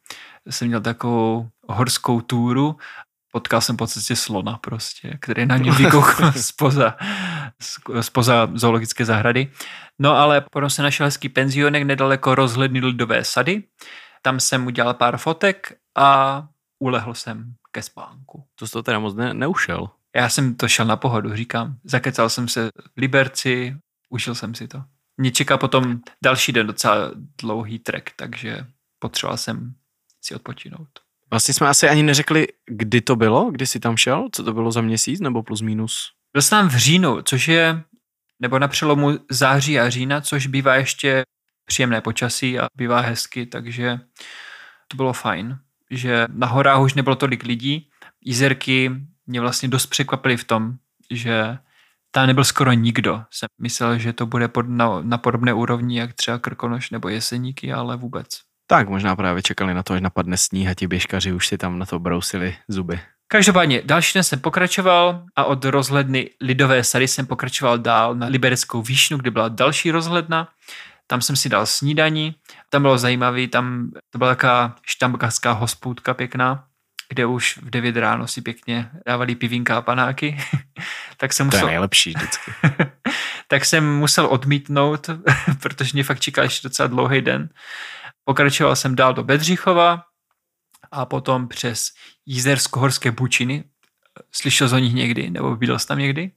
jsem 0.50 0.68
měl 0.68 0.80
takovou 0.80 1.48
horskou 1.68 2.20
túru, 2.20 2.76
potkal 3.36 3.60
jsem 3.60 3.76
po 3.76 3.86
cestě 3.86 4.16
slona 4.16 4.58
prostě, 4.58 5.18
který 5.20 5.46
na 5.46 5.56
něm 5.56 5.74
vykoukl 5.74 6.32
spoza, 6.36 6.96
spoza 8.00 8.48
zoologické 8.54 9.04
zahrady. 9.04 9.52
No 9.98 10.16
ale 10.16 10.40
potom 10.40 10.70
jsem 10.70 10.82
našel 10.82 11.06
hezký 11.06 11.28
penzionek 11.28 11.82
nedaleko 11.82 12.34
rozhledny 12.34 12.80
lidové 12.80 13.24
sady, 13.24 13.62
tam 14.22 14.40
jsem 14.40 14.66
udělal 14.66 14.94
pár 14.94 15.16
fotek 15.16 15.76
a 15.96 16.48
ulehl 16.78 17.14
jsem 17.14 17.54
ke 17.72 17.82
spánku. 17.82 18.44
To 18.54 18.66
jsi 18.66 18.72
to 18.72 18.82
teda 18.82 18.98
moc 18.98 19.14
ne, 19.14 19.34
neušel. 19.34 19.90
Já 20.16 20.28
jsem 20.28 20.54
to 20.54 20.68
šel 20.68 20.86
na 20.86 20.96
pohodu, 20.96 21.36
říkám. 21.36 21.76
Zakecal 21.84 22.28
jsem 22.28 22.48
se 22.48 22.68
v 22.68 23.00
Liberci, 23.00 23.76
užil 24.08 24.34
jsem 24.34 24.54
si 24.54 24.68
to. 24.68 24.82
Mě 25.16 25.30
čeká 25.30 25.58
potom 25.58 26.00
další 26.24 26.52
den 26.52 26.66
docela 26.66 27.10
dlouhý 27.42 27.78
trek, 27.78 28.12
takže 28.16 28.66
potřeboval 28.98 29.36
jsem 29.36 29.74
si 30.24 30.34
odpočinout. 30.34 31.05
Vlastně 31.30 31.54
jsme 31.54 31.68
asi 31.68 31.88
ani 31.88 32.02
neřekli, 32.02 32.46
kdy 32.66 33.00
to 33.00 33.16
bylo, 33.16 33.50
kdy 33.50 33.66
jsi 33.66 33.80
tam 33.80 33.96
šel, 33.96 34.28
co 34.32 34.44
to 34.44 34.52
bylo 34.52 34.72
za 34.72 34.80
měsíc 34.80 35.20
nebo 35.20 35.42
plus 35.42 35.60
minus? 35.60 36.10
Byl 36.32 36.42
jsem 36.42 36.58
tam 36.58 36.68
v 36.68 36.76
říjnu, 36.76 37.22
což 37.22 37.48
je, 37.48 37.82
nebo 38.40 38.58
na 38.58 38.68
přelomu 38.68 39.18
září 39.30 39.80
a 39.80 39.90
října, 39.90 40.20
což 40.20 40.46
bývá 40.46 40.74
ještě 40.74 41.22
příjemné 41.64 42.00
počasí 42.00 42.58
a 42.58 42.66
bývá 42.74 43.00
hezky, 43.00 43.46
takže 43.46 44.00
to 44.88 44.96
bylo 44.96 45.12
fajn 45.12 45.58
že 45.90 46.26
na 46.32 46.46
horách 46.46 46.80
už 46.80 46.94
nebylo 46.94 47.16
tolik 47.16 47.44
lidí. 47.44 47.90
Jízerky 48.20 48.90
mě 49.26 49.40
vlastně 49.40 49.68
dost 49.68 49.86
překvapily 49.86 50.36
v 50.36 50.44
tom, 50.44 50.72
že 51.10 51.58
tam 52.10 52.26
nebyl 52.26 52.44
skoro 52.44 52.72
nikdo. 52.72 53.24
Jsem 53.30 53.48
myslel, 53.60 53.98
že 53.98 54.12
to 54.12 54.26
bude 54.26 54.48
pod, 54.48 54.68
na, 54.68 55.02
na 55.02 55.18
podobné 55.18 55.54
úrovni, 55.54 55.98
jak 55.98 56.14
třeba 56.14 56.38
Krkonoš 56.38 56.90
nebo 56.90 57.08
Jeseníky, 57.08 57.72
ale 57.72 57.96
vůbec. 57.96 58.28
Tak 58.66 58.88
možná 58.88 59.16
právě 59.16 59.42
čekali 59.42 59.74
na 59.74 59.82
to, 59.82 59.94
až 59.94 60.00
napadne 60.00 60.36
sníh 60.36 60.68
a 60.68 60.74
ti 60.74 60.86
běžkaři 60.86 61.32
už 61.32 61.46
si 61.46 61.58
tam 61.58 61.78
na 61.78 61.86
to 61.86 61.98
brousili 61.98 62.56
zuby. 62.68 63.00
Každopádně, 63.28 63.82
další 63.84 64.14
den 64.14 64.22
jsem 64.22 64.40
pokračoval 64.40 65.24
a 65.36 65.44
od 65.44 65.64
rozhledny 65.64 66.30
Lidové 66.40 66.84
sady 66.84 67.08
jsem 67.08 67.26
pokračoval 67.26 67.78
dál 67.78 68.14
na 68.14 68.26
Libereckou 68.26 68.82
výšnu, 68.82 69.18
kde 69.18 69.30
byla 69.30 69.48
další 69.48 69.90
rozhledna. 69.90 70.48
Tam 71.06 71.20
jsem 71.20 71.36
si 71.36 71.48
dal 71.48 71.66
snídaní, 71.66 72.34
tam 72.70 72.82
bylo 72.82 72.98
zajímavý, 72.98 73.48
tam 73.48 73.90
to 74.10 74.18
byla 74.18 74.30
taková 74.34 74.76
štambkarská 74.82 75.52
hospůdka 75.52 76.14
pěkná, 76.14 76.64
kde 77.08 77.26
už 77.26 77.58
v 77.62 77.70
9 77.70 77.96
ráno 77.96 78.26
si 78.26 78.42
pěkně 78.42 78.90
dávali 79.06 79.34
pivinka 79.34 79.76
a 79.76 79.82
panáky. 79.82 80.38
tak 81.16 81.32
jsem 81.32 81.46
musel... 81.46 81.60
To 81.60 81.66
je 81.66 81.70
nejlepší 81.70 82.14
vždycky. 82.16 82.52
tak 83.48 83.64
jsem 83.64 83.96
musel 83.96 84.26
odmítnout, 84.26 85.10
protože 85.62 85.90
mě 85.92 86.04
fakt 86.04 86.20
čekal 86.20 86.44
ještě 86.44 86.68
docela 86.68 86.86
dlouhý 86.86 87.20
den. 87.20 87.48
Pokračoval 88.28 88.76
jsem 88.76 88.96
dál 88.96 89.14
do 89.14 89.24
Bedřichova 89.24 90.02
a 90.90 91.06
potom 91.06 91.48
přes 91.48 91.88
Jízersko-horské 92.26 93.10
bučiny. 93.10 93.64
Slyšel 94.32 94.68
jsi 94.68 94.74
o 94.74 94.78
nich 94.78 94.94
někdy? 94.94 95.30
Nebo 95.30 95.56
byl 95.56 95.78
jsi 95.78 95.86
tam 95.86 95.98
někdy? 95.98 96.30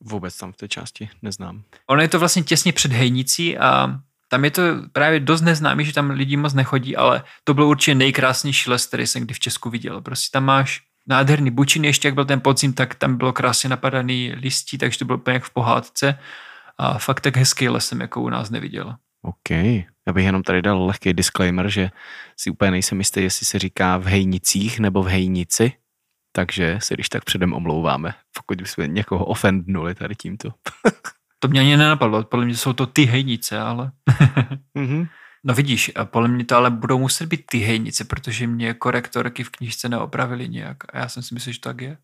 Vůbec 0.00 0.38
tam 0.38 0.52
v 0.52 0.56
té 0.56 0.68
části 0.68 1.10
neznám. 1.22 1.62
Ono 1.86 2.02
je 2.02 2.08
to 2.08 2.18
vlastně 2.18 2.42
těsně 2.42 2.72
před 2.72 2.92
Hejnicí 2.92 3.58
a 3.58 4.00
tam 4.28 4.44
je 4.44 4.50
to 4.50 4.62
právě 4.92 5.20
dost 5.20 5.40
neznámý, 5.40 5.84
že 5.84 5.92
tam 5.92 6.10
lidi 6.10 6.36
moc 6.36 6.54
nechodí, 6.54 6.96
ale 6.96 7.24
to 7.44 7.54
byl 7.54 7.64
určitě 7.64 7.94
nejkrásnější 7.94 8.70
les, 8.70 8.86
který 8.86 9.06
jsem 9.06 9.22
kdy 9.22 9.34
v 9.34 9.40
Česku 9.40 9.70
viděl. 9.70 10.00
Prostě 10.00 10.32
tam 10.32 10.44
máš 10.44 10.82
nádherný 11.06 11.50
bučiny, 11.50 11.86
ještě 11.86 12.08
jak 12.08 12.14
byl 12.14 12.24
ten 12.24 12.40
podzim, 12.40 12.72
tak 12.72 12.94
tam 12.94 13.16
bylo 13.16 13.32
krásně 13.32 13.68
napadaný 13.68 14.32
listí, 14.36 14.78
takže 14.78 14.98
to 14.98 15.04
bylo 15.04 15.18
úplně 15.18 15.34
jak 15.34 15.44
v 15.44 15.50
pohádce 15.50 16.18
a 16.78 16.98
fakt 16.98 17.20
tak 17.20 17.36
hezký 17.36 17.68
les 17.68 17.86
jsem 17.86 18.00
jako 18.00 18.20
u 18.20 18.28
nás 18.28 18.50
neviděl. 18.50 18.96
OK. 19.24 19.50
Já 20.06 20.12
bych 20.12 20.24
jenom 20.24 20.42
tady 20.42 20.62
dal 20.62 20.86
lehký 20.86 21.12
disclaimer, 21.12 21.68
že 21.68 21.90
si 22.36 22.50
úplně 22.50 22.70
nejsem 22.70 22.98
jistý, 22.98 23.22
jestli 23.22 23.46
se 23.46 23.58
říká 23.58 23.96
v 23.96 24.04
Hejnicích 24.04 24.80
nebo 24.80 25.02
v 25.02 25.06
Hejnici, 25.06 25.72
takže 26.32 26.78
se 26.82 26.94
když 26.94 27.08
tak 27.08 27.24
předem 27.24 27.52
omlouváme, 27.52 28.14
pokud 28.36 28.62
bychom 28.62 28.94
někoho 28.94 29.24
ofendnuli 29.24 29.94
tady 29.94 30.14
tímto. 30.14 30.48
to 31.38 31.48
mě 31.48 31.60
ani 31.60 31.76
nenapadlo, 31.76 32.24
podle 32.24 32.44
mě 32.44 32.56
jsou 32.56 32.72
to 32.72 32.86
ty 32.86 33.04
hejnice, 33.04 33.60
ale... 33.60 33.92
mm-hmm. 34.76 35.08
No 35.46 35.54
vidíš, 35.54 35.92
a 35.94 36.04
podle 36.04 36.28
mě 36.28 36.44
to 36.44 36.56
ale 36.56 36.70
budou 36.70 36.98
muset 36.98 37.26
být 37.26 37.46
ty 37.46 37.58
hejnice, 37.58 38.04
protože 38.04 38.46
mě 38.46 38.74
korektorky 38.74 39.44
v 39.44 39.50
knižce 39.50 39.88
neopravili 39.88 40.48
nějak 40.48 40.76
a 40.92 40.98
já 40.98 41.08
jsem 41.08 41.22
si 41.22 41.34
myslel, 41.34 41.52
že 41.52 41.60
tak 41.60 41.80
je. 41.80 41.96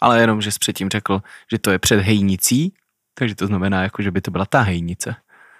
Ale 0.00 0.20
jenom, 0.20 0.42
že 0.42 0.52
jsi 0.52 0.58
předtím 0.58 0.88
řekl, 0.88 1.22
že 1.52 1.58
to 1.58 1.70
je 1.70 1.78
před 1.78 2.00
hejnicí, 2.00 2.74
takže 3.14 3.34
to 3.34 3.46
znamená, 3.46 3.82
jako, 3.82 4.02
že 4.02 4.10
by 4.10 4.20
to 4.20 4.30
byla 4.30 4.46
ta 4.46 4.60
hejnice. 4.60 5.16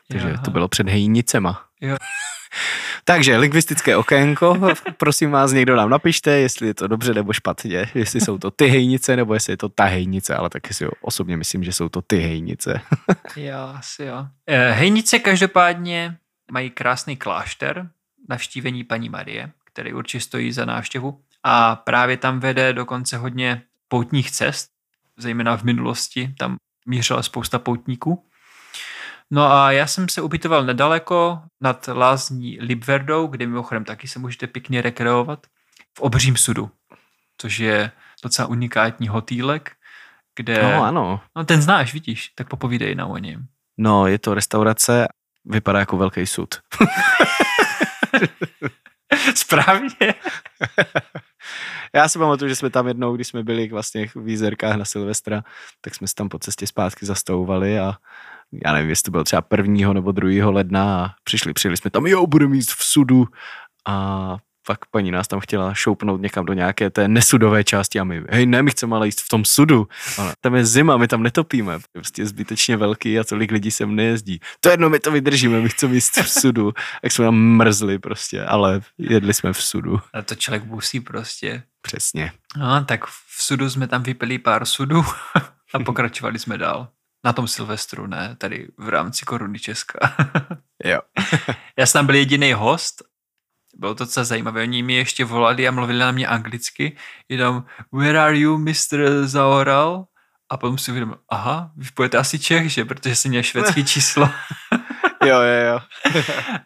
Takže 0.09 0.29
Jaha. 0.29 0.43
to 0.43 0.51
bylo 0.51 0.69
před 0.69 0.89
hejnicema. 0.89 1.63
Jo. 1.81 1.97
Takže 3.05 3.37
lingvistické 3.37 3.97
okénko, 3.97 4.59
prosím 4.97 5.31
vás, 5.31 5.53
někdo 5.53 5.77
nám 5.77 5.91
napište, 5.91 6.31
jestli 6.31 6.67
je 6.67 6.75
to 6.75 6.87
dobře 6.87 7.15
nebo 7.15 7.33
špatně, 7.33 7.91
jestli 7.95 8.21
jsou 8.21 8.39
to 8.39 8.51
ty 8.51 8.67
hejnice, 8.67 9.17
nebo 9.17 9.35
jestli 9.35 9.53
je 9.53 9.57
to 9.57 9.69
ta 9.69 9.85
hejnice, 9.85 10.35
ale 10.37 10.51
taky 10.51 10.75
si 10.75 10.87
osobně 11.01 11.37
myslím, 11.37 11.65
že 11.65 11.73
jsou 11.73 11.89
to 11.89 12.03
ty 12.03 12.19
hejnice. 12.19 12.81
jo, 13.37 13.59
asi 13.75 14.05
jo. 14.05 14.27
Eh, 14.47 14.71
hejnice 14.73 15.19
každopádně 15.19 16.17
mají 16.53 16.71
krásný 16.71 17.17
klášter, 17.17 17.91
navštívení 18.29 18.85
paní 18.85 19.09
Marie, 19.09 19.51
který 19.65 19.93
určitě 19.93 20.21
stojí 20.21 20.53
za 20.53 20.65
návštěvu 20.65 21.21
a 21.43 21.77
právě 21.77 22.17
tam 22.17 22.41
vede 22.41 22.73
dokonce 22.73 23.17
hodně 23.17 23.63
poutních 23.89 24.31
cest. 24.31 24.71
zejména 25.17 25.57
v 25.57 25.63
minulosti, 25.63 26.35
tam 26.39 26.57
mířila 26.87 27.23
spousta 27.23 27.59
poutníků. 27.59 28.25
No 29.31 29.53
a 29.53 29.73
já 29.73 29.87
jsem 29.87 30.09
se 30.09 30.23
ubytoval 30.23 30.65
nedaleko 30.65 31.43
nad 31.61 31.89
lázní 31.89 32.59
Libverdou, 32.61 33.27
kde 33.27 33.47
mimochodem 33.47 33.85
taky 33.85 34.09
se 34.09 34.19
můžete 34.19 34.47
pěkně 34.47 34.83
rekreovat, 34.83 35.47
v 35.99 36.01
Obřím 36.01 36.37
sudu, 36.37 36.71
což 37.39 37.59
je 37.59 37.91
docela 38.23 38.49
unikátní 38.49 39.09
hotýlek, 39.09 39.73
kde... 40.37 40.63
No 40.63 40.85
ano. 40.85 41.21
No 41.37 41.45
ten 41.45 41.63
znáš, 41.63 41.93
vidíš, 41.93 42.29
tak 42.29 42.49
popovídej 42.49 42.95
na 42.95 43.07
o 43.07 43.19
něm. 43.19 43.47
No, 43.79 44.07
je 44.07 44.19
to 44.19 44.35
restaurace, 44.35 45.09
vypadá 45.45 45.79
jako 45.79 45.97
velký 45.97 46.27
sud. 46.27 46.55
Správně. 49.35 50.15
Já 51.95 52.09
si 52.09 52.19
pamatuju, 52.19 52.49
že 52.49 52.57
jsme 52.57 52.71
tam 52.71 52.89
jednou, 52.89 53.15
když 53.15 53.27
jsme 53.27 53.43
byli 53.43 53.69
vlastně 53.69 54.09
v 54.09 54.17
Výzerkách 54.17 54.77
na 54.77 54.85
Silvestra, 54.85 55.43
tak 55.81 55.95
jsme 55.95 56.09
se 56.09 56.15
tam 56.15 56.29
po 56.29 56.39
cestě 56.39 56.67
zpátky 56.67 57.07
zastavovali 57.07 57.79
a 57.79 57.95
já 58.67 58.73
nevím, 58.73 58.91
jestli 58.91 59.03
to 59.03 59.11
bylo 59.11 59.25
třeba 59.25 59.43
prvního 59.43 59.95
nebo 59.95 60.13
druhého 60.13 60.53
ledna 60.53 61.05
a 61.05 61.11
přišli, 61.25 61.53
přijeli 61.53 61.77
jsme 61.77 61.91
tam, 61.91 62.07
jo, 62.07 62.27
budeme 62.27 62.57
jíst 62.57 62.71
v 62.71 62.85
sudu 62.85 63.27
a 63.89 64.37
pak 64.67 64.87
paní 64.87 65.11
nás 65.11 65.29
tam 65.29 65.41
chtěla 65.41 65.75
šoupnout 65.75 66.21
někam 66.21 66.45
do 66.45 66.53
nějaké 66.53 66.91
té 66.91 67.09
nesudové 67.09 67.65
části 67.65 68.01
a 68.01 68.05
my, 68.05 68.23
hej, 68.31 68.47
ne, 68.47 68.63
my 68.63 68.71
chceme 68.71 68.97
ale 68.97 69.07
jíst 69.07 69.21
v 69.21 69.29
tom 69.29 69.45
sudu. 69.45 69.89
Ona, 70.19 70.33
tam 70.41 70.55
je 70.55 70.67
zima, 70.67 70.97
my 70.97 71.09
tam 71.09 71.23
netopíme. 71.23 71.79
Prostě 71.93 72.23
je 72.23 72.27
zbytečně 72.27 72.77
velký 72.77 73.19
a 73.19 73.25
tolik 73.25 73.53
lidí 73.53 73.71
sem 73.71 73.95
nejezdí. 73.95 74.41
To 74.61 74.69
jedno, 74.69 74.89
my 74.91 75.01
to 75.01 75.11
vydržíme, 75.11 75.61
my 75.61 75.69
chceme 75.69 75.95
jíst 75.95 76.17
v 76.17 76.31
sudu. 76.31 76.73
Jak 77.03 77.13
jsme 77.13 77.25
tam 77.25 77.35
mrzli 77.35 77.99
prostě, 77.99 78.45
ale 78.45 78.81
jedli 78.99 79.35
jsme 79.35 79.53
v 79.53 79.63
sudu. 79.63 80.01
A 80.13 80.23
to 80.23 80.35
člověk 80.35 80.65
musí 80.65 81.01
prostě. 81.01 81.63
Přesně. 81.83 82.33
No, 82.57 82.85
tak 82.85 83.07
v 83.07 83.43
sudu 83.43 83.71
jsme 83.71 83.87
tam 83.87 84.03
vypili 84.03 84.39
pár 84.39 84.65
sudů 84.65 85.05
a 85.75 85.79
pokračovali 85.79 86.39
jsme 86.39 86.59
dál. 86.59 86.89
Na 87.27 87.33
tom 87.33 87.49
Silvestru, 87.49 88.07
ne, 88.07 88.37
tady 88.39 88.69
v 88.79 88.89
rámci 88.89 89.25
koruny 89.25 89.59
Česka. 89.59 89.99
jo. 90.85 91.01
Já 91.79 91.87
jsem 91.87 91.99
tam 91.99 92.07
byl 92.07 92.15
jediný 92.15 92.53
host 92.53 93.03
bylo 93.77 93.95
to 93.95 94.05
docela 94.05 94.25
zajímavé. 94.25 94.63
Oni 94.63 94.83
mi 94.83 94.95
ještě 94.95 95.25
volali 95.25 95.69
a 95.69 95.71
mluvili 95.71 95.99
na 95.99 96.13
mě 96.13 96.27
anglicky, 96.27 96.97
jenom 97.29 97.65
where 97.93 98.21
are 98.21 98.39
you, 98.39 98.59
Mr. 98.59 99.27
Zaoral? 99.27 100.07
A 100.49 100.57
potom 100.57 100.79
si 100.79 100.91
uvědomil, 100.91 101.19
aha, 101.29 101.71
vy 101.77 101.89
pojete 101.95 102.19
asi 102.19 102.39
Čech, 102.39 102.73
že? 102.73 102.85
Protože 102.85 103.17
jsem 103.17 103.29
měl 103.29 103.43
švédský 103.43 103.85
číslo. 103.95 104.31
jo, 105.25 105.41
jo, 105.41 105.67
jo. 105.67 105.81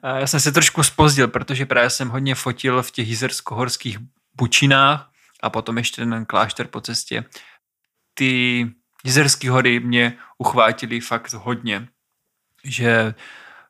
a 0.02 0.18
já 0.18 0.26
jsem 0.26 0.40
se 0.40 0.52
trošku 0.52 0.82
spozdil, 0.82 1.28
protože 1.28 1.66
právě 1.66 1.90
jsem 1.90 2.08
hodně 2.08 2.34
fotil 2.34 2.82
v 2.82 2.90
těch 2.90 3.08
jizersko-horských 3.08 3.98
bučinách 4.34 5.10
a 5.42 5.50
potom 5.50 5.78
ještě 5.78 5.96
ten 6.02 6.24
klášter 6.26 6.66
po 6.66 6.80
cestě. 6.80 7.24
Ty 8.14 8.66
jizerské 9.04 9.50
hory 9.50 9.80
mě 9.80 10.18
uchvátily 10.38 11.00
fakt 11.00 11.32
hodně, 11.32 11.88
že 12.64 13.14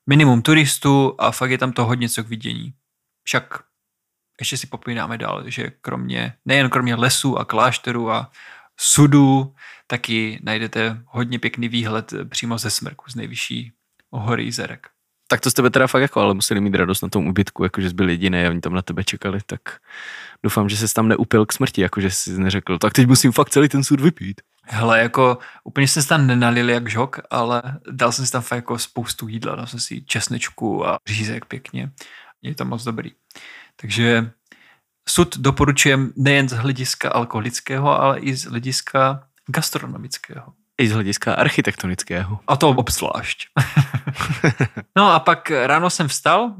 minimum 0.07 0.43
turistů 0.43 1.15
a 1.19 1.31
fakt 1.31 1.51
je 1.51 1.59
tam 1.59 1.73
to 1.73 1.85
hodně 1.85 2.09
co 2.09 2.25
k 2.25 2.29
vidění. 2.29 2.75
Však 3.23 3.63
ještě 4.41 4.57
si 4.57 4.67
popínáme 4.67 5.19
dál, 5.19 5.43
že 5.47 5.71
kromě, 5.81 6.35
nejen 6.45 6.71
kromě 6.71 6.95
lesů 6.95 7.39
a 7.39 7.45
klášterů 7.45 8.11
a 8.11 8.31
sudů, 8.77 9.55
taky 9.87 10.41
najdete 10.43 11.03
hodně 11.07 11.39
pěkný 11.39 11.69
výhled 11.69 12.15
přímo 12.29 12.59
ze 12.59 12.71
smrku, 12.71 13.11
z 13.11 13.15
nejvyšší 13.15 13.73
hory 14.11 14.47
Izerek. 14.47 14.87
Tak 15.29 15.41
to 15.41 15.51
z 15.51 15.55
tebe 15.55 15.71
teda 15.71 15.87
fakt 15.87 16.03
jako, 16.03 16.21
ale 16.21 16.35
museli 16.35 16.61
mít 16.61 16.75
radost 16.75 17.03
na 17.03 17.09
tom 17.09 17.27
ubytku, 17.27 17.65
jakože 17.65 17.89
jsi 17.89 17.95
byl 17.95 18.09
jediný 18.09 18.39
a 18.39 18.51
oni 18.51 18.61
tam 18.61 18.73
na 18.73 18.83
tebe 18.83 19.05
čekali, 19.05 19.41
tak 19.47 19.61
doufám, 20.43 20.69
že 20.69 20.77
se 20.77 20.95
tam 20.95 21.09
neupil 21.09 21.47
k 21.47 21.53
smrti, 21.53 21.81
jakože 21.81 22.11
jsi 22.11 22.41
neřekl, 22.41 22.79
tak 22.79 22.93
teď 22.93 23.07
musím 23.07 23.33
fakt 23.33 23.51
celý 23.51 23.69
ten 23.69 23.85
sud 23.85 24.01
vypít. 24.01 24.41
Hele, 24.63 25.01
jako 25.01 25.39
úplně 25.65 25.89
jsem 25.89 26.03
se 26.03 26.09
tam 26.09 26.27
nenalil 26.27 26.71
jak 26.71 26.91
žok, 26.91 27.21
ale 27.31 27.63
dal 27.91 28.13
jsem 28.13 28.27
si 28.27 28.33
tam 28.33 28.43
fakt 28.43 28.57
jako 28.57 28.79
spoustu 28.79 29.29
jídla, 29.29 29.57
dal 29.57 29.67
jsem 29.67 29.81
si 29.81 30.03
česnečku 30.03 30.87
a 30.87 30.99
řízek 31.07 31.45
pěkně 31.45 31.91
je 32.43 32.55
to 32.55 32.65
moc 32.65 32.85
dobrý. 32.85 33.13
Takže 33.77 34.31
sud 35.09 35.39
doporučujem 35.39 36.13
nejen 36.17 36.49
z 36.49 36.53
hlediska 36.53 37.11
alkoholického, 37.11 38.01
ale 38.01 38.21
i 38.21 38.37
z 38.37 38.45
hlediska 38.45 39.29
gastronomického. 39.47 40.53
I 40.79 40.89
z 40.89 40.93
hlediska 40.93 41.35
architektonického. 41.35 42.41
A 42.47 42.57
to 42.57 42.69
obzvlášť. 42.69 43.49
no 44.97 45.13
a 45.13 45.21
pak 45.21 45.51
ráno 45.51 45.91
jsem 45.91 46.09
vstal, 46.09 46.55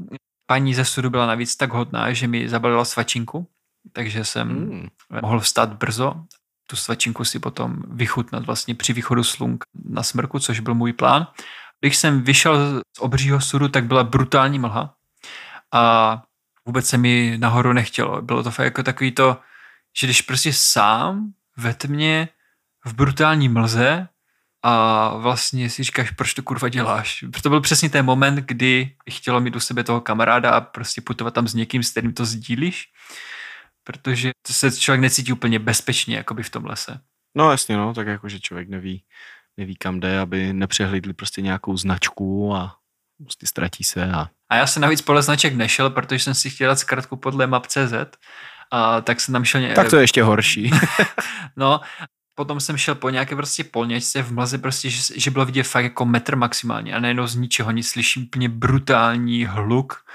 paní 0.45 0.73
ze 0.73 0.85
sudu 0.85 1.09
byla 1.09 1.25
navíc 1.25 1.55
tak 1.55 1.73
hodná, 1.73 2.13
že 2.13 2.27
mi 2.27 2.49
zabalila 2.49 2.85
svačinku, 2.85 3.47
takže 3.93 4.25
jsem 4.25 4.47
mm. 4.47 4.87
mohl 5.21 5.39
vstát 5.39 5.73
brzo. 5.73 6.25
Tu 6.71 6.77
svačinku 6.77 7.25
si 7.25 7.39
potom 7.39 7.83
vychutnat 7.87 8.45
vlastně 8.45 8.75
při 8.75 8.93
východu 8.93 9.23
slunk 9.23 9.63
na 9.89 10.03
smrku, 10.03 10.39
což 10.39 10.59
byl 10.59 10.75
můj 10.75 10.93
plán. 10.93 11.27
Když 11.79 11.97
jsem 11.97 12.21
vyšel 12.21 12.81
z 12.97 12.99
obřího 12.99 13.41
sudu, 13.41 13.67
tak 13.67 13.85
byla 13.85 14.03
brutální 14.03 14.59
mlha 14.59 14.93
a 15.73 16.23
vůbec 16.65 16.87
se 16.87 16.97
mi 16.97 17.37
nahoru 17.37 17.73
nechtělo. 17.73 18.21
Bylo 18.21 18.43
to 18.43 18.51
fakt 18.51 18.65
jako 18.65 18.83
takový 18.83 19.11
to, 19.11 19.37
že 19.99 20.07
když 20.07 20.21
prostě 20.21 20.53
sám 20.53 21.31
ve 21.57 21.73
tmě 21.73 22.29
v 22.85 22.93
brutální 22.93 23.49
mlze 23.49 24.07
a 24.63 25.09
vlastně 25.17 25.69
si 25.69 25.83
říkáš, 25.83 26.11
proč 26.11 26.33
to 26.33 26.43
kurva 26.43 26.69
děláš. 26.69 27.25
To 27.43 27.49
byl 27.49 27.61
přesně 27.61 27.89
ten 27.89 28.05
moment, 28.05 28.35
kdy 28.35 28.95
chtělo 29.09 29.41
mít 29.41 29.55
u 29.55 29.59
sebe 29.59 29.83
toho 29.83 30.01
kamaráda 30.01 30.51
a 30.51 30.61
prostě 30.61 31.01
putovat 31.01 31.33
tam 31.33 31.47
s 31.47 31.53
někým, 31.53 31.83
s 31.83 31.91
kterým 31.91 32.13
to 32.13 32.25
sdílíš, 32.25 32.87
protože 33.91 34.31
se 34.47 34.71
člověk 34.71 35.01
necítí 35.01 35.33
úplně 35.33 35.59
bezpečně 35.59 36.15
jakoby 36.15 36.43
v 36.43 36.49
tom 36.49 36.65
lese. 36.65 36.99
No 37.37 37.51
jasně, 37.51 37.77
no, 37.77 37.93
tak 37.93 38.07
jako, 38.07 38.29
že 38.29 38.39
člověk 38.39 38.69
neví, 38.69 39.03
neví 39.57 39.75
kam 39.75 39.99
jde, 39.99 40.19
aby 40.19 40.53
nepřehlídli 40.53 41.13
prostě 41.13 41.41
nějakou 41.41 41.77
značku 41.77 42.55
a 42.55 42.75
prostě 43.23 43.47
ztratí 43.47 43.83
se 43.83 44.11
a 44.11 44.29
a 44.51 44.55
já 44.55 44.67
jsem 44.67 44.81
navíc 44.81 45.01
podle 45.01 45.21
značek 45.21 45.53
nešel, 45.53 45.89
protože 45.89 46.19
jsem 46.19 46.33
si 46.33 46.49
chtěl 46.49 46.69
dát 46.69 46.79
zkratku 46.79 47.15
podle 47.15 47.47
map.cz, 47.47 47.93
a 48.71 49.01
tak 49.01 49.19
jsem 49.19 49.33
tam 49.33 49.45
šel... 49.45 49.61
Ně... 49.61 49.73
Tak 49.73 49.89
to 49.89 49.95
je 49.95 50.03
ještě 50.03 50.23
horší. 50.23 50.71
no, 51.55 51.81
potom 52.35 52.59
jsem 52.59 52.77
šel 52.77 52.95
po 52.95 53.09
nějaké 53.09 53.35
prostě 53.35 53.63
polněčce 53.63 54.21
v 54.21 54.33
mlaze 54.33 54.57
prostě, 54.57 54.89
že, 54.89 55.01
že 55.15 55.31
bylo 55.31 55.45
vidět 55.45 55.63
fakt 55.63 55.83
jako 55.83 56.05
metr 56.05 56.35
maximálně 56.35 56.93
a 56.93 56.99
najednou 56.99 57.27
z 57.27 57.35
ničeho 57.35 57.71
nic 57.71 57.89
slyším 57.89 58.23
úplně 58.23 58.49
brutální 58.49 59.45
hluk 59.45 60.05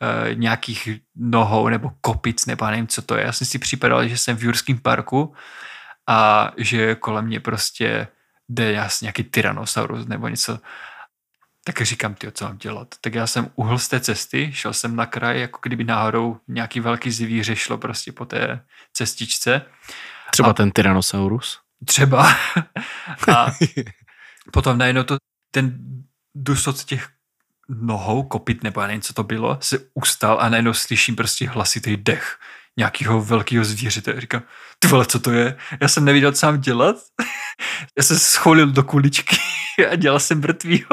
e, 0.00 0.34
nějakých 0.34 0.88
nohou 1.16 1.68
nebo 1.68 1.90
kopic 2.00 2.46
nebo 2.46 2.66
nevím, 2.66 2.86
co 2.86 3.02
to 3.02 3.16
je. 3.16 3.24
Já 3.24 3.32
jsem 3.32 3.46
si 3.46 3.58
připadal, 3.58 4.08
že 4.08 4.16
jsem 4.16 4.36
v 4.36 4.42
Jurském 4.42 4.78
parku 4.78 5.34
a 6.06 6.50
že 6.56 6.94
kolem 6.94 7.26
mě 7.26 7.40
prostě 7.40 8.08
jde 8.48 8.88
nějaký 9.02 9.24
tyrannosaurus 9.24 10.06
nebo 10.06 10.28
něco 10.28 10.58
tak 11.64 11.82
říkám, 11.82 12.14
ty, 12.14 12.32
co 12.32 12.44
mám 12.44 12.58
dělat? 12.58 12.94
Tak 13.00 13.14
já 13.14 13.26
jsem 13.26 13.50
uhl 13.54 13.78
z 13.78 13.88
té 13.88 14.00
cesty, 14.00 14.52
šel 14.52 14.72
jsem 14.72 14.96
na 14.96 15.06
kraj, 15.06 15.40
jako 15.40 15.58
kdyby 15.62 15.84
náhodou 15.84 16.40
nějaký 16.48 16.80
velký 16.80 17.10
zvíře 17.10 17.56
šlo 17.56 17.78
prostě 17.78 18.12
po 18.12 18.24
té 18.24 18.60
cestičce. 18.92 19.62
Třeba 20.30 20.50
a, 20.50 20.52
ten 20.52 20.70
Tyrannosaurus? 20.70 21.60
Třeba. 21.84 22.36
a 23.36 23.46
potom 24.52 24.78
najednou 24.78 25.02
to, 25.02 25.16
ten 25.50 25.78
dusot 26.34 26.84
těch 26.84 27.08
nohou, 27.68 28.22
kopit 28.22 28.62
nebo 28.62 28.80
já 28.80 28.86
nevím, 28.86 29.02
co 29.02 29.12
to 29.12 29.22
bylo, 29.22 29.58
se 29.60 29.78
ustal 29.94 30.38
a 30.40 30.48
najednou 30.48 30.72
slyším 30.72 31.16
prostě 31.16 31.48
hlasitý 31.48 31.96
dech 31.96 32.36
nějakého 32.76 33.22
velkého 33.22 33.64
zvířete. 33.64 34.20
Říkám, 34.20 34.42
ty 34.78 34.88
vole, 34.88 35.06
co 35.06 35.18
to 35.18 35.30
je? 35.30 35.56
Já 35.80 35.88
jsem 35.88 36.04
nevěděl, 36.04 36.32
co 36.32 36.46
mám 36.46 36.60
dělat. 36.60 36.96
já 37.98 38.02
jsem 38.02 38.18
scholil 38.18 38.66
do 38.66 38.82
kuličky 38.82 39.36
a 39.90 39.96
dělal 39.96 40.20
jsem 40.20 40.40
mrtvýho. 40.40 40.88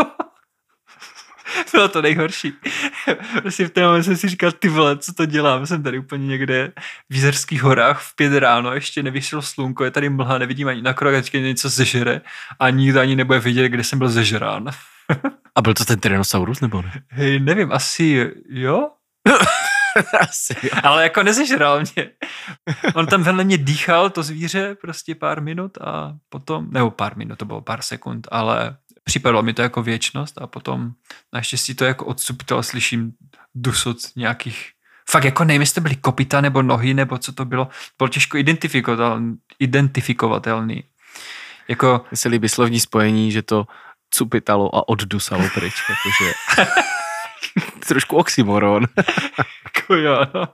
Bylo 1.71 1.87
to 1.87 2.01
nejhorší. 2.01 2.53
Prostě 3.41 3.67
v 3.67 3.69
té 3.69 3.81
moment 3.81 4.03
jsem 4.03 4.17
si 4.17 4.29
říkal, 4.29 4.51
ty 4.51 4.69
vole, 4.69 4.97
co 4.97 5.13
to 5.13 5.25
dělám? 5.25 5.65
Jsem 5.65 5.83
tady 5.83 5.99
úplně 5.99 6.27
někde 6.27 6.71
v 7.09 7.15
Jízerských 7.15 7.63
horách 7.63 8.01
v 8.01 8.15
pět 8.15 8.39
ráno, 8.39 8.73
ještě 8.73 9.03
nevyšlo 9.03 9.41
slunko, 9.41 9.83
je 9.83 9.91
tady 9.91 10.09
mlha, 10.09 10.37
nevidím 10.37 10.67
ani 10.67 10.81
na 10.81 10.93
krok, 10.93 11.13
a 11.13 11.37
něco 11.37 11.69
zežere 11.69 12.21
a 12.59 12.69
nikdo 12.69 12.99
ani 12.99 13.15
nebude 13.15 13.39
vidět, 13.39 13.69
kde 13.69 13.83
jsem 13.83 13.99
byl 13.99 14.09
zežrán. 14.09 14.69
A 15.55 15.61
byl 15.61 15.73
to 15.73 15.85
ten 15.85 15.99
Tyrannosaurus 15.99 16.61
nebo 16.61 16.81
ne? 16.81 17.03
Hej, 17.09 17.39
nevím, 17.39 17.71
asi 17.71 18.31
jo? 18.49 18.89
asi 20.19 20.55
jo. 20.63 20.69
Ale 20.83 21.03
jako 21.03 21.23
nezežral 21.23 21.79
mě. 21.79 22.09
On 22.93 23.07
tam 23.07 23.23
vedle 23.23 23.43
mě 23.43 23.57
dýchal, 23.57 24.09
to 24.09 24.23
zvíře, 24.23 24.75
prostě 24.81 25.15
pár 25.15 25.41
minut 25.41 25.77
a 25.81 26.13
potom, 26.29 26.67
nebo 26.71 26.91
pár 26.91 27.17
minut, 27.17 27.35
to 27.35 27.45
bylo 27.45 27.61
pár 27.61 27.81
sekund, 27.81 28.27
ale 28.31 28.77
připadalo 29.03 29.43
mi 29.43 29.53
to 29.53 29.61
jako 29.61 29.83
věčnost 29.83 30.41
a 30.41 30.47
potom 30.47 30.91
naštěstí 31.33 31.75
to 31.75 31.85
jako 31.85 32.05
odsupitel 32.05 32.63
slyším 32.63 33.11
dusot 33.55 33.97
nějakých 34.15 34.71
fakt 35.11 35.23
jako 35.23 35.43
nevím, 35.43 35.61
jestli 35.61 35.75
to 35.75 35.81
byly 35.81 35.95
kopita 35.95 36.41
nebo 36.41 36.61
nohy, 36.61 36.93
nebo 36.93 37.17
co 37.17 37.31
to 37.31 37.45
bylo. 37.45 37.67
Bylo 37.97 38.07
těžko 38.07 38.37
identifikovatelný. 38.37 39.35
identifikovatelný. 39.59 40.83
Jako... 41.67 42.05
Mně 42.11 42.17
se 42.17 42.29
líbí 42.29 42.49
slovní 42.49 42.79
spojení, 42.79 43.31
že 43.31 43.41
to 43.41 43.67
cupitalo 44.13 44.75
a 44.75 44.89
oddusalo 44.89 45.49
pryč. 45.53 45.73
Jakože... 45.89 46.33
Trošku 47.87 48.17
oxymoron. 48.17 48.87
jako 49.65 49.95
jo, 49.95 50.25
no. 50.33 50.47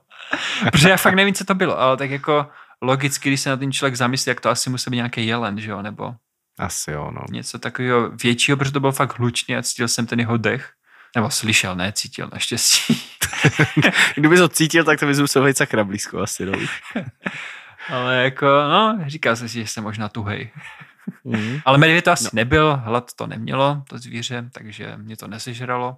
Protože 0.72 0.90
já 0.90 0.98
fakt 0.98 1.14
nevím, 1.14 1.34
co 1.34 1.46
to 1.46 1.56
bylo, 1.56 1.80
ale 1.80 1.98
tak 1.98 2.10
jako 2.10 2.48
logicky, 2.82 3.30
když 3.30 3.42
se 3.42 3.50
na 3.50 3.58
ten 3.58 3.72
člověk 3.72 3.96
zamyslí, 3.96 4.30
jak 4.30 4.42
to 4.42 4.50
asi 4.50 4.70
musí 4.70 4.90
být 4.90 4.96
nějaký 4.96 5.28
jelen, 5.28 5.60
že 5.60 5.72
jo, 5.72 5.82
nebo 5.82 6.16
Asi 6.60 6.92
jo, 6.92 7.12
no. 7.12 7.22
něco 7.32 7.60
takového 7.60 8.10
většího, 8.10 8.58
protože 8.58 8.72
to 8.72 8.80
byl 8.80 8.92
fakt 8.92 9.20
hlučný 9.20 9.56
a 9.56 9.64
cítil 9.64 9.88
jsem 9.88 10.06
ten 10.06 10.20
jeho 10.20 10.38
dech. 10.38 10.72
Nebo 11.16 11.30
slyšel, 11.30 11.76
ne, 11.76 11.92
cítil 11.92 12.30
naštěstí. 12.34 13.02
Kdyby 14.16 14.38
to 14.38 14.50
cítil, 14.50 14.84
tak 14.84 15.00
to 15.00 15.06
bys 15.06 15.20
musel 15.20 15.46
být 15.46 15.58
sakra 15.58 15.84
blízko 15.84 16.20
asi, 16.20 16.46
no. 16.46 16.54
Ale 17.90 18.24
jako, 18.24 18.46
no, 18.46 19.00
říkal 19.06 19.36
jsem 19.36 19.50
si, 19.50 19.54
že 19.54 19.68
jsem 19.68 19.84
možná 19.84 20.10
tuhej. 20.10 20.52
Mhm. 21.24 21.60
Ale 21.66 21.78
medvěd 21.78 22.06
to 22.06 22.12
asi 22.12 22.24
No. 22.24 22.30
nebyl, 22.34 22.82
hlad 22.84 23.14
to 23.14 23.28
nemělo, 23.28 23.84
to 23.90 23.98
zvíře, 23.98 24.50
takže 24.54 24.94
mě 24.98 25.18
to 25.18 25.28
nesežralo. 25.28 25.98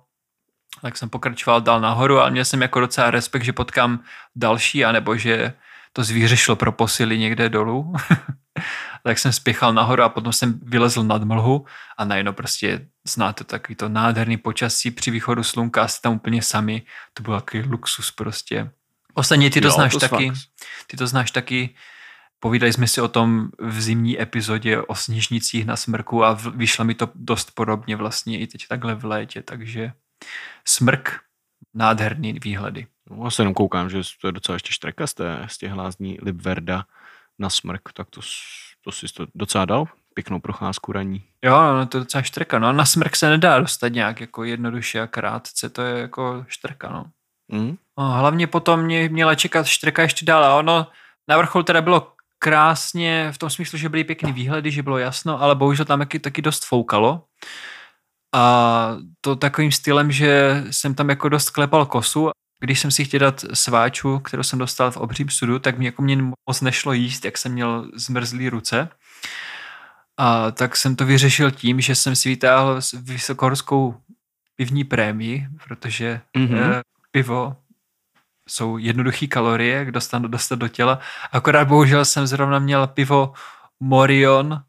Tak 0.82 0.98
jsem 0.98 1.10
pokračoval 1.10 1.62
dál 1.62 1.82
nahoru, 1.82 2.20
ale 2.20 2.32
měl 2.32 2.46
jsem 2.46 2.62
jako 2.62 2.80
docela 2.80 3.12
respekt, 3.12 3.44
že 3.44 3.54
potkám 3.54 4.00
další, 4.36 4.86
anebo 4.86 5.18
že 5.18 5.54
to 5.94 6.04
zvíře 6.04 6.38
šlo 6.38 6.56
pro 6.56 6.72
posily 6.72 7.18
někde 7.20 7.50
dolů. 7.50 7.94
tak 9.04 9.20
jsem 9.20 9.34
spěchal 9.34 9.74
nahoru 9.74 10.04
a 10.04 10.10
potom 10.10 10.34
jsem 10.34 10.60
vylezl 10.64 11.04
nad 11.04 11.24
mlhu 11.24 11.66
a 11.98 12.06
najednou 12.06 12.34
prostě 12.34 12.88
znáte 13.08 13.44
takový 13.44 13.76
to 13.76 13.90
nádherný 13.90 14.38
počasí 14.38 14.92
při 14.92 15.12
východu 15.12 15.44
slunka 15.44 15.84
a 15.84 15.88
jste 15.88 16.02
tam 16.02 16.14
úplně 16.14 16.42
sami. 16.42 16.82
To 17.14 17.24
byl 17.24 17.42
takový 17.42 17.64
luxus 17.64 18.12
prostě. 18.12 18.72
Ostatně 19.14 19.50
ty 19.50 19.62
to 19.62 19.68
Jo, 19.68 19.72
znáš 19.72 19.94
to 19.94 20.00
taky. 20.00 20.28
fakt. 20.28 20.38
Ty 20.88 20.98
to 20.98 21.08
znáš 21.08 21.32
taky. 21.32 21.76
Povídali 22.40 22.74
jsme 22.74 22.88
si 22.88 23.02
o 23.02 23.08
tom 23.08 23.50
v 23.60 23.82
zimní 23.82 24.22
epizodě 24.22 24.82
o 24.82 24.96
sněžnicích 24.96 25.66
na 25.66 25.76
smrku 25.76 26.24
a 26.26 26.38
vyšlo 26.56 26.86
mi 26.86 26.96
to 26.96 27.10
dost 27.16 27.52
podobně 27.52 27.96
vlastně 27.96 28.40
i 28.40 28.48
teď 28.48 28.68
takhle 28.68 28.96
v 28.96 29.06
létě, 29.06 29.42
takže 29.42 29.92
smrk, 30.68 31.20
nádherný 31.74 32.34
výhledy. 32.44 32.88
No, 33.10 33.24
Já 33.24 33.30
se 33.30 33.42
jenom 33.42 33.54
koukám, 33.54 33.90
že 33.90 34.02
to 34.22 34.28
je 34.28 34.32
docela 34.32 34.56
ještě 34.56 34.74
štreka 34.74 35.08
z, 35.08 35.14
té, 35.14 35.46
z 35.48 35.58
těch 35.58 35.72
hlázní 35.72 36.18
Libverda 36.22 36.86
na 37.40 37.50
smrk, 37.50 37.82
tak 37.94 38.10
to, 38.10 38.22
to 38.82 38.92
si 38.92 39.06
to 39.14 39.28
docela 39.36 39.66
dal. 39.66 39.86
Pěknou 40.14 40.40
procházku 40.40 40.92
raní. 40.92 41.24
Jo, 41.44 41.74
no, 41.74 41.86
to 41.86 41.98
je 41.98 42.00
docela 42.00 42.22
štrka. 42.22 42.60
No, 42.60 42.74
na 42.74 42.86
smrk 42.86 43.16
se 43.16 43.30
nedá 43.30 43.60
dostat 43.60 43.88
nějak 43.88 44.22
jako 44.22 44.44
jednoduše 44.44 45.02
a 45.02 45.08
krátce, 45.08 45.70
to 45.70 45.82
je 45.82 46.00
jako 46.00 46.46
štrka, 46.48 46.90
no. 46.90 47.06
Mm? 47.48 47.78
No, 47.98 48.12
hlavně 48.12 48.48
potom 48.48 48.82
mě 48.82 49.10
měla 49.10 49.36
čekat 49.36 49.66
štreka 49.66 50.02
ještě 50.02 50.26
dál 50.26 50.46
a 50.46 50.56
ono 50.56 50.88
na 51.28 51.38
vrcholu 51.38 51.64
teda 51.64 51.82
bylo 51.82 52.14
krásně 52.40 53.32
v 53.32 53.38
tom 53.38 53.50
smyslu, 53.50 53.78
že 53.78 53.90
byly 53.90 54.04
pěkný 54.04 54.32
výhledy, 54.34 54.72
že 54.72 54.84
bylo 54.84 54.98
jasno, 54.98 55.42
ale 55.42 55.56
bohužel 55.56 55.86
tam 55.86 56.00
taky, 56.00 56.20
taky 56.20 56.42
dost 56.42 56.66
foukalo. 56.66 57.24
A 58.36 58.96
to 59.22 59.36
takovým 59.36 59.72
stylem, 59.72 60.12
že 60.12 60.64
jsem 60.72 60.96
tam 60.96 61.10
jako 61.10 61.30
dost 61.30 61.50
klepal 61.50 61.86
kosu. 61.86 62.30
Když 62.62 62.80
jsem 62.80 62.92
si 62.92 63.06
chtěl 63.06 63.20
dát 63.20 63.46
sváču, 63.54 64.20
kterou 64.20 64.44
jsem 64.44 64.60
dostal 64.60 64.92
v 64.92 64.98
obřím 64.98 65.30
sudu, 65.30 65.60
tak 65.60 65.78
mě 65.78 65.88
jako 65.88 66.02
mě 66.02 66.18
moc 66.50 66.62
nešlo 66.62 66.94
jíst, 66.94 67.26
jak 67.26 67.38
jsem 67.38 67.52
měl 67.52 67.92
zmrzlý 67.96 68.50
ruce. 68.50 68.90
A 70.18 70.52
tak 70.52 70.78
jsem 70.78 70.96
to 70.96 71.06
vyřešil 71.06 71.52
tím, 71.52 71.82
že 71.82 71.96
jsem 71.96 72.16
si 72.16 72.30
vytáhl 72.30 72.80
vysokohorskou 72.94 73.96
pivní 74.56 74.84
prémii, 74.84 75.48
protože 75.68 76.22
Mhm. 76.38 76.48
mm-hmm. 76.48 76.82
pivo 77.12 77.56
jsou 78.50 78.78
jednoduché 78.78 79.28
kalorie, 79.28 79.76
jak 79.76 79.92
dostanu 79.92 80.28
dostat 80.28 80.60
do 80.60 80.68
těla. 80.68 81.00
Akorát 81.32 81.68
bohužel 81.68 82.06
jsem 82.06 82.28
zrovna 82.28 82.60
měl 82.60 82.88
pivo 82.88 83.34
Morion 83.80 84.64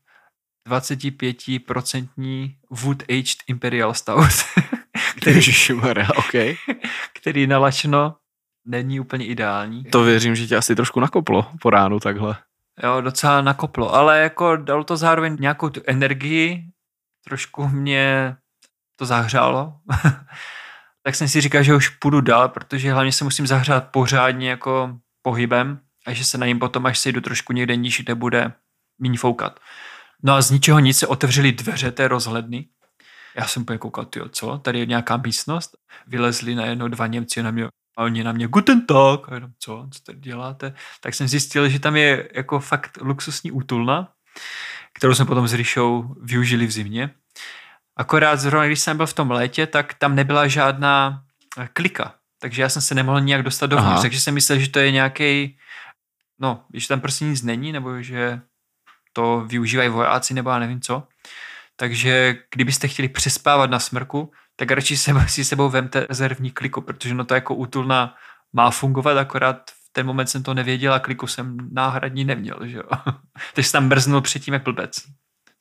25% 0.69 2.55
Wood 2.71 3.03
Aged 3.03 3.39
Imperial 3.47 3.95
Stout, 3.95 4.45
který, 5.17 5.37
Ježišmarja, 5.37 6.09
OK. 6.17 6.35
který 7.13 7.47
nalačno 7.47 8.17
není 8.65 9.01
úplně 9.01 9.27
ideální. 9.27 9.85
To 9.85 10.03
věřím, 10.03 10.35
že 10.35 10.47
tě 10.47 10.57
asi 10.57 10.77
trošku 10.77 11.01
nakoplo 11.01 11.47
po 11.61 11.71
ránu 11.71 12.01
takhle. 12.01 12.37
Jo, 12.83 13.01
docela 13.01 13.43
nakoplo, 13.43 13.95
ale 13.95 14.21
jako 14.21 14.57
dalo 14.57 14.85
to 14.85 14.97
zároveň 14.97 15.37
nějakou 15.41 15.69
tu 15.69 15.81
energii, 15.87 16.65
trošku 17.25 17.69
mě 17.69 18.37
to 18.97 19.07
zahřálo. 19.07 19.73
tak 21.03 21.15
jsem 21.15 21.29
si 21.29 21.41
říkal, 21.41 21.63
že 21.63 21.75
už 21.75 21.89
půjdu 21.89 22.21
dál, 22.21 22.49
protože 22.49 22.93
hlavně 22.93 23.13
se 23.13 23.25
musím 23.25 23.47
zahřát 23.47 23.89
pořádně 23.91 24.51
jako 24.51 24.99
pohybem 25.23 25.81
a 26.07 26.13
že 26.13 26.25
se 26.25 26.39
na 26.39 26.47
něm 26.47 26.59
potom, 26.59 26.87
až 26.87 26.99
sejdu 26.99 27.21
trošku 27.21 27.53
někde 27.53 27.77
níž, 27.77 28.01
kde 28.01 28.15
bude 28.15 28.53
méně 28.99 29.19
foukat. 29.19 29.61
No 30.23 30.33
a 30.35 30.43
z 30.43 30.51
ničeho 30.51 30.79
nic 30.79 30.99
se 30.99 31.07
otevřely 31.07 31.53
dveře 31.53 31.93
té 31.93 32.09
rozhledny. 32.09 32.67
Já 33.37 33.47
jsem 33.47 33.63
úplně 33.63 33.79
koukal, 33.79 34.05
tyjo, 34.05 34.29
co? 34.29 34.59
Tady 34.59 34.79
je 34.79 34.87
nějaká 34.87 35.17
místnost. 35.17 35.77
Vylezli 36.07 36.55
najednou 36.55 36.89
dva 36.89 37.07
Němci 37.07 37.43
na 37.43 37.51
mě 37.51 37.65
a 37.97 38.03
oni 38.05 38.25
na 38.25 38.33
mě, 38.33 38.49
guten 38.49 38.87
Tag, 38.87 39.29
a 39.29 39.35
jenom, 39.35 39.51
co, 39.59 39.89
co 39.91 40.03
tady 40.03 40.19
děláte? 40.19 40.75
Tak 41.01 41.15
jsem 41.15 41.29
zjistil, 41.29 41.69
že 41.69 41.81
tam 41.81 41.97
je 41.97 42.29
jako 42.35 42.61
fakt 42.61 42.99
luxusní 43.01 43.53
útulna, 43.53 44.13
kterou 44.93 45.15
jsme 45.15 45.25
potom 45.25 45.49
s 45.49 45.55
Ríšou 45.55 46.15
využili 46.23 46.67
v 46.67 46.71
zimě. 46.71 47.11
Akorát 48.01 48.37
zrovna, 48.37 48.67
když 48.67 48.81
jsem 48.81 48.97
byl 48.97 49.07
v 49.07 49.15
tom 49.15 49.31
létě, 49.31 49.67
tak 49.67 49.95
tam 49.95 50.15
nebyla 50.15 50.49
žádná 50.49 51.23
eh, 51.59 51.69
klika. 51.73 52.15
Takže 52.39 52.63
já 52.63 52.69
jsem 52.69 52.83
se 52.83 52.95
nemohl 52.95 53.21
nijak 53.21 53.43
dostat 53.43 53.67
dovnitř. 53.67 53.93
Aha. 53.93 54.03
Takže 54.03 54.21
jsem 54.21 54.35
myslel, 54.35 54.59
že 54.59 54.69
to 54.69 54.79
je 54.79 54.93
nějaký, 54.93 55.59
no, 56.39 56.65
že 56.75 56.89
tam 56.89 57.01
prostě 57.01 57.25
nic 57.25 57.43
není, 57.43 57.73
nebo 57.73 58.03
že 58.03 58.41
to 59.13 59.45
využívají 59.47 59.89
vojáci, 59.89 60.35
nebo 60.35 60.51
já 60.51 60.59
nevím 60.59 60.81
co. 60.81 61.03
Takže 61.77 62.37
kdybyste 62.55 62.89
chtěli 62.89 63.09
přespávat 63.09 63.71
na 63.71 63.79
smrku, 63.79 64.33
tak 64.57 64.71
radši 64.71 64.97
se, 64.97 65.13
si 65.29 65.45
sebou 65.45 65.69
vemte 65.69 66.07
rezervní 66.09 66.51
kliku, 66.51 66.81
protože 66.81 67.15
no 67.15 67.25
to 67.25 67.35
jako 67.35 67.55
útulna 67.55 68.15
má 68.53 68.71
fungovat, 68.71 69.19
akorát 69.19 69.71
v 69.71 69.93
ten 69.93 70.07
moment 70.07 70.27
jsem 70.27 70.43
to 70.43 70.55
nevěděl 70.55 70.95
a 70.95 70.99
kliku 70.99 71.27
jsem 71.27 71.57
náhradní 71.73 72.25
neměl, 72.25 72.59
že 72.65 72.77
jo. 72.77 72.89
Takže 73.55 73.71
jsem 73.71 73.83
tam 73.83 73.89
mrznul 73.89 74.21
předtím 74.21 74.55
jak 74.55 74.63
blbec. 74.63 75.03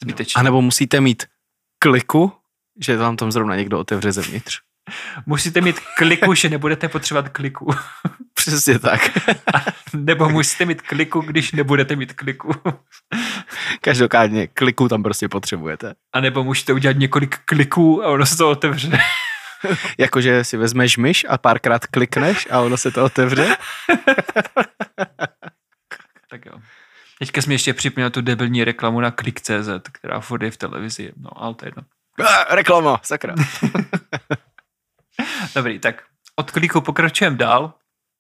Zbytečně. 0.02 0.40
A 0.40 0.44
nebo 0.44 0.62
musíte 0.62 1.02
mít 1.02 1.24
kliku, 1.80 2.32
že 2.80 2.98
vám 2.98 3.18
tam 3.18 3.32
zrovna 3.32 3.56
někdo 3.56 3.80
otevře 3.80 4.12
zevnitř. 4.12 4.60
Musíte 5.26 5.62
mít 5.62 5.80
kliku, 5.98 6.34
že 6.34 6.50
nebudete 6.50 6.90
potřebovat 6.90 7.30
kliku. 7.30 7.76
Přesně 8.34 8.80
tak. 8.80 9.12
Nebo 9.94 10.30
musíte 10.30 10.66
mít 10.66 10.82
kliku, 10.82 11.22
když 11.22 11.52
nebudete 11.52 11.96
mít 11.96 12.14
kliku. 12.14 12.52
Každopádně 13.82 14.48
kliku 14.48 14.88
tam 14.88 15.04
prostě 15.04 15.28
potřebujete. 15.28 15.94
A 16.14 16.20
nebo 16.20 16.44
můžete 16.44 16.74
udělat 16.74 16.98
několik 16.98 17.38
kliků 17.46 18.04
a 18.04 18.08
ono 18.08 18.26
se 18.26 18.38
to 18.38 18.50
otevře. 18.50 19.00
Jakože 19.98 20.44
si 20.44 20.58
vezmeš 20.58 20.98
myš 20.98 21.26
a 21.30 21.38
párkrát 21.38 21.86
klikneš 21.86 22.48
a 22.52 22.62
ono 22.62 22.78
se 22.78 22.92
to 22.92 23.06
otevře. 23.06 23.58
Teďka 27.20 27.42
jsme 27.42 27.54
ještě 27.54 27.74
připomněl 27.74 28.10
tu 28.10 28.22
debilní 28.22 28.64
reklamu 28.64 29.00
na 29.00 29.12
klik.cz, 29.12 29.70
která 29.92 30.20
furt 30.20 30.42
je 30.44 30.52
v 30.52 30.58
televizi. 30.58 31.14
No, 31.18 31.44
ale 31.44 31.56
to 31.56 31.66
je 31.66 31.68
jedno. 31.68 31.84
Ah, 32.20 32.56
reklama, 32.56 33.00
sakra. 33.04 33.36
Dobrý, 35.56 35.80
tak 35.80 36.04
od 36.36 36.52
kliku 36.52 36.82
pokračujeme 36.82 37.38
dál. 37.38 37.74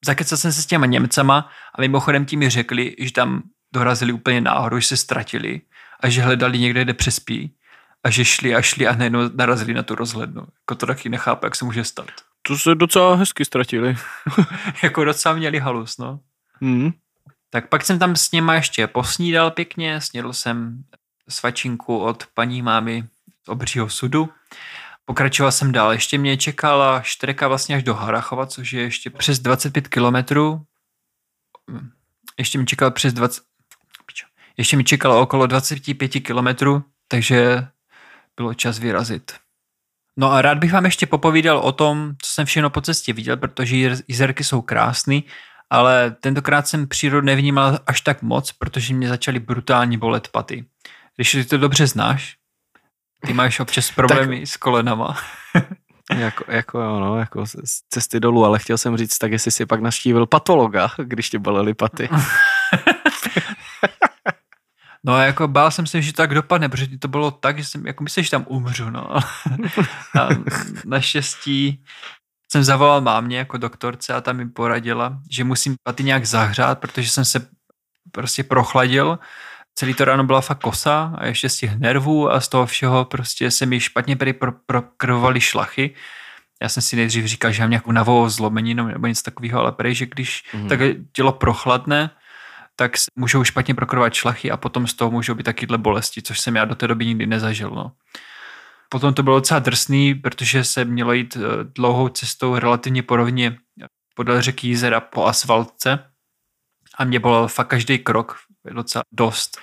Zakecal 0.05 0.37
jsem 0.37 0.51
se 0.51 0.61
s 0.61 0.65
těma 0.65 0.85
Němcama 0.85 1.49
a 1.75 1.81
mimochodem 1.81 2.25
ti 2.25 2.37
mi 2.37 2.49
řekli, 2.49 2.95
že 2.99 3.13
tam 3.13 3.43
dorazili 3.73 4.13
úplně 4.13 4.41
náhodou, 4.41 4.79
že 4.79 4.87
se 4.87 4.97
ztratili 4.97 5.61
a 5.99 6.09
že 6.09 6.21
hledali 6.21 6.59
někde, 6.59 6.81
kde 6.83 6.93
přespí 6.93 7.55
a 8.03 8.09
že 8.09 8.25
šli 8.25 8.55
a 8.55 8.61
šli 8.61 8.87
a 8.87 8.95
najednou 8.95 9.19
narazili 9.35 9.73
na 9.73 9.83
tu 9.83 9.95
rozhlednu. 9.95 10.41
Jako 10.41 10.75
to 10.75 10.85
taky 10.85 11.09
nechápu, 11.09 11.45
jak 11.45 11.55
se 11.55 11.65
může 11.65 11.83
stát. 11.83 12.11
To 12.41 12.57
se 12.57 12.75
docela 12.75 13.15
hezky 13.15 13.45
ztratili. 13.45 13.97
jako 14.83 15.05
docela 15.05 15.35
měli 15.35 15.59
halus, 15.59 15.97
no. 15.97 16.19
Hmm. 16.61 16.91
Tak 17.49 17.69
pak 17.69 17.85
jsem 17.85 17.99
tam 17.99 18.15
s 18.15 18.31
něma 18.31 18.55
ještě 18.55 18.87
posnídal 18.87 19.51
pěkně, 19.51 20.01
snědl 20.01 20.33
jsem 20.33 20.83
svačinku 21.29 21.99
od 21.99 22.27
paní 22.33 22.61
mámy 22.61 23.03
z 23.45 23.49
obřího 23.49 23.89
sudu. 23.89 24.29
Pokračoval 25.05 25.51
jsem 25.51 25.71
dál, 25.71 25.91
ještě 25.91 26.17
mě 26.17 26.37
čekala 26.37 27.01
štreka 27.01 27.47
vlastně 27.47 27.75
až 27.75 27.83
do 27.83 27.93
Harachova, 27.93 28.45
což 28.45 28.73
je 28.73 28.81
ještě 28.81 29.09
přes 29.09 29.39
25 29.39 29.87
kilometrů. 29.87 30.65
Ještě 32.37 32.57
mi 32.57 32.65
čekalo 32.65 32.91
přes 32.91 33.13
20... 33.13 33.43
pičo. 34.05 34.25
Ještě 34.57 34.77
mi 34.77 34.83
čekalo 34.83 35.21
okolo 35.21 35.47
25 35.47 36.07
kilometrů, 36.07 36.83
takže 37.07 37.67
bylo 38.37 38.53
čas 38.53 38.79
vyrazit. 38.79 39.31
No 40.17 40.31
a 40.31 40.41
rád 40.41 40.57
bych 40.57 40.73
vám 40.73 40.85
ještě 40.85 41.05
popovídal 41.05 41.57
o 41.57 41.71
tom, 41.71 42.13
co 42.21 42.31
jsem 42.31 42.45
všechno 42.45 42.69
po 42.69 42.81
cestě 42.81 43.13
viděl, 43.13 43.37
protože 43.37 43.75
jiz- 43.75 44.03
jezerky 44.07 44.43
jsou 44.43 44.61
krásný, 44.61 45.23
ale 45.69 46.11
tentokrát 46.11 46.67
jsem 46.67 46.87
přírodu 46.87 47.25
nevnímal 47.25 47.79
až 47.87 48.01
tak 48.01 48.21
moc, 48.21 48.51
protože 48.51 48.93
mě 48.93 49.09
začaly 49.09 49.39
brutálně 49.39 49.97
bolet 49.97 50.27
paty. 50.27 50.65
Když 51.15 51.31
ty 51.31 51.45
to 51.45 51.57
dobře 51.57 51.87
znáš, 51.87 52.35
ty 53.27 53.33
máš 53.33 53.59
občas 53.59 53.91
problémy 53.95 54.45
s 54.45 54.57
kolenama. 54.57 55.17
Jako, 56.17 56.43
jako, 56.47 56.79
jo, 56.79 56.99
no, 56.99 57.19
jako 57.19 57.43
cesty 57.89 58.19
dolů, 58.19 58.45
ale 58.45 58.59
chtěl 58.59 58.77
jsem 58.77 58.97
říct, 58.97 59.17
tak 59.17 59.31
jestli 59.31 59.51
si 59.51 59.65
pak 59.65 59.81
naštívil 59.81 60.25
patologa, 60.25 60.91
když 60.97 61.29
tě 61.29 61.39
bolely 61.39 61.73
paty. 61.73 62.09
No 65.03 65.13
a 65.13 65.23
jako 65.23 65.47
bál 65.47 65.71
jsem 65.71 65.87
se, 65.87 66.01
že 66.01 66.13
tak 66.13 66.33
dopadne, 66.33 66.69
protože 66.69 66.97
to 66.97 67.07
bylo 67.07 67.31
tak, 67.31 67.57
že 67.59 67.65
jsem 67.65 67.87
jako 67.87 68.03
myslel, 68.03 68.23
že 68.23 68.31
tam 68.31 68.45
umřu, 68.47 68.89
no. 68.89 69.15
A 70.19 70.29
naštěstí 70.85 71.83
jsem 72.51 72.63
zavolal 72.63 73.01
mámě 73.01 73.37
jako 73.37 73.57
doktorce 73.57 74.13
a 74.13 74.21
tam 74.21 74.37
mi 74.37 74.49
poradila, 74.49 75.19
že 75.29 75.43
musím 75.43 75.75
paty 75.83 76.03
nějak 76.03 76.25
zahřát, 76.25 76.79
protože 76.79 77.09
jsem 77.09 77.25
se 77.25 77.47
prostě 78.11 78.43
prochladil. 78.43 79.19
Celý 79.75 79.93
to 79.93 80.05
ráno 80.05 80.23
byla 80.23 80.41
fakt 80.41 80.61
kosa 80.61 81.13
a 81.17 81.25
ještě 81.25 81.49
z 81.49 81.57
těch 81.57 81.79
nervů 81.79 82.31
a 82.31 82.41
z 82.41 82.47
toho 82.47 82.65
všeho 82.65 83.05
prostě 83.05 83.51
se 83.51 83.65
mi 83.65 83.79
špatně 83.79 84.15
prý 84.15 84.33
pro, 84.33 84.51
prokrvovaly 84.51 85.41
šlachy. 85.41 85.95
Já 86.61 86.69
jsem 86.69 86.83
si 86.83 86.95
nejdřív 86.95 87.25
říkal, 87.25 87.51
že 87.51 87.63
mám 87.63 87.69
nějakou 87.69 87.91
navou 87.91 88.29
zlomeninu 88.29 88.87
nebo 88.87 89.07
něco 89.07 89.23
takového, 89.23 89.59
ale 89.59 89.71
prej, 89.71 89.95
že 89.95 90.05
když 90.05 90.43
mm. 90.53 90.67
tak 90.67 90.79
tělo 91.11 91.31
prochladne, 91.31 92.09
tak 92.75 92.91
můžou 93.15 93.43
špatně 93.43 93.75
prokrovat 93.75 94.13
šlachy 94.13 94.51
a 94.51 94.57
potom 94.57 94.87
z 94.87 94.93
toho 94.93 95.11
můžou 95.11 95.35
být 95.35 95.43
takyhle 95.43 95.77
bolesti, 95.77 96.21
což 96.21 96.39
jsem 96.39 96.55
já 96.55 96.65
do 96.65 96.75
té 96.75 96.87
doby 96.87 97.05
nikdy 97.05 97.27
nezažil. 97.27 97.69
No. 97.69 97.91
Potom 98.89 99.13
to 99.13 99.23
bylo 99.23 99.35
docela 99.35 99.59
drsný, 99.59 100.15
protože 100.15 100.63
se 100.63 100.85
mělo 100.85 101.13
jít 101.13 101.37
eh, 101.37 101.63
dlouhou 101.63 102.09
cestou 102.09 102.55
relativně 102.55 103.03
porovně 103.03 103.57
podél 104.15 104.41
řeky 104.41 104.67
Jízera 104.67 104.99
po 104.99 105.25
asfaltce 105.25 105.99
a 106.97 107.03
mě 107.03 107.19
bylo 107.19 107.47
fakt 107.47 107.67
každý 107.67 107.99
krok 107.99 108.35
docela 108.73 109.03
dost. 109.11 109.57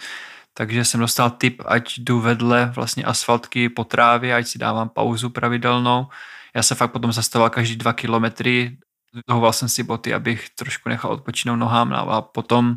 Takže 0.54 0.84
jsem 0.84 1.00
dostal 1.00 1.30
tip, 1.30 1.62
ať 1.66 1.98
jdu 1.98 2.20
vedle 2.20 2.72
vlastně 2.74 3.04
asfaltky 3.04 3.68
po 3.68 3.84
trávě, 3.84 4.34
ať 4.34 4.46
si 4.46 4.58
dávám 4.58 4.88
pauzu 4.88 5.30
pravidelnou. 5.30 6.06
Já 6.54 6.62
se 6.62 6.74
fakt 6.74 6.92
potom 6.92 7.12
zastavoval 7.12 7.50
každý 7.50 7.76
dva 7.76 7.92
kilometry, 7.92 8.78
dohoval 9.28 9.52
jsem 9.52 9.68
si 9.68 9.82
boty, 9.82 10.14
abych 10.14 10.50
trošku 10.50 10.88
nechal 10.88 11.12
odpočinout 11.12 11.56
nohám 11.56 11.88
no 11.88 12.10
a 12.10 12.22
potom 12.22 12.74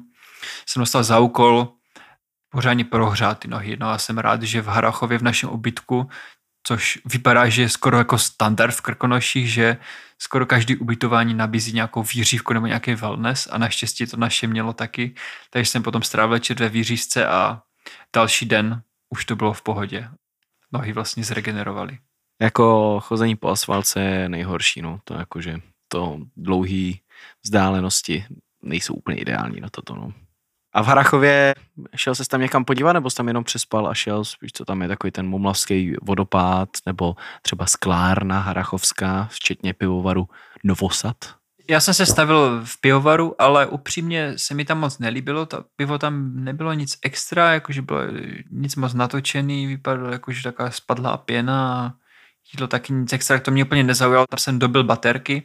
jsem 0.68 0.80
dostal 0.80 1.04
za 1.04 1.20
úkol 1.20 1.74
pořádně 2.50 2.86
prohřát 2.86 3.40
ty 3.40 3.48
nohy. 3.48 3.78
No 3.80 3.90
a 3.90 3.98
jsem 3.98 4.18
rád, 4.18 4.44
že 4.44 4.62
v 4.62 4.68
Harachově 4.68 5.18
v 5.18 5.24
našem 5.24 5.50
ubytku 5.50 6.10
což 6.64 7.00
vypadá, 7.06 7.50
že 7.50 7.62
je 7.62 7.70
skoro 7.70 7.98
jako 7.98 8.18
standard 8.18 8.76
v 8.76 8.82
Krkonoších, 8.82 9.54
že 9.54 9.78
skoro 10.20 10.46
každý 10.46 10.76
ubytování 10.76 11.34
nabízí 11.34 11.74
nějakou 11.74 12.04
výřívku 12.04 12.54
nebo 12.54 12.68
nějaký 12.68 12.96
wellness 12.96 13.48
a 13.52 13.58
naštěstí 13.58 14.08
to 14.08 14.18
naše 14.18 14.48
mělo 14.48 14.74
taky, 14.74 15.16
takže 15.50 15.72
jsem 15.72 15.84
potom 15.84 16.04
strávil 16.04 16.32
večer 16.32 16.60
ve 16.60 16.70
výřízce 16.70 17.28
a 17.28 17.62
další 18.16 18.46
den 18.46 18.82
už 19.10 19.26
to 19.26 19.36
bylo 19.36 19.54
v 19.54 19.62
pohodě. 19.62 20.10
Nohy 20.72 20.94
vlastně 20.94 21.24
zregenerovaly. 21.24 21.98
Jako 22.42 23.00
chození 23.00 23.36
po 23.36 23.50
asfalce 23.50 24.02
je 24.02 24.30
nejhorší, 24.30 24.82
no. 24.82 25.00
To 25.04 25.14
jakože 25.14 25.58
to 25.88 26.20
dlouhý 26.38 27.02
vzdálenosti 27.44 28.26
nejsou 28.62 28.94
úplně 28.94 29.18
ideální 29.18 29.62
na 29.62 29.70
toto, 29.70 29.96
no. 29.96 30.14
A 30.74 30.84
v 30.84 30.88
Harachově 30.88 31.56
šel 31.96 32.16
se 32.16 32.28
tam 32.28 32.42
někam 32.42 32.66
podívat, 32.66 32.94
nebo 32.94 33.10
jsi 33.10 33.16
tam 33.16 33.28
jenom 33.28 33.44
přespal 33.44 33.88
a 33.88 33.94
šel, 33.94 34.26
spíš 34.26 34.52
co 34.54 34.66
tam 34.66 34.82
je 34.82 34.88
takový 34.88 35.12
ten 35.12 35.28
mumlavský 35.28 35.96
vodopád, 36.02 36.70
nebo 36.86 37.16
třeba 37.42 37.66
sklárna 37.66 38.40
Harachovská, 38.40 39.28
včetně 39.32 39.74
pivovaru 39.74 40.28
Novosad? 40.64 41.16
Já 41.70 41.80
jsem 41.80 41.94
se 41.94 42.06
stavil 42.06 42.62
v 42.66 42.82
pivovaru, 42.82 43.42
ale 43.42 43.66
upřímně 43.66 44.34
se 44.36 44.54
mi 44.54 44.66
tam 44.66 44.80
moc 44.80 45.00
nelíbilo. 45.00 45.46
To 45.46 45.64
pivo 45.76 45.98
tam 45.98 46.44
nebylo 46.44 46.74
nic 46.74 46.98
extra, 47.04 47.54
jakože 47.54 47.82
bylo 47.82 48.00
nic 48.52 48.76
moc 48.76 48.94
natočený, 48.94 49.68
vypadalo 49.68 50.12
jakože 50.12 50.44
taková 50.44 50.72
spadlá 50.72 51.18
pěna. 51.18 51.94
Jídlo 52.54 52.68
taky 52.68 52.94
nic 52.94 53.14
extra, 53.14 53.40
to 53.40 53.52
mě 53.52 53.64
úplně 53.64 53.84
nezaujalo. 53.84 54.26
Tam 54.30 54.38
jsem 54.38 54.60
dobil 54.60 54.84
baterky 54.84 55.44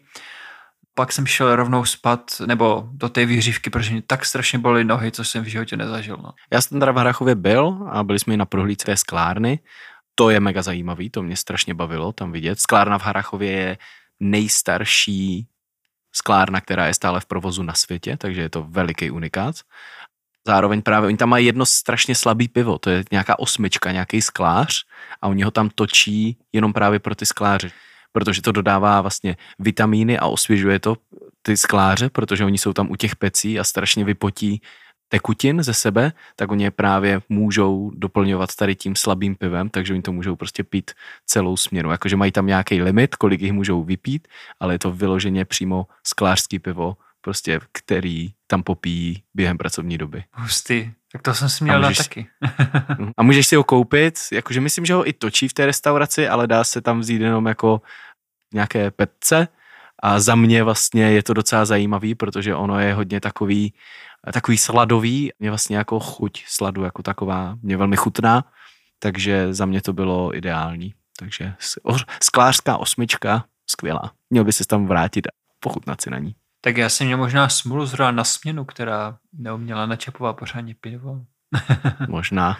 pak 0.94 1.12
jsem 1.12 1.26
šel 1.26 1.56
rovnou 1.56 1.84
spat, 1.84 2.30
nebo 2.46 2.88
do 2.92 3.08
té 3.08 3.26
výřivky, 3.26 3.70
protože 3.70 3.92
mě 3.92 4.02
tak 4.06 4.24
strašně 4.24 4.58
bolely 4.58 4.84
nohy, 4.84 5.12
co 5.12 5.24
jsem 5.24 5.44
v 5.44 5.46
životě 5.46 5.76
nezažil. 5.76 6.16
No. 6.22 6.30
Já 6.52 6.60
jsem 6.60 6.80
teda 6.80 6.92
v 6.92 6.96
Harachově 6.96 7.34
byl 7.34 7.88
a 7.90 8.02
byli 8.02 8.18
jsme 8.18 8.34
i 8.34 8.36
na 8.36 8.46
prohlídce 8.46 8.96
sklárny. 8.96 9.58
To 10.14 10.30
je 10.30 10.40
mega 10.40 10.62
zajímavý, 10.62 11.10
to 11.10 11.22
mě 11.22 11.36
strašně 11.36 11.74
bavilo 11.74 12.12
tam 12.12 12.32
vidět. 12.32 12.60
Sklárna 12.60 12.98
v 12.98 13.02
Harachově 13.02 13.50
je 13.52 13.78
nejstarší 14.20 15.46
sklárna, 16.12 16.60
která 16.60 16.86
je 16.86 16.94
stále 16.94 17.20
v 17.20 17.26
provozu 17.26 17.62
na 17.62 17.74
světě, 17.74 18.16
takže 18.16 18.40
je 18.40 18.48
to 18.50 18.62
veliký 18.62 19.10
unikát. 19.10 19.56
Zároveň 20.46 20.82
právě 20.82 21.06
oni 21.06 21.16
tam 21.16 21.28
mají 21.28 21.46
jedno 21.46 21.66
strašně 21.66 22.14
slabý 22.14 22.48
pivo, 22.48 22.78
to 22.78 22.90
je 22.90 23.04
nějaká 23.10 23.38
osmička, 23.38 23.92
nějaký 23.92 24.22
sklář 24.22 24.84
a 25.22 25.28
oni 25.28 25.42
ho 25.42 25.50
tam 25.50 25.70
točí 25.74 26.38
jenom 26.52 26.72
právě 26.72 26.98
pro 26.98 27.14
ty 27.14 27.26
skláře 27.26 27.70
protože 28.14 28.42
to 28.42 28.52
dodává 28.52 29.00
vlastně 29.00 29.36
vitamíny 29.58 30.18
a 30.18 30.26
osvěžuje 30.26 30.78
to 30.78 30.96
ty 31.42 31.56
skláře, 31.56 32.10
protože 32.10 32.44
oni 32.44 32.58
jsou 32.58 32.72
tam 32.72 32.90
u 32.90 32.96
těch 32.96 33.16
pecí 33.16 33.58
a 33.58 33.64
strašně 33.64 34.04
vypotí 34.04 34.62
tekutin 35.08 35.62
ze 35.62 35.74
sebe, 35.74 36.12
tak 36.36 36.50
oni 36.50 36.64
je 36.64 36.70
právě 36.70 37.20
můžou 37.28 37.90
doplňovat 37.94 38.54
tady 38.54 38.74
tím 38.74 38.96
slabým 38.96 39.34
pivem, 39.34 39.68
takže 39.68 39.92
oni 39.92 40.02
to 40.02 40.12
můžou 40.12 40.36
prostě 40.36 40.64
pít 40.64 40.90
celou 41.26 41.56
směru. 41.56 41.90
Jakože 41.90 42.16
mají 42.16 42.32
tam 42.32 42.46
nějaký 42.46 42.82
limit, 42.82 43.16
kolik 43.16 43.40
jich 43.40 43.52
můžou 43.52 43.84
vypít, 43.84 44.28
ale 44.60 44.74
je 44.74 44.78
to 44.78 44.90
vyloženě 44.90 45.44
přímo 45.44 45.86
sklářský 46.06 46.58
pivo, 46.58 46.96
prostě 47.20 47.60
který 47.72 48.30
tam 48.46 48.62
popíjí 48.62 49.22
během 49.34 49.58
pracovní 49.58 49.98
doby. 49.98 50.24
Hustý, 50.32 50.90
tak 51.14 51.22
to 51.22 51.34
jsem 51.34 51.48
si 51.48 51.64
měl 51.64 51.80
dát 51.80 51.96
taky. 51.96 52.26
a 53.16 53.22
můžeš 53.22 53.46
si 53.46 53.56
ho 53.56 53.64
koupit, 53.64 54.18
jakože 54.32 54.60
myslím, 54.60 54.86
že 54.86 54.94
ho 54.94 55.08
i 55.08 55.12
točí 55.12 55.48
v 55.48 55.52
té 55.52 55.66
restauraci, 55.66 56.28
ale 56.28 56.46
dá 56.46 56.64
se 56.64 56.80
tam 56.80 57.00
vzít 57.00 57.20
jenom 57.22 57.46
jako 57.46 57.82
nějaké 58.54 58.90
petce 58.90 59.48
a 60.02 60.20
za 60.20 60.34
mě 60.34 60.64
vlastně 60.64 61.10
je 61.10 61.22
to 61.22 61.34
docela 61.34 61.64
zajímavý, 61.64 62.14
protože 62.14 62.54
ono 62.54 62.80
je 62.80 62.94
hodně 62.94 63.20
takový, 63.20 63.74
takový 64.32 64.58
sladový, 64.58 65.32
mě 65.38 65.50
vlastně 65.50 65.76
jako 65.76 66.00
chuť 66.00 66.44
sladu 66.46 66.84
jako 66.84 67.02
taková, 67.02 67.56
mě 67.62 67.76
velmi 67.76 67.96
chutná, 67.96 68.44
takže 68.98 69.54
za 69.54 69.66
mě 69.66 69.82
to 69.82 69.92
bylo 69.92 70.36
ideální. 70.36 70.94
Takže 71.18 71.54
sklářská 72.22 72.76
osmička, 72.76 73.44
skvělá. 73.66 74.12
Měl 74.30 74.44
by 74.44 74.52
se 74.52 74.66
tam 74.66 74.86
vrátit 74.86 75.26
a 75.26 75.30
pochutnat 75.60 76.00
si 76.00 76.10
na 76.10 76.18
ní. 76.18 76.34
Tak 76.64 76.76
já 76.76 76.88
jsem 76.88 77.06
měl 77.06 77.18
možná 77.18 77.48
smůlu 77.48 77.86
zrovna 77.86 78.10
na 78.10 78.24
směnu, 78.24 78.64
která 78.64 79.18
neuměla 79.32 79.86
načapovat 79.86 80.36
pořádně 80.36 80.74
pivo. 80.80 81.20
možná. 82.08 82.58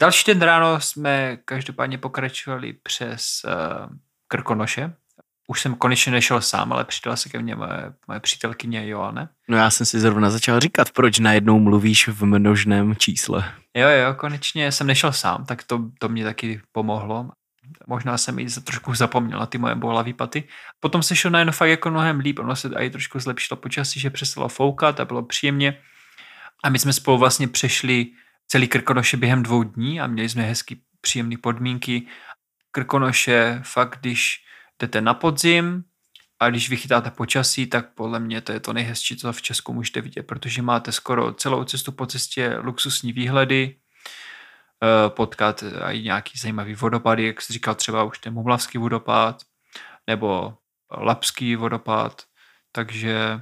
Další 0.00 0.24
den 0.26 0.42
ráno 0.42 0.80
jsme 0.80 1.36
každopádně 1.44 1.98
pokračovali 1.98 2.72
přes 2.72 3.42
uh, 3.44 3.96
Krkonoše. 4.28 4.92
Už 5.48 5.60
jsem 5.60 5.74
konečně 5.74 6.12
nešel 6.12 6.40
sám, 6.40 6.72
ale 6.72 6.84
přidala 6.84 7.16
se 7.16 7.28
ke 7.28 7.38
mně 7.38 7.56
moje, 7.56 7.92
moje 8.08 8.20
přítelkyně 8.20 8.88
Joane. 8.88 9.28
No 9.48 9.56
já 9.56 9.70
jsem 9.70 9.86
si 9.86 10.00
zrovna 10.00 10.30
začal 10.30 10.60
říkat, 10.60 10.92
proč 10.92 11.18
najednou 11.18 11.58
mluvíš 11.58 12.08
v 12.08 12.24
množném 12.24 12.96
čísle. 12.96 13.52
Jo, 13.76 13.88
jo, 13.88 14.14
konečně 14.14 14.72
jsem 14.72 14.86
nešel 14.86 15.12
sám, 15.12 15.44
tak 15.44 15.62
to, 15.62 15.90
to 15.98 16.08
mě 16.08 16.24
taky 16.24 16.60
pomohlo. 16.72 17.30
Možná 17.86 18.18
jsem 18.18 18.38
i 18.38 18.46
trošku 18.64 18.94
zapomněl 18.94 19.38
na 19.38 19.46
ty 19.46 19.58
moje 19.58 19.74
bolavé 19.74 20.12
paty. 20.12 20.48
Potom 20.80 21.02
se 21.02 21.16
šel 21.16 21.30
najednou 21.30 21.52
fakt 21.52 21.68
jako 21.68 21.90
mnohem 21.90 22.20
líp, 22.20 22.38
ono 22.38 22.56
se 22.56 22.70
i 22.78 22.90
trošku 22.90 23.20
zlepšilo 23.20 23.56
počasí, 23.56 24.00
že 24.00 24.10
přestalo 24.10 24.48
foukat 24.48 25.00
a 25.00 25.04
bylo 25.04 25.22
příjemně. 25.22 25.78
A 26.64 26.68
my 26.68 26.78
jsme 26.78 26.92
spolu 26.92 27.18
vlastně 27.18 27.48
přešli 27.48 28.06
celý 28.46 28.68
Krkonoše 28.68 29.16
během 29.16 29.42
dvou 29.42 29.62
dní 29.62 30.00
a 30.00 30.06
měli 30.06 30.28
jsme 30.28 30.42
hezky 30.42 30.80
příjemné 31.00 31.36
podmínky. 31.36 32.06
Krkonoše 32.70 33.60
fakt, 33.64 33.98
když 34.00 34.44
jdete 34.80 35.00
na 35.00 35.14
podzim 35.14 35.84
a 36.40 36.50
když 36.50 36.70
vychytáte 36.70 37.10
počasí, 37.10 37.66
tak 37.66 37.94
podle 37.94 38.20
mě 38.20 38.40
to 38.40 38.52
je 38.52 38.60
to 38.60 38.72
nejhezčí, 38.72 39.16
co 39.16 39.32
v 39.32 39.42
Česku 39.42 39.72
můžete 39.72 40.00
vidět, 40.00 40.22
protože 40.22 40.62
máte 40.62 40.92
skoro 40.92 41.32
celou 41.32 41.64
cestu 41.64 41.92
po 41.92 42.06
cestě 42.06 42.56
luxusní 42.62 43.12
výhledy, 43.12 43.76
potkat 45.08 45.64
i 45.90 46.02
nějaký 46.02 46.38
zajímavý 46.38 46.74
vodopady, 46.74 47.26
jak 47.26 47.42
jsi 47.42 47.52
říkal 47.52 47.74
třeba 47.74 48.04
už 48.04 48.18
ten 48.18 48.34
Mumlavský 48.34 48.78
vodopád 48.78 49.42
nebo 50.06 50.54
Lapský 50.90 51.56
vodopád, 51.56 52.22
takže 52.72 53.40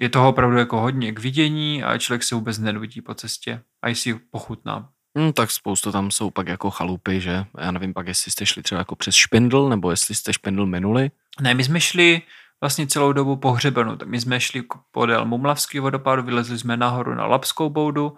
je 0.00 0.08
toho 0.08 0.28
opravdu 0.28 0.58
jako 0.58 0.80
hodně 0.80 1.12
k 1.12 1.18
vidění 1.18 1.84
a 1.84 1.98
člověk 1.98 2.22
se 2.22 2.34
vůbec 2.34 2.58
nenudí 2.58 3.00
po 3.00 3.14
cestě 3.14 3.62
a 3.82 3.94
si 3.94 4.14
pochutná. 4.14 4.88
Hmm, 5.16 5.32
tak 5.32 5.50
spoustu 5.50 5.92
tam 5.92 6.10
jsou 6.10 6.30
pak 6.30 6.48
jako 6.48 6.70
chalupy, 6.70 7.20
že? 7.20 7.44
Já 7.58 7.70
nevím 7.70 7.94
pak, 7.94 8.06
jestli 8.06 8.30
jste 8.30 8.46
šli 8.46 8.62
třeba 8.62 8.78
jako 8.78 8.96
přes 8.96 9.14
Špindl, 9.14 9.68
nebo 9.68 9.90
jestli 9.90 10.14
jste 10.14 10.32
Špindl 10.32 10.66
minuli. 10.66 11.10
Ne, 11.40 11.54
my 11.54 11.64
jsme 11.64 11.80
šli 11.80 12.22
vlastně 12.60 12.86
celou 12.86 13.12
dobu 13.12 13.36
po 13.36 13.52
hřebenu. 13.52 13.98
My 14.04 14.20
jsme 14.20 14.40
šli 14.40 14.62
podél 14.90 15.24
Mumlavský 15.24 15.78
vodopádu, 15.78 16.22
vylezli 16.22 16.58
jsme 16.58 16.76
nahoru 16.76 17.14
na 17.14 17.26
Lapskou 17.26 17.70
boudu, 17.70 18.16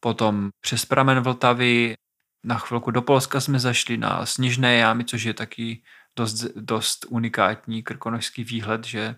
potom 0.00 0.50
přes 0.60 0.84
pramen 0.84 1.20
Vltavy, 1.20 1.94
na 2.44 2.58
chvilku 2.58 2.90
do 2.90 3.02
Polska 3.02 3.40
jsme 3.40 3.58
zašli 3.58 3.96
na 3.96 4.26
Sněžné 4.26 4.76
jámy, 4.76 5.04
což 5.04 5.22
je 5.22 5.34
taky 5.34 5.82
dost, 6.16 6.44
dost 6.56 7.06
unikátní 7.08 7.82
krkonožský 7.82 8.44
výhled, 8.44 8.84
že 8.84 9.16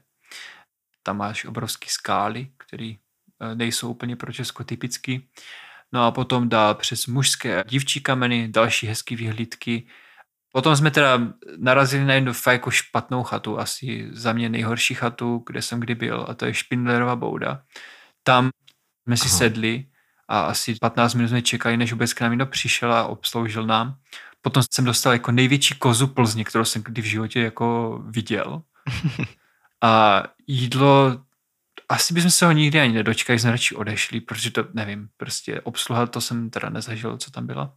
tam 1.03 1.16
máš 1.16 1.45
obrovský 1.45 1.89
skály, 1.89 2.49
které 2.57 2.95
eh, 2.95 3.55
nejsou 3.55 3.91
úplně 3.91 4.16
pro 4.16 4.33
Česko 4.33 4.64
typický. 4.64 5.29
No 5.93 6.05
a 6.05 6.11
potom 6.11 6.49
dál 6.49 6.74
přes 6.74 7.07
mužské 7.07 7.61
a 7.61 7.64
dívčí 7.68 8.01
kameny, 8.01 8.49
další 8.49 8.87
hezké 8.87 9.16
výhlídky. 9.16 9.87
Potom 10.53 10.77
jsme 10.77 10.91
teda 10.91 11.20
narazili 11.57 12.05
na 12.05 12.14
jednu 12.14 12.33
fakt 12.33 12.53
jako 12.53 12.70
špatnou 12.70 13.22
chatu, 13.22 13.59
asi 13.59 14.09
za 14.12 14.33
mě 14.33 14.49
nejhorší 14.49 14.95
chatu, 14.95 15.43
kde 15.47 15.62
jsem 15.62 15.81
kdy 15.81 15.95
byl, 15.95 16.27
a 16.29 16.35
to 16.35 16.47
je 16.47 16.55
Špindlerova 16.55 17.16
bouda. 17.16 17.62
Tam 18.22 18.51
jsme 19.07 19.16
si 19.16 19.29
sedli 19.29 19.87
a 20.29 20.41
asi 20.41 20.74
15 20.74 21.14
minut 21.14 21.29
jsme 21.29 21.43
čekali, 21.43 21.77
než 21.77 21.93
vůbec 21.93 22.12
k 22.12 22.20
nám 22.20 22.31
někdo 22.31 22.47
přišel 22.47 22.93
a 22.93 23.07
obsloužil 23.07 23.66
nám. 23.66 23.97
Potom 24.43 24.62
jsem 24.70 24.85
dostal 24.85 25.12
jako 25.12 25.33
největší 25.33 25.74
kozu 25.74 26.07
Plzně, 26.07 26.45
kterou 26.45 26.64
jsem 26.64 26.83
kdy 26.83 27.03
v 27.03 27.05
životě 27.05 27.41
jako 27.41 27.99
viděl. 28.07 28.62
A 29.83 30.22
jídlo 30.47 31.20
asi 31.89 32.14
bychom 32.14 32.31
se 32.31 32.47
ho 32.47 32.53
nikdy 32.53 32.81
ani 32.81 32.93
nedočkali, 32.93 33.39
jsme 33.39 33.51
radši 33.51 33.74
odešli, 33.74 34.20
protože 34.20 34.51
to, 34.51 34.64
nevím, 34.74 35.09
prostě 35.16 35.61
obsluha, 35.61 36.07
to 36.07 36.20
jsem 36.20 36.51
teda 36.51 36.70
nezažil, 36.70 37.16
co 37.16 37.31
tam 37.31 37.47
byla. 37.47 37.74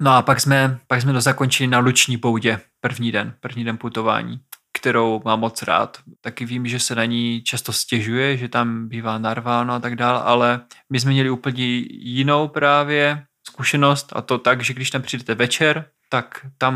No 0.00 0.10
a 0.10 0.22
pak 0.22 0.40
jsme, 0.40 0.78
pak 0.86 1.02
jsme 1.02 1.12
to 1.12 1.20
zakončili 1.20 1.66
na 1.66 1.78
Luční 1.78 2.16
poudě, 2.16 2.60
první 2.80 3.12
den, 3.12 3.34
první 3.40 3.64
den 3.64 3.78
putování, 3.78 4.40
kterou 4.82 5.22
mám 5.24 5.40
moc 5.40 5.62
rád. 5.62 5.98
Taky 6.20 6.44
vím, 6.44 6.66
že 6.66 6.80
se 6.80 6.94
na 6.94 7.04
ní 7.04 7.42
často 7.42 7.72
stěžuje, 7.72 8.36
že 8.36 8.48
tam 8.48 8.88
bývá 8.88 9.18
narváno 9.18 9.74
a 9.74 9.78
tak 9.78 9.96
dále, 9.96 10.22
ale 10.22 10.60
my 10.90 11.00
jsme 11.00 11.10
měli 11.10 11.30
úplně 11.30 11.64
jinou 11.90 12.48
právě 12.48 13.24
zkušenost 13.48 14.12
a 14.12 14.22
to 14.22 14.38
tak, 14.38 14.64
že 14.64 14.74
když 14.74 14.90
tam 14.90 15.02
přijdete 15.02 15.34
večer, 15.34 15.84
tak 16.08 16.46
tam 16.58 16.74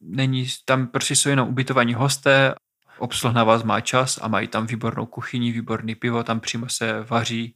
není, 0.00 0.46
tam 0.64 0.86
prostě 0.86 1.16
jsou 1.16 1.28
jenom 1.28 1.48
ubytovaní 1.48 1.94
hosté, 1.94 2.54
obsluha 2.98 3.34
na 3.34 3.44
vás 3.44 3.62
má 3.62 3.80
čas 3.80 4.18
a 4.22 4.28
mají 4.28 4.48
tam 4.48 4.66
výbornou 4.66 5.06
kuchyni, 5.06 5.52
výborný 5.52 5.94
pivo, 5.94 6.24
tam 6.24 6.40
přímo 6.40 6.68
se 6.68 7.04
vaří. 7.10 7.54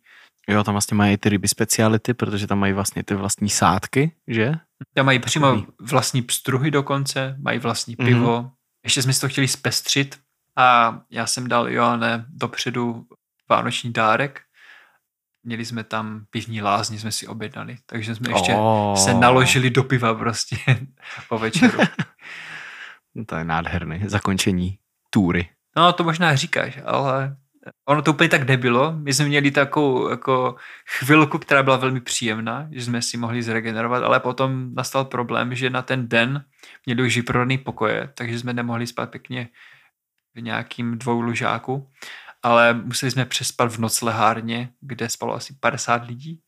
Jo, 0.49 0.65
tam 0.65 0.75
vlastně 0.75 0.95
mají 0.95 1.17
ty 1.17 1.29
ryby 1.29 1.49
speciality, 1.49 2.15
protože 2.15 2.47
tam 2.47 2.59
mají 2.59 2.73
vlastně 2.73 3.05
ty 3.05 3.15
vlastní 3.15 3.49
sádky, 3.49 4.13
že? 4.27 4.55
Tam 4.95 5.07
mají 5.07 5.19
přímo 5.19 5.67
vlastní 5.81 6.23
pstruhy 6.23 6.71
dokonce, 6.71 7.37
mají 7.41 7.59
vlastní 7.59 7.97
mhm. 7.99 8.09
pivo. 8.09 8.43
Mm-hmm. 8.43 8.58
Ještě 8.89 9.03
jsme 9.03 9.13
si 9.13 9.21
to 9.21 9.29
chtěli 9.29 9.49
zpestřit 9.49 10.21
a 10.57 11.01
já 11.11 11.27
jsem 11.27 11.49
dal 11.49 11.69
Joanne 11.69 12.25
dopředu 12.29 13.07
vánoční 13.49 13.93
dárek. 13.93 14.41
Měli 15.43 15.65
jsme 15.65 15.85
tam 15.85 16.25
pivní 16.31 16.63
lázně, 16.63 16.99
jsme 16.99 17.13
si 17.13 17.27
objednali, 17.27 17.77
takže 17.87 18.15
jsme 18.15 18.31
ještě 18.31 18.55
oh. 18.55 18.97
se 18.97 19.15
naložili 19.15 19.71
do 19.71 19.85
piva 19.85 20.15
prostě 20.15 20.57
po 21.29 21.39
večeru. 21.39 21.79
to 23.27 23.37
je 23.37 23.45
nádherné 23.45 24.01
zakončení 24.07 24.79
túry. 25.11 25.49
No, 25.77 25.93
to 25.93 26.05
možná 26.05 26.35
říkáš, 26.35 26.79
ale 26.85 27.37
ono 27.89 28.03
to 28.03 28.11
úplně 28.11 28.29
tak 28.29 28.49
nebylo. 28.49 28.93
My 28.93 29.15
jsme 29.15 29.25
měli 29.25 29.51
takovou 29.51 30.11
jako 30.11 30.57
chvilku, 30.87 31.39
která 31.39 31.63
byla 31.63 31.77
velmi 31.77 32.01
příjemná, 32.01 32.69
že 32.71 32.83
jsme 32.83 33.03
si 33.03 33.17
mohli 33.17 33.43
zregenerovat, 33.43 34.03
ale 34.03 34.21
potom 34.21 34.75
nastal 34.75 35.05
problém, 35.05 35.55
že 35.55 35.71
na 35.71 35.83
ten 35.83 36.09
den 36.09 36.45
měli 36.87 37.03
už 37.03 37.17
vyprodaný 37.17 37.59
pokoje, 37.59 38.11
takže 38.15 38.39
jsme 38.39 38.53
nemohli 38.53 38.87
spát 38.87 39.11
pěkně 39.11 39.49
v 40.35 40.41
nějakým 40.41 40.99
dvou 40.99 41.21
lužáku, 41.21 41.91
ale 42.43 42.75
museli 42.75 43.11
jsme 43.11 43.25
přespat 43.25 43.73
v 43.73 43.79
noclehárně, 43.79 44.71
kde 44.81 45.09
spalo 45.09 45.35
asi 45.35 45.55
50 45.61 46.05
lidí, 46.07 46.41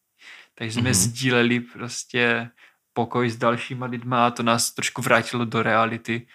takže 0.54 0.72
jsme 0.72 0.90
mm-hmm. 0.90 0.94
sdíleli 0.94 1.60
prostě 1.60 2.50
pokoj 2.92 3.30
s 3.30 3.36
dalšíma 3.36 3.86
lidma 3.86 4.26
a 4.26 4.30
to 4.30 4.42
nás 4.42 4.70
trošku 4.70 5.02
vrátilo 5.02 5.44
do 5.44 5.62
reality, 5.62 6.26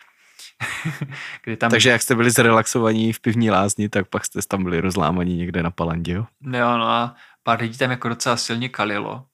Kdy 1.44 1.58
tam... 1.58 1.72
Takže 1.72 1.90
jak 1.90 2.02
jste 2.02 2.16
byli 2.16 2.32
zrelaxovaní 2.32 3.14
v 3.14 3.20
pivní 3.20 3.52
lázni, 3.52 3.90
tak 3.90 4.08
pak 4.08 4.26
jste 4.26 4.40
tam 4.48 4.64
byli 4.64 4.82
rozlámaní 4.82 5.38
někde 5.38 5.64
na 5.64 5.72
palandě, 5.72 6.14
jo? 6.14 6.26
Jo, 6.42 6.78
no 6.78 6.88
a 6.88 7.16
pár 7.44 7.62
lidí 7.62 7.78
tam 7.78 7.92
jako 7.92 8.10
docela 8.10 8.38
silně 8.38 8.70
kalilo. 8.70 9.26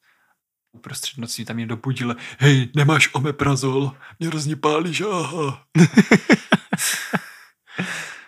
Uprostřed 0.73 1.17
noci 1.17 1.45
tam 1.45 1.57
někdo 1.57 1.77
budil, 1.77 2.15
hej, 2.39 2.69
nemáš 2.75 3.09
omeprazol, 3.13 3.91
mě 4.19 4.27
hrozně 4.27 4.55
pálíš, 4.55 5.01
aha. 5.01 5.63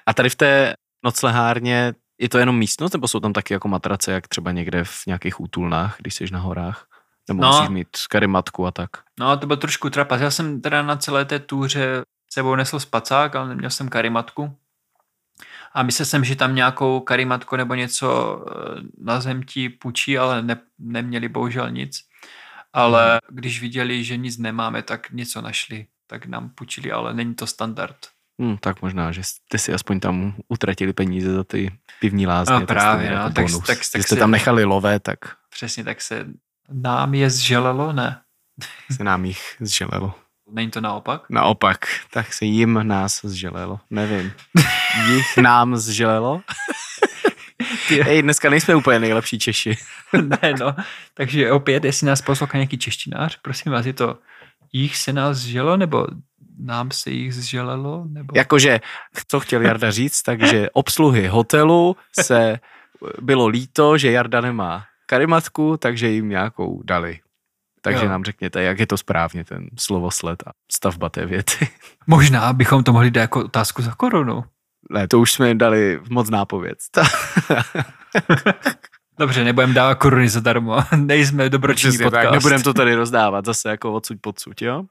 a 0.05 0.13
tady 0.13 0.29
v 0.29 0.35
té 0.35 0.73
noclehárně 1.05 1.93
je 2.21 2.29
to 2.29 2.37
jenom 2.37 2.57
místnost, 2.57 2.93
nebo 2.93 3.07
jsou 3.07 3.19
tam 3.19 3.33
taky 3.33 3.53
jako 3.53 3.67
matrace, 3.67 4.11
jak 4.11 4.27
třeba 4.27 4.51
někde 4.51 4.83
v 4.83 5.05
nějakých 5.07 5.39
útulnách, 5.39 5.95
když 5.99 6.15
jsi 6.15 6.25
na 6.31 6.39
horách? 6.39 6.87
Nebo 7.27 7.41
no, 7.41 7.51
musíš 7.51 7.69
mít 7.69 7.87
karimatku 8.09 8.65
a 8.65 8.71
tak? 8.71 8.89
No, 9.19 9.37
to 9.37 9.47
byl 9.47 9.57
trošku 9.57 9.89
trapas. 9.89 10.21
Já 10.21 10.31
jsem 10.31 10.61
teda 10.61 10.81
na 10.81 10.95
celé 10.95 11.25
té 11.25 11.39
túře 11.39 12.03
sebou 12.33 12.55
nesl 12.55 12.79
spacák, 12.79 13.35
ale 13.35 13.49
neměl 13.49 13.69
jsem 13.69 13.89
karimatku. 13.89 14.57
A 15.73 15.83
myslel 15.83 16.05
jsem, 16.05 16.23
že 16.23 16.35
tam 16.35 16.55
nějakou 16.55 16.99
karimatku 16.99 17.55
nebo 17.55 17.75
něco 17.75 18.39
eh, 18.47 18.81
na 18.97 19.21
zem 19.21 19.43
ti 19.43 19.69
půjčí, 19.69 20.17
ale 20.17 20.41
ne, 20.41 20.57
neměli 20.79 21.29
bohužel 21.29 21.71
nic. 21.71 21.99
Ale 22.73 23.11
hmm. 23.11 23.37
když 23.37 23.61
viděli, 23.61 24.03
že 24.03 24.17
nic 24.17 24.37
nemáme, 24.37 24.81
tak 24.81 25.11
něco 25.11 25.41
našli. 25.41 25.87
Tak 26.07 26.25
nám 26.25 26.49
půjčili, 26.49 26.91
ale 26.91 27.13
není 27.13 27.35
to 27.35 27.47
standard. 27.47 27.97
Hmm, 28.41 28.57
tak 28.57 28.81
možná, 28.81 29.11
že 29.11 29.23
jste 29.23 29.57
si 29.57 29.73
aspoň 29.73 29.99
tam 29.99 30.35
utratili 30.47 30.93
peníze 30.93 31.33
za 31.33 31.43
ty 31.43 31.71
pivní 31.99 32.27
lázně. 32.27 32.59
No 32.59 32.65
právě, 32.65 33.09
no, 33.09 33.15
tak, 33.15 33.33
tak, 33.33 33.45
tak, 33.45 33.65
tak 33.67 33.83
jste 33.83 34.03
se, 34.03 34.15
tam 34.15 34.31
nechali 34.31 34.63
lové, 34.63 34.99
tak... 34.99 35.17
Přesně, 35.49 35.83
tak 35.83 36.01
se 36.01 36.25
nám 36.69 37.13
je 37.13 37.29
zželelo, 37.29 37.93
ne? 37.93 38.21
Se 38.91 39.03
nám 39.03 39.25
jich 39.25 39.55
zželelo. 39.59 40.22
Není 40.53 40.71
to 40.71 40.81
naopak? 40.81 41.21
Naopak, 41.29 41.85
tak 42.11 42.33
se 42.33 42.45
jim 42.45 42.79
nás 42.83 43.21
zželelo. 43.23 43.79
Nevím. 43.89 44.31
Jich 45.07 45.37
nám 45.37 45.77
zželelo? 45.77 46.41
Ej, 48.05 48.21
dneska 48.21 48.49
nejsme 48.49 48.75
úplně 48.75 48.99
nejlepší 48.99 49.39
Češi. 49.39 49.77
ne, 50.21 50.53
no. 50.59 50.75
Takže 51.13 51.51
opět, 51.51 51.83
jestli 51.83 52.07
nás 52.07 52.21
poslouchá 52.21 52.57
nějaký 52.57 52.77
češtinář, 52.77 53.39
prosím 53.41 53.71
vás, 53.71 53.85
je 53.85 53.93
to 53.93 54.17
jich 54.73 54.97
se 54.97 55.13
nás 55.13 55.37
zželo, 55.37 55.77
nebo 55.77 56.07
nám 56.59 56.91
se 56.91 57.11
jich 57.11 57.35
zželelo? 57.35 58.05
Nebo... 58.07 58.33
Jakože, 58.35 58.79
co 59.27 59.39
chtěl 59.39 59.61
Jarda 59.61 59.91
říct, 59.91 60.21
takže 60.21 60.69
obsluhy 60.69 61.27
hotelu 61.27 61.95
se 62.19 62.59
bylo 63.21 63.47
líto, 63.47 63.97
že 63.97 64.11
Jarda 64.11 64.41
nemá 64.41 64.85
karimatku, 65.05 65.77
takže 65.77 66.07
jim 66.07 66.29
nějakou 66.29 66.81
dali. 66.83 67.19
Takže 67.83 68.05
jo. 68.05 68.09
nám 68.09 68.23
řekněte, 68.23 68.63
jak 68.63 68.79
je 68.79 68.87
to 68.87 68.97
správně, 68.97 69.43
ten 69.43 69.67
slovosled 69.79 70.43
a 70.47 70.51
stavba 70.71 71.09
té 71.09 71.25
věty. 71.25 71.69
Možná 72.07 72.53
bychom 72.53 72.83
to 72.83 72.93
mohli 72.93 73.11
dát 73.11 73.21
jako 73.21 73.45
otázku 73.45 73.81
za 73.81 73.91
korunu. 73.91 74.43
Ne, 74.89 75.07
to 75.07 75.19
už 75.19 75.31
jsme 75.31 75.47
jim 75.47 75.57
dali 75.57 75.99
moc 76.09 76.29
nápověd. 76.29 76.77
Dobře, 79.19 79.43
nebudem 79.43 79.73
dávat 79.73 79.95
koruny 79.95 80.29
zadarmo. 80.29 80.77
Nejsme 80.95 81.49
dobroční 81.49 81.89
Přesně 81.89 82.05
podcast. 82.05 82.23
Tak, 82.23 82.33
nebudem 82.33 82.63
to 82.63 82.73
tady 82.73 82.95
rozdávat 82.95 83.45
zase 83.45 83.69
jako 83.69 83.93
odsud 83.93 84.17
podsud, 84.21 84.61
jo? 84.61 84.83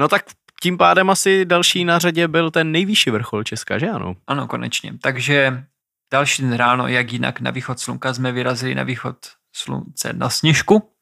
no 0.00 0.08
tak 0.08 0.24
tím 0.62 0.78
pádem 0.78 1.10
asi 1.10 1.44
další 1.44 1.84
na 1.84 1.98
řadě 1.98 2.28
byl 2.28 2.50
ten 2.50 2.72
nejvyšší 2.72 3.10
vrchol 3.10 3.44
Česka, 3.44 3.78
že 3.78 3.90
ano? 3.90 4.16
Ano, 4.26 4.46
konečně. 4.46 4.92
Takže 5.02 5.64
další 6.12 6.42
den 6.42 6.52
ráno, 6.52 6.88
jak 6.88 7.12
jinak 7.12 7.40
na 7.40 7.50
východ 7.50 7.80
slunka, 7.80 8.14
jsme 8.14 8.32
vyrazili 8.32 8.74
na 8.74 8.82
východ 8.82 9.16
slunce 9.52 10.12
na 10.12 10.30
sněžku. 10.30 10.95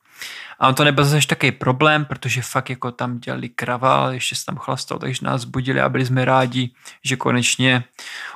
A 0.58 0.68
on 0.68 0.74
to 0.74 0.84
nebyl 0.84 1.04
zase 1.04 1.26
takový 1.26 1.52
problém, 1.52 2.04
protože 2.04 2.42
fakt 2.42 2.70
jako 2.70 2.92
tam 2.92 3.18
dělali 3.18 3.48
kraval, 3.48 4.12
ještě 4.12 4.34
se 4.34 4.44
tam 4.44 4.56
chlastal, 4.56 4.98
takže 4.98 5.24
nás 5.24 5.44
budili 5.44 5.80
a 5.80 5.88
byli 5.88 6.06
jsme 6.06 6.24
rádi, 6.24 6.70
že 7.04 7.16
konečně 7.16 7.84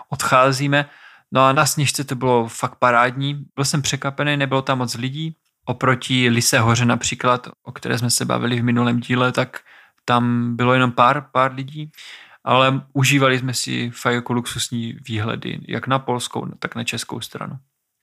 odcházíme. 0.09 0.89
No 1.33 1.45
a 1.45 1.53
na 1.53 1.67
sněžce 1.67 2.05
to 2.05 2.15
bylo 2.15 2.49
fakt 2.49 2.75
parádní. 2.75 3.45
Byl 3.55 3.65
jsem 3.65 3.83
překapený, 3.83 4.37
nebylo 4.37 4.63
tam 4.63 4.79
moc 4.79 4.95
lidí. 4.95 5.37
Oproti 5.65 6.29
Lise 6.29 6.59
hoře 6.59 6.85
například, 6.85 7.49
o 7.63 7.73
které 7.73 7.99
jsme 7.99 8.11
se 8.11 8.25
bavili 8.25 8.61
v 8.61 8.65
minulém 8.65 9.01
díle, 9.01 9.33
tak 9.33 9.61
tam 10.05 10.57
bylo 10.57 10.75
jenom 10.75 10.93
pár, 10.93 11.27
pár 11.33 11.55
lidí, 11.55 11.93
ale 12.45 12.83
užívali 12.93 13.39
jsme 13.39 13.55
si 13.55 13.91
fakt 13.91 14.15
jako 14.15 14.33
luxusní 14.33 14.97
výhledy, 15.09 15.61
jak 15.69 15.87
na 15.87 15.99
polskou, 15.99 16.47
tak 16.59 16.75
na 16.75 16.85
českou 16.85 17.21
stranu. 17.21 17.59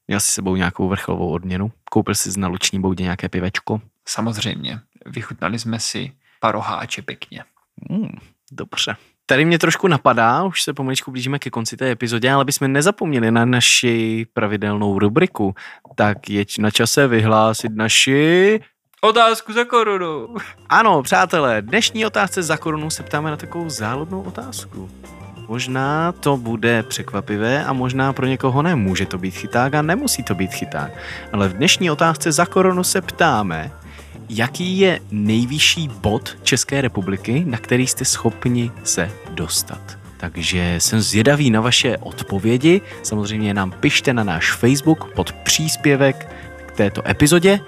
Měl 0.07 0.20
si 0.20 0.32
sebou 0.32 0.55
nějakou 0.55 0.89
vrcholovou 0.89 1.30
odměnu? 1.30 1.72
Koupil 1.91 2.16
si 2.16 2.39
na 2.39 2.47
luční 2.47 2.80
boudě 2.80 3.03
nějaké 3.03 3.30
pivečko? 3.30 3.82
Samozřejmě. 4.08 4.80
Vychutnali 5.06 5.60
jsme 5.60 5.80
si 5.80 6.12
paroháče 6.39 7.01
pěkně. 7.01 7.43
Mm, 7.89 8.18
dobře. 8.51 8.95
Tady 9.26 9.45
mě 9.45 9.60
trošku 9.60 9.88
napadá, 9.88 10.43
už 10.43 10.64
se 10.64 10.74
pomaličku 10.74 11.12
blížíme 11.12 11.39
ke 11.39 11.49
konci 11.49 11.78
té 11.78 11.91
epizodě, 11.91 12.32
ale 12.32 12.45
bychom 12.45 12.72
nezapomněli 12.72 13.32
na 13.32 13.45
naši 13.45 14.28
pravidelnou 14.34 14.99
rubriku. 14.99 15.56
Tak 15.95 16.30
je 16.30 16.45
na 16.60 16.72
čase 16.72 17.08
vyhlásit 17.08 17.76
naši... 17.76 18.60
Otázku 19.01 19.53
za 19.53 19.64
korunu. 19.64 20.36
Ano, 20.70 21.03
přátelé, 21.03 21.62
dnešní 21.62 22.06
otázce 22.06 22.43
za 22.43 22.58
korunu 22.58 22.89
se 22.89 23.03
ptáme 23.03 23.32
na 23.32 23.38
takovou 23.38 23.70
záludnou 23.70 24.22
otázku. 24.22 24.89
Možná 25.47 26.12
to 26.12 26.38
bude 26.38 26.84
překvapivé 26.84 27.66
a 27.66 27.74
možná 27.74 28.14
pro 28.14 28.26
někoho 28.26 28.62
ne. 28.62 28.76
Může 28.76 29.06
to 29.06 29.18
být 29.18 29.36
chyták 29.36 29.74
a 29.74 29.82
nemusí 29.82 30.24
to 30.24 30.36
být 30.36 30.53
chyták. 30.53 30.91
Ale 31.34 31.47
v 31.47 31.53
dnešní 31.53 31.91
otázce 31.91 32.32
za 32.32 32.45
korunu 32.45 32.84
se 32.84 33.01
ptáme, 33.01 33.72
jaký 34.30 34.80
je 34.80 35.00
nejvyšší 35.12 35.88
bod 35.88 36.38
České 36.44 36.82
republiky, 36.82 37.44
na 37.48 37.58
který 37.58 37.88
jste 37.88 38.06
schopni 38.06 38.72
se 38.84 39.12
dostat. 39.30 39.98
Takže 40.18 40.76
jsem 40.80 41.02
zvědavý 41.02 41.50
na 41.50 41.62
vaše 41.62 41.98
odpovědi. 41.98 42.82
Samozřejmě 43.04 43.54
nám 43.54 43.72
pište 43.72 44.14
na 44.14 44.24
náš 44.24 44.52
Facebook 44.52 45.14
pod 45.14 45.34
příspěvek 45.34 46.30
k 46.66 46.72
této 46.72 47.10
epizodě. 47.10 47.60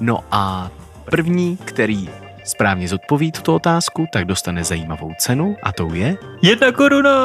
No 0.00 0.24
a 0.30 0.70
první, 1.10 1.56
který 1.56 2.08
správně 2.44 2.88
zodpoví 2.88 3.32
tuto 3.32 3.54
otázku, 3.54 4.06
tak 4.12 4.24
dostane 4.24 4.64
zajímavou 4.64 5.12
cenu 5.18 5.56
a 5.62 5.72
tou 5.72 5.94
je... 5.94 6.18
Jedna 6.42 6.72
koruna! 6.72 7.16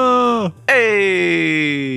Ej! 0.68 1.92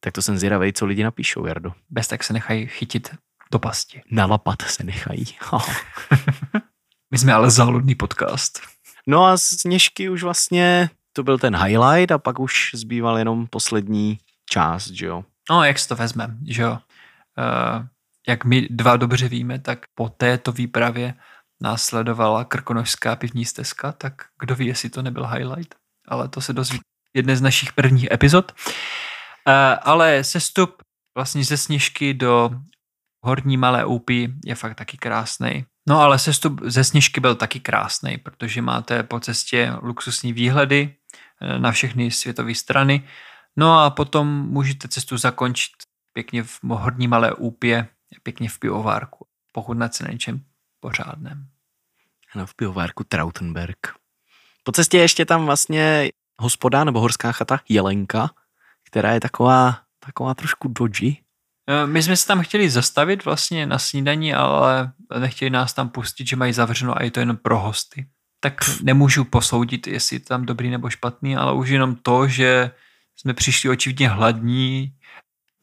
Tak 0.00 0.12
to 0.12 0.22
jsem 0.22 0.38
zvědavý, 0.38 0.72
co 0.72 0.86
lidi 0.86 1.04
napíšou, 1.04 1.46
Jardo. 1.46 1.72
Bez 1.90 2.08
tak 2.08 2.24
se 2.24 2.32
nechají 2.32 2.66
chytit 2.66 3.10
do 3.50 3.58
pasti. 3.58 4.02
Nalapat 4.10 4.62
se 4.62 4.84
nechají. 4.84 5.24
My 7.10 7.18
jsme 7.18 7.32
ale 7.32 7.50
záludný 7.50 7.94
podcast. 7.94 8.60
No 9.06 9.24
a 9.24 9.36
z 9.36 9.42
Sněžky 9.42 10.08
už 10.08 10.22
vlastně 10.22 10.90
to 11.12 11.22
byl 11.22 11.38
ten 11.38 11.56
highlight 11.56 12.12
a 12.12 12.18
pak 12.18 12.38
už 12.38 12.70
zbýval 12.74 13.18
jenom 13.18 13.46
poslední 13.46 14.18
část, 14.50 14.90
že 14.90 15.06
jo. 15.06 15.24
No, 15.50 15.64
jak 15.64 15.78
se 15.78 15.88
to 15.88 15.96
vezme, 15.96 16.36
že 16.46 16.62
jo. 16.62 16.72
Uh, 16.72 17.86
jak 18.28 18.44
my 18.44 18.68
dva 18.70 18.96
dobře 18.96 19.28
víme, 19.28 19.58
tak 19.58 19.78
po 19.94 20.08
této 20.08 20.52
výpravě 20.52 21.14
následovala 21.60 22.44
krkonožská 22.44 23.16
pivní 23.16 23.44
stezka, 23.44 23.92
tak 23.92 24.24
kdo 24.40 24.54
ví, 24.54 24.66
jestli 24.66 24.90
to 24.90 25.02
nebyl 25.02 25.26
highlight, 25.26 25.74
ale 26.08 26.28
to 26.28 26.40
se 26.40 26.52
dozví 26.52 26.80
jedné 27.14 27.36
z 27.36 27.40
našich 27.40 27.72
prvních 27.72 28.10
epizod. 28.10 28.52
Uh, 28.52 29.54
ale 29.82 30.24
sestup 30.24 30.82
vlastně 31.14 31.44
ze 31.44 31.56
Sněžky 31.56 32.14
do 32.14 32.50
Horní 33.22 33.56
Malé 33.56 33.84
Úpy 33.84 34.34
je 34.44 34.54
fakt 34.54 34.74
taky 34.74 34.96
krásný. 34.96 35.64
No 35.88 36.00
ale 36.00 36.18
sestup 36.18 36.60
ze 36.64 36.84
Sněžky 36.84 37.20
byl 37.20 37.34
taky 37.34 37.60
krásný, 37.60 38.18
protože 38.18 38.62
máte 38.62 39.02
po 39.02 39.20
cestě 39.20 39.72
luxusní 39.82 40.32
výhledy 40.32 40.94
eh, 41.40 41.58
na 41.58 41.72
všechny 41.72 42.10
světové 42.10 42.54
strany. 42.54 43.08
No 43.56 43.80
a 43.80 43.90
potom 43.90 44.28
můžete 44.28 44.88
cestu 44.88 45.16
zakončit 45.16 45.72
pěkně 46.12 46.42
v 46.42 46.60
Horní 46.64 47.08
Malé 47.08 47.34
Úpě, 47.34 47.88
pěkně 48.22 48.48
v 48.48 48.58
pivovárku, 48.58 49.26
pochutnat 49.52 49.94
se 49.94 50.08
něčem 50.12 50.44
pořádném. 50.80 51.48
Ano, 52.34 52.46
v 52.46 52.54
pivovárku 52.54 53.04
Trautenberg. 53.04 53.78
Po 54.64 54.72
cestě 54.72 54.98
ještě 54.98 55.24
tam 55.24 55.46
vlastně 55.46 56.10
hospoda 56.40 56.84
nebo 56.84 57.00
horská 57.00 57.32
chata 57.32 57.60
Jelenka, 57.68 58.30
která 58.84 59.12
je 59.12 59.20
taková, 59.20 59.80
taková 59.98 60.34
trošku 60.34 60.68
dodgy. 60.68 61.16
Eh, 61.70 61.86
my 61.86 62.02
jsme 62.02 62.16
se 62.16 62.26
tam 62.26 62.42
chtěli 62.42 62.70
zastavit 62.70 63.24
vlastně 63.24 63.66
na 63.66 63.78
snídaní, 63.78 64.34
ale 64.34 64.92
nechtěli 65.18 65.50
nás 65.50 65.72
tam 65.72 65.88
pustit, 65.88 66.26
že 66.26 66.36
mají 66.36 66.52
zavřeno 66.52 66.98
a 66.98 67.02
je 67.02 67.10
to 67.10 67.20
jen 67.20 67.36
pro 67.36 67.58
hosty. 67.58 68.06
Tak 68.40 68.54
nemůžu 68.82 69.24
posoudit, 69.24 69.86
jestli 69.86 70.16
je 70.16 70.20
tam 70.20 70.46
dobrý 70.46 70.70
nebo 70.70 70.90
špatný, 70.90 71.36
ale 71.36 71.54
už 71.54 71.68
jenom 71.68 71.96
to, 71.96 72.28
že 72.28 72.70
jsme 73.16 73.34
přišli 73.34 73.70
očividně 73.70 74.08
hladní, 74.08 74.92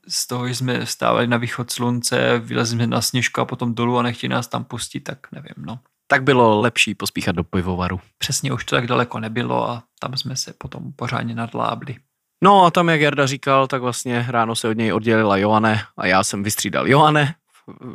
z 0.07 0.27
toho, 0.27 0.47
že 0.47 0.55
jsme 0.55 0.85
stávali 0.85 1.27
na 1.27 1.37
východ 1.37 1.71
slunce, 1.71 2.39
vylezli 2.39 2.75
jsme 2.75 2.87
na 2.87 3.01
sněžku 3.01 3.41
a 3.41 3.45
potom 3.45 3.75
dolů 3.75 3.97
a 3.97 4.01
nechtěli 4.01 4.33
nás 4.33 4.47
tam 4.47 4.63
pustit, 4.63 4.99
tak 4.99 5.31
nevím, 5.31 5.65
no. 5.65 5.79
Tak 6.07 6.23
bylo 6.23 6.61
lepší 6.61 6.95
pospíchat 6.95 7.35
do 7.35 7.43
pivovaru. 7.43 8.01
Přesně, 8.17 8.53
už 8.53 8.65
to 8.65 8.75
tak 8.75 8.87
daleko 8.87 9.19
nebylo 9.19 9.69
a 9.69 9.83
tam 9.99 10.17
jsme 10.17 10.35
se 10.35 10.53
potom 10.53 10.93
pořádně 10.93 11.35
nadlábli. 11.35 11.95
No 12.43 12.65
a 12.65 12.71
tam, 12.71 12.89
jak 12.89 13.01
Jarda 13.01 13.25
říkal, 13.25 13.67
tak 13.67 13.81
vlastně 13.81 14.25
ráno 14.29 14.55
se 14.55 14.69
od 14.69 14.77
něj 14.77 14.93
oddělila 14.93 15.37
Johane 15.37 15.83
a 15.97 16.07
já 16.07 16.23
jsem 16.23 16.43
vystřídal 16.43 16.87
Johane. 16.87 17.35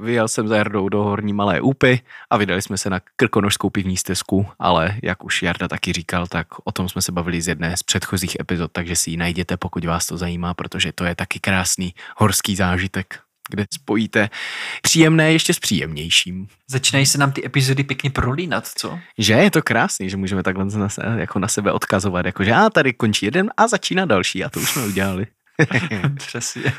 Vyjel 0.03 0.29
jsem 0.29 0.49
za 0.49 0.57
Jardou 0.57 0.89
do 0.89 1.03
Horní 1.03 1.33
Malé 1.33 1.61
Úpy 1.61 2.01
a 2.31 2.37
vydali 2.37 2.63
jsme 2.63 2.79
se 2.79 2.91
na 2.91 3.01
krkonožskou 3.17 3.71
pivní 3.71 3.97
stezku, 3.97 4.47
ale 4.59 4.97
jak 5.03 5.25
už 5.25 5.43
Jarda 5.43 5.69
taky 5.69 5.93
říkal, 5.93 6.27
tak 6.27 6.47
o 6.65 6.73
tom 6.73 6.89
jsme 6.89 7.03
se 7.03 7.13
bavili 7.13 7.43
z 7.43 7.49
jedné 7.49 7.77
z 7.77 7.83
předchozích 7.83 8.37
epizod, 8.41 8.73
takže 8.73 8.97
si 8.97 9.11
ji 9.11 9.17
najděte, 9.17 9.57
pokud 9.57 9.85
vás 9.85 10.07
to 10.07 10.17
zajímá, 10.17 10.55
protože 10.55 10.93
to 10.93 11.05
je 11.05 11.15
taky 11.15 11.41
krásný 11.41 11.95
horský 12.17 12.57
zážitek 12.57 13.21
kde 13.53 13.67
spojíte 13.75 14.31
příjemné 14.83 15.33
ještě 15.33 15.55
s 15.55 15.59
příjemnějším. 15.59 16.47
Začínají 16.71 17.07
se 17.07 17.19
nám 17.19 17.33
ty 17.33 17.47
epizody 17.47 17.85
pěkně 17.85 18.11
prolínat, 18.11 18.67
co? 18.67 18.99
Že 19.19 19.35
je 19.35 19.51
to 19.51 19.63
krásný, 19.63 20.11
že 20.11 20.17
můžeme 20.17 20.43
takhle 20.43 20.65
na, 20.65 20.89
se, 20.89 21.03
jako 21.17 21.39
na 21.39 21.49
sebe 21.49 21.73
odkazovat, 21.73 22.27
jako 22.27 22.45
že 22.45 22.53
a 22.53 22.71
tady 22.71 22.93
končí 22.93 23.27
jeden 23.27 23.51
a 23.57 23.69
začíná 23.69 24.05
další 24.05 24.45
a 24.45 24.51
to 24.51 24.61
už 24.61 24.71
jsme 24.71 24.87
udělali. 24.87 25.27
Přesně. 26.17 26.73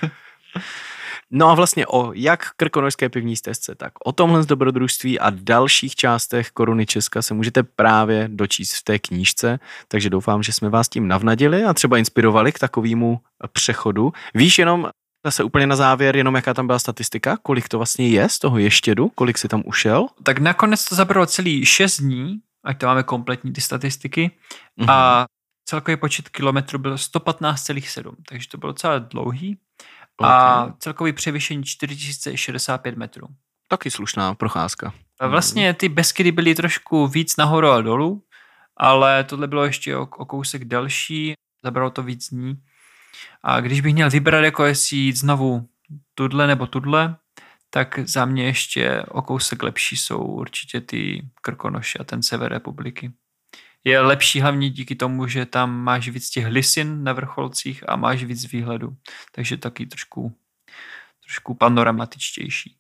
No 1.36 1.50
a 1.50 1.56
vlastně 1.56 1.88
o 1.88 2.12
jak 2.14 2.50
krkonožské 2.56 3.10
pivní 3.10 3.36
stezce, 3.36 3.76
tak 3.76 3.94
o 4.06 4.12
tomhle 4.12 4.44
z 4.44 4.46
dobrodružství 4.46 5.20
a 5.20 5.30
dalších 5.30 5.96
částech 5.96 6.52
Koruny 6.52 6.86
Česka 6.86 7.22
se 7.22 7.34
můžete 7.34 7.64
právě 7.64 8.30
dočíst 8.32 8.76
v 8.76 8.84
té 8.84 9.00
knížce, 9.00 9.60
takže 9.88 10.10
doufám, 10.10 10.44
že 10.44 10.54
jsme 10.54 10.70
vás 10.70 10.90
tím 10.90 11.08
navnadili 11.08 11.64
a 11.64 11.74
třeba 11.74 11.98
inspirovali 11.98 12.52
k 12.52 12.60
takovému 12.60 13.20
přechodu. 13.54 14.14
Víš 14.34 14.60
jenom, 14.60 14.90
Zase 15.26 15.44
úplně 15.44 15.68
na 15.68 15.76
závěr, 15.76 16.16
jenom 16.16 16.36
jaká 16.36 16.54
tam 16.54 16.68
byla 16.68 16.80
statistika, 16.80 17.38
kolik 17.38 17.70
to 17.70 17.78
vlastně 17.78 18.08
je 18.08 18.30
z 18.30 18.40
toho 18.40 18.58
ještědu, 18.58 19.10
kolik 19.10 19.38
si 19.38 19.48
tam 19.48 19.64
ušel? 19.66 20.08
Tak 20.24 20.40
nakonec 20.40 20.90
to 20.90 20.96
zabralo 20.96 21.26
celý 21.26 21.66
6 21.66 21.98
dní, 21.98 22.40
ať 22.64 22.80
to 22.80 22.86
máme 22.86 23.04
kompletní 23.04 23.54
ty 23.54 23.62
statistiky, 23.62 24.32
mm-hmm. 24.80 24.92
a 24.92 25.26
celkový 25.66 25.98
počet 25.98 26.30
kilometrů 26.30 26.80
byl 26.80 26.96
115,7, 26.96 28.12
takže 28.30 28.50
to 28.50 28.58
bylo 28.58 28.72
docela 28.72 29.00
dlouhý. 29.00 29.58
Okay. 30.18 30.32
A 30.32 30.74
celkový 30.80 31.14
převyšení 31.14 31.64
4065 31.64 32.98
metrů. 32.98 33.28
Taky 33.68 33.92
slušná 33.92 34.36
procházka. 34.36 34.94
A 35.20 35.28
vlastně 35.28 35.74
ty 35.74 35.90
Beskydy 35.90 36.32
byly 36.32 36.56
trošku 36.56 37.08
víc 37.08 37.38
nahoru 37.38 37.68
a 37.68 37.82
dolů, 37.82 38.24
ale 38.78 39.24
tohle 39.24 39.48
bylo 39.48 39.66
ještě 39.66 39.98
o, 39.98 40.02
o 40.02 40.26
kousek 40.26 40.66
delší, 40.66 41.34
zabralo 41.64 41.90
to 41.90 42.04
víc 42.04 42.30
dní. 42.30 42.56
A 43.44 43.60
když 43.60 43.82
bych 43.82 43.94
měl 43.94 44.10
vybrat, 44.10 44.44
jako 44.44 44.66
jestli 44.66 44.98
jít 44.98 45.16
znovu 45.16 45.70
tudle 46.16 46.48
nebo 46.48 46.68
tudle, 46.68 47.16
tak 47.70 48.00
za 48.00 48.26
mě 48.26 48.46
ještě 48.46 49.04
o 49.08 49.22
kousek 49.22 49.64
lepší 49.64 49.98
jsou 49.98 50.18
určitě 50.18 50.82
ty 50.82 51.30
Krkonoše 51.42 52.00
a 52.00 52.04
ten 52.04 52.24
sever 52.24 52.52
republiky. 52.52 53.12
Je 53.84 54.00
lepší 54.00 54.42
hlavně 54.42 54.70
díky 54.70 54.96
tomu, 54.96 55.28
že 55.28 55.46
tam 55.46 55.72
máš 55.72 56.10
víc 56.10 56.30
těch 56.30 56.46
lisin 56.46 57.04
na 57.04 57.14
vrcholcích 57.14 57.90
a 57.90 57.96
máš 57.96 58.24
víc 58.24 58.52
výhledu. 58.52 58.96
Takže 59.32 59.58
taky 59.58 59.86
trošku, 59.86 60.36
trošku 61.24 61.54
panoramatičtější. 61.54 62.76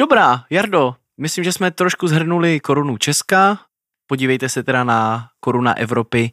Dobrá, 0.00 0.44
Jardo, 0.50 0.96
myslím, 1.16 1.44
že 1.44 1.52
jsme 1.52 1.70
trošku 1.70 2.08
zhrnuli 2.08 2.60
korunu 2.60 2.98
Česka. 2.98 3.58
Podívejte 4.06 4.48
se 4.48 4.62
teda 4.62 4.84
na 4.84 5.30
koruna 5.40 5.76
Evropy 5.76 6.32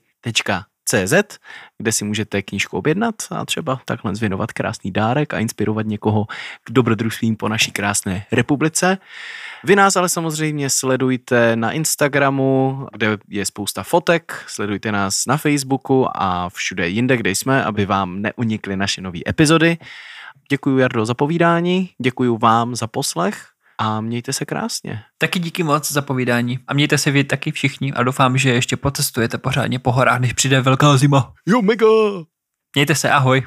CZ, 0.92 1.40
kde 1.78 1.92
si 1.92 2.06
můžete 2.06 2.42
knížku 2.42 2.78
objednat 2.78 3.16
a 3.32 3.46
třeba 3.46 3.82
takhle 3.86 4.16
zvěnovat 4.16 4.52
krásný 4.52 4.92
dárek 4.92 5.34
a 5.34 5.40
inspirovat 5.40 5.86
někoho 5.86 6.26
k 6.64 6.72
dobrodružstvím 6.72 7.36
po 7.36 7.50
naší 7.50 7.72
krásné 7.72 8.26
republice. 8.32 8.98
Vy 9.64 9.76
nás 9.76 9.96
ale 9.96 10.10
samozřejmě 10.10 10.70
sledujte 10.70 11.56
na 11.56 11.72
Instagramu, 11.72 12.88
kde 12.94 13.18
je 13.28 13.46
spousta 13.46 13.84
fotek, 13.84 14.44
sledujte 14.48 14.92
nás 14.92 15.26
na 15.26 15.38
Facebooku 15.38 16.08
a 16.14 16.50
všude 16.50 16.90
jinde, 16.90 17.18
kde 17.18 17.30
jsme, 17.30 17.64
aby 17.64 17.86
vám 17.86 18.22
neunikly 18.22 18.78
naše 18.78 19.02
nové 19.02 19.20
epizody. 19.28 19.78
Děkuji 20.50 20.78
Jardo 20.78 21.06
za 21.06 21.14
povídání, 21.14 21.90
děkuji 22.02 22.38
vám 22.38 22.76
za 22.76 22.88
poslech 22.88 23.51
a 23.82 24.02
mějte 24.02 24.34
se 24.34 24.46
krásně. 24.46 25.04
Taky 25.18 25.40
díky 25.40 25.64
moc 25.64 25.92
za 25.92 26.02
povídání 26.02 26.60
a 26.68 26.74
mějte 26.74 26.98
se 26.98 27.12
vy 27.12 27.24
taky 27.24 27.52
všichni 27.52 27.94
a 27.94 28.04
doufám, 28.04 28.38
že 28.38 28.50
ještě 28.50 28.78
potestujete 28.78 29.38
pořádně 29.38 29.80
po 29.80 29.92
horách, 29.92 30.20
než 30.20 30.34
přijde 30.34 30.62
velká 30.62 30.98
zima. 30.98 31.34
Jo, 31.48 31.62
mega! 31.62 31.88
Mějte 32.76 32.96
se, 32.96 33.10
ahoj. 33.10 33.44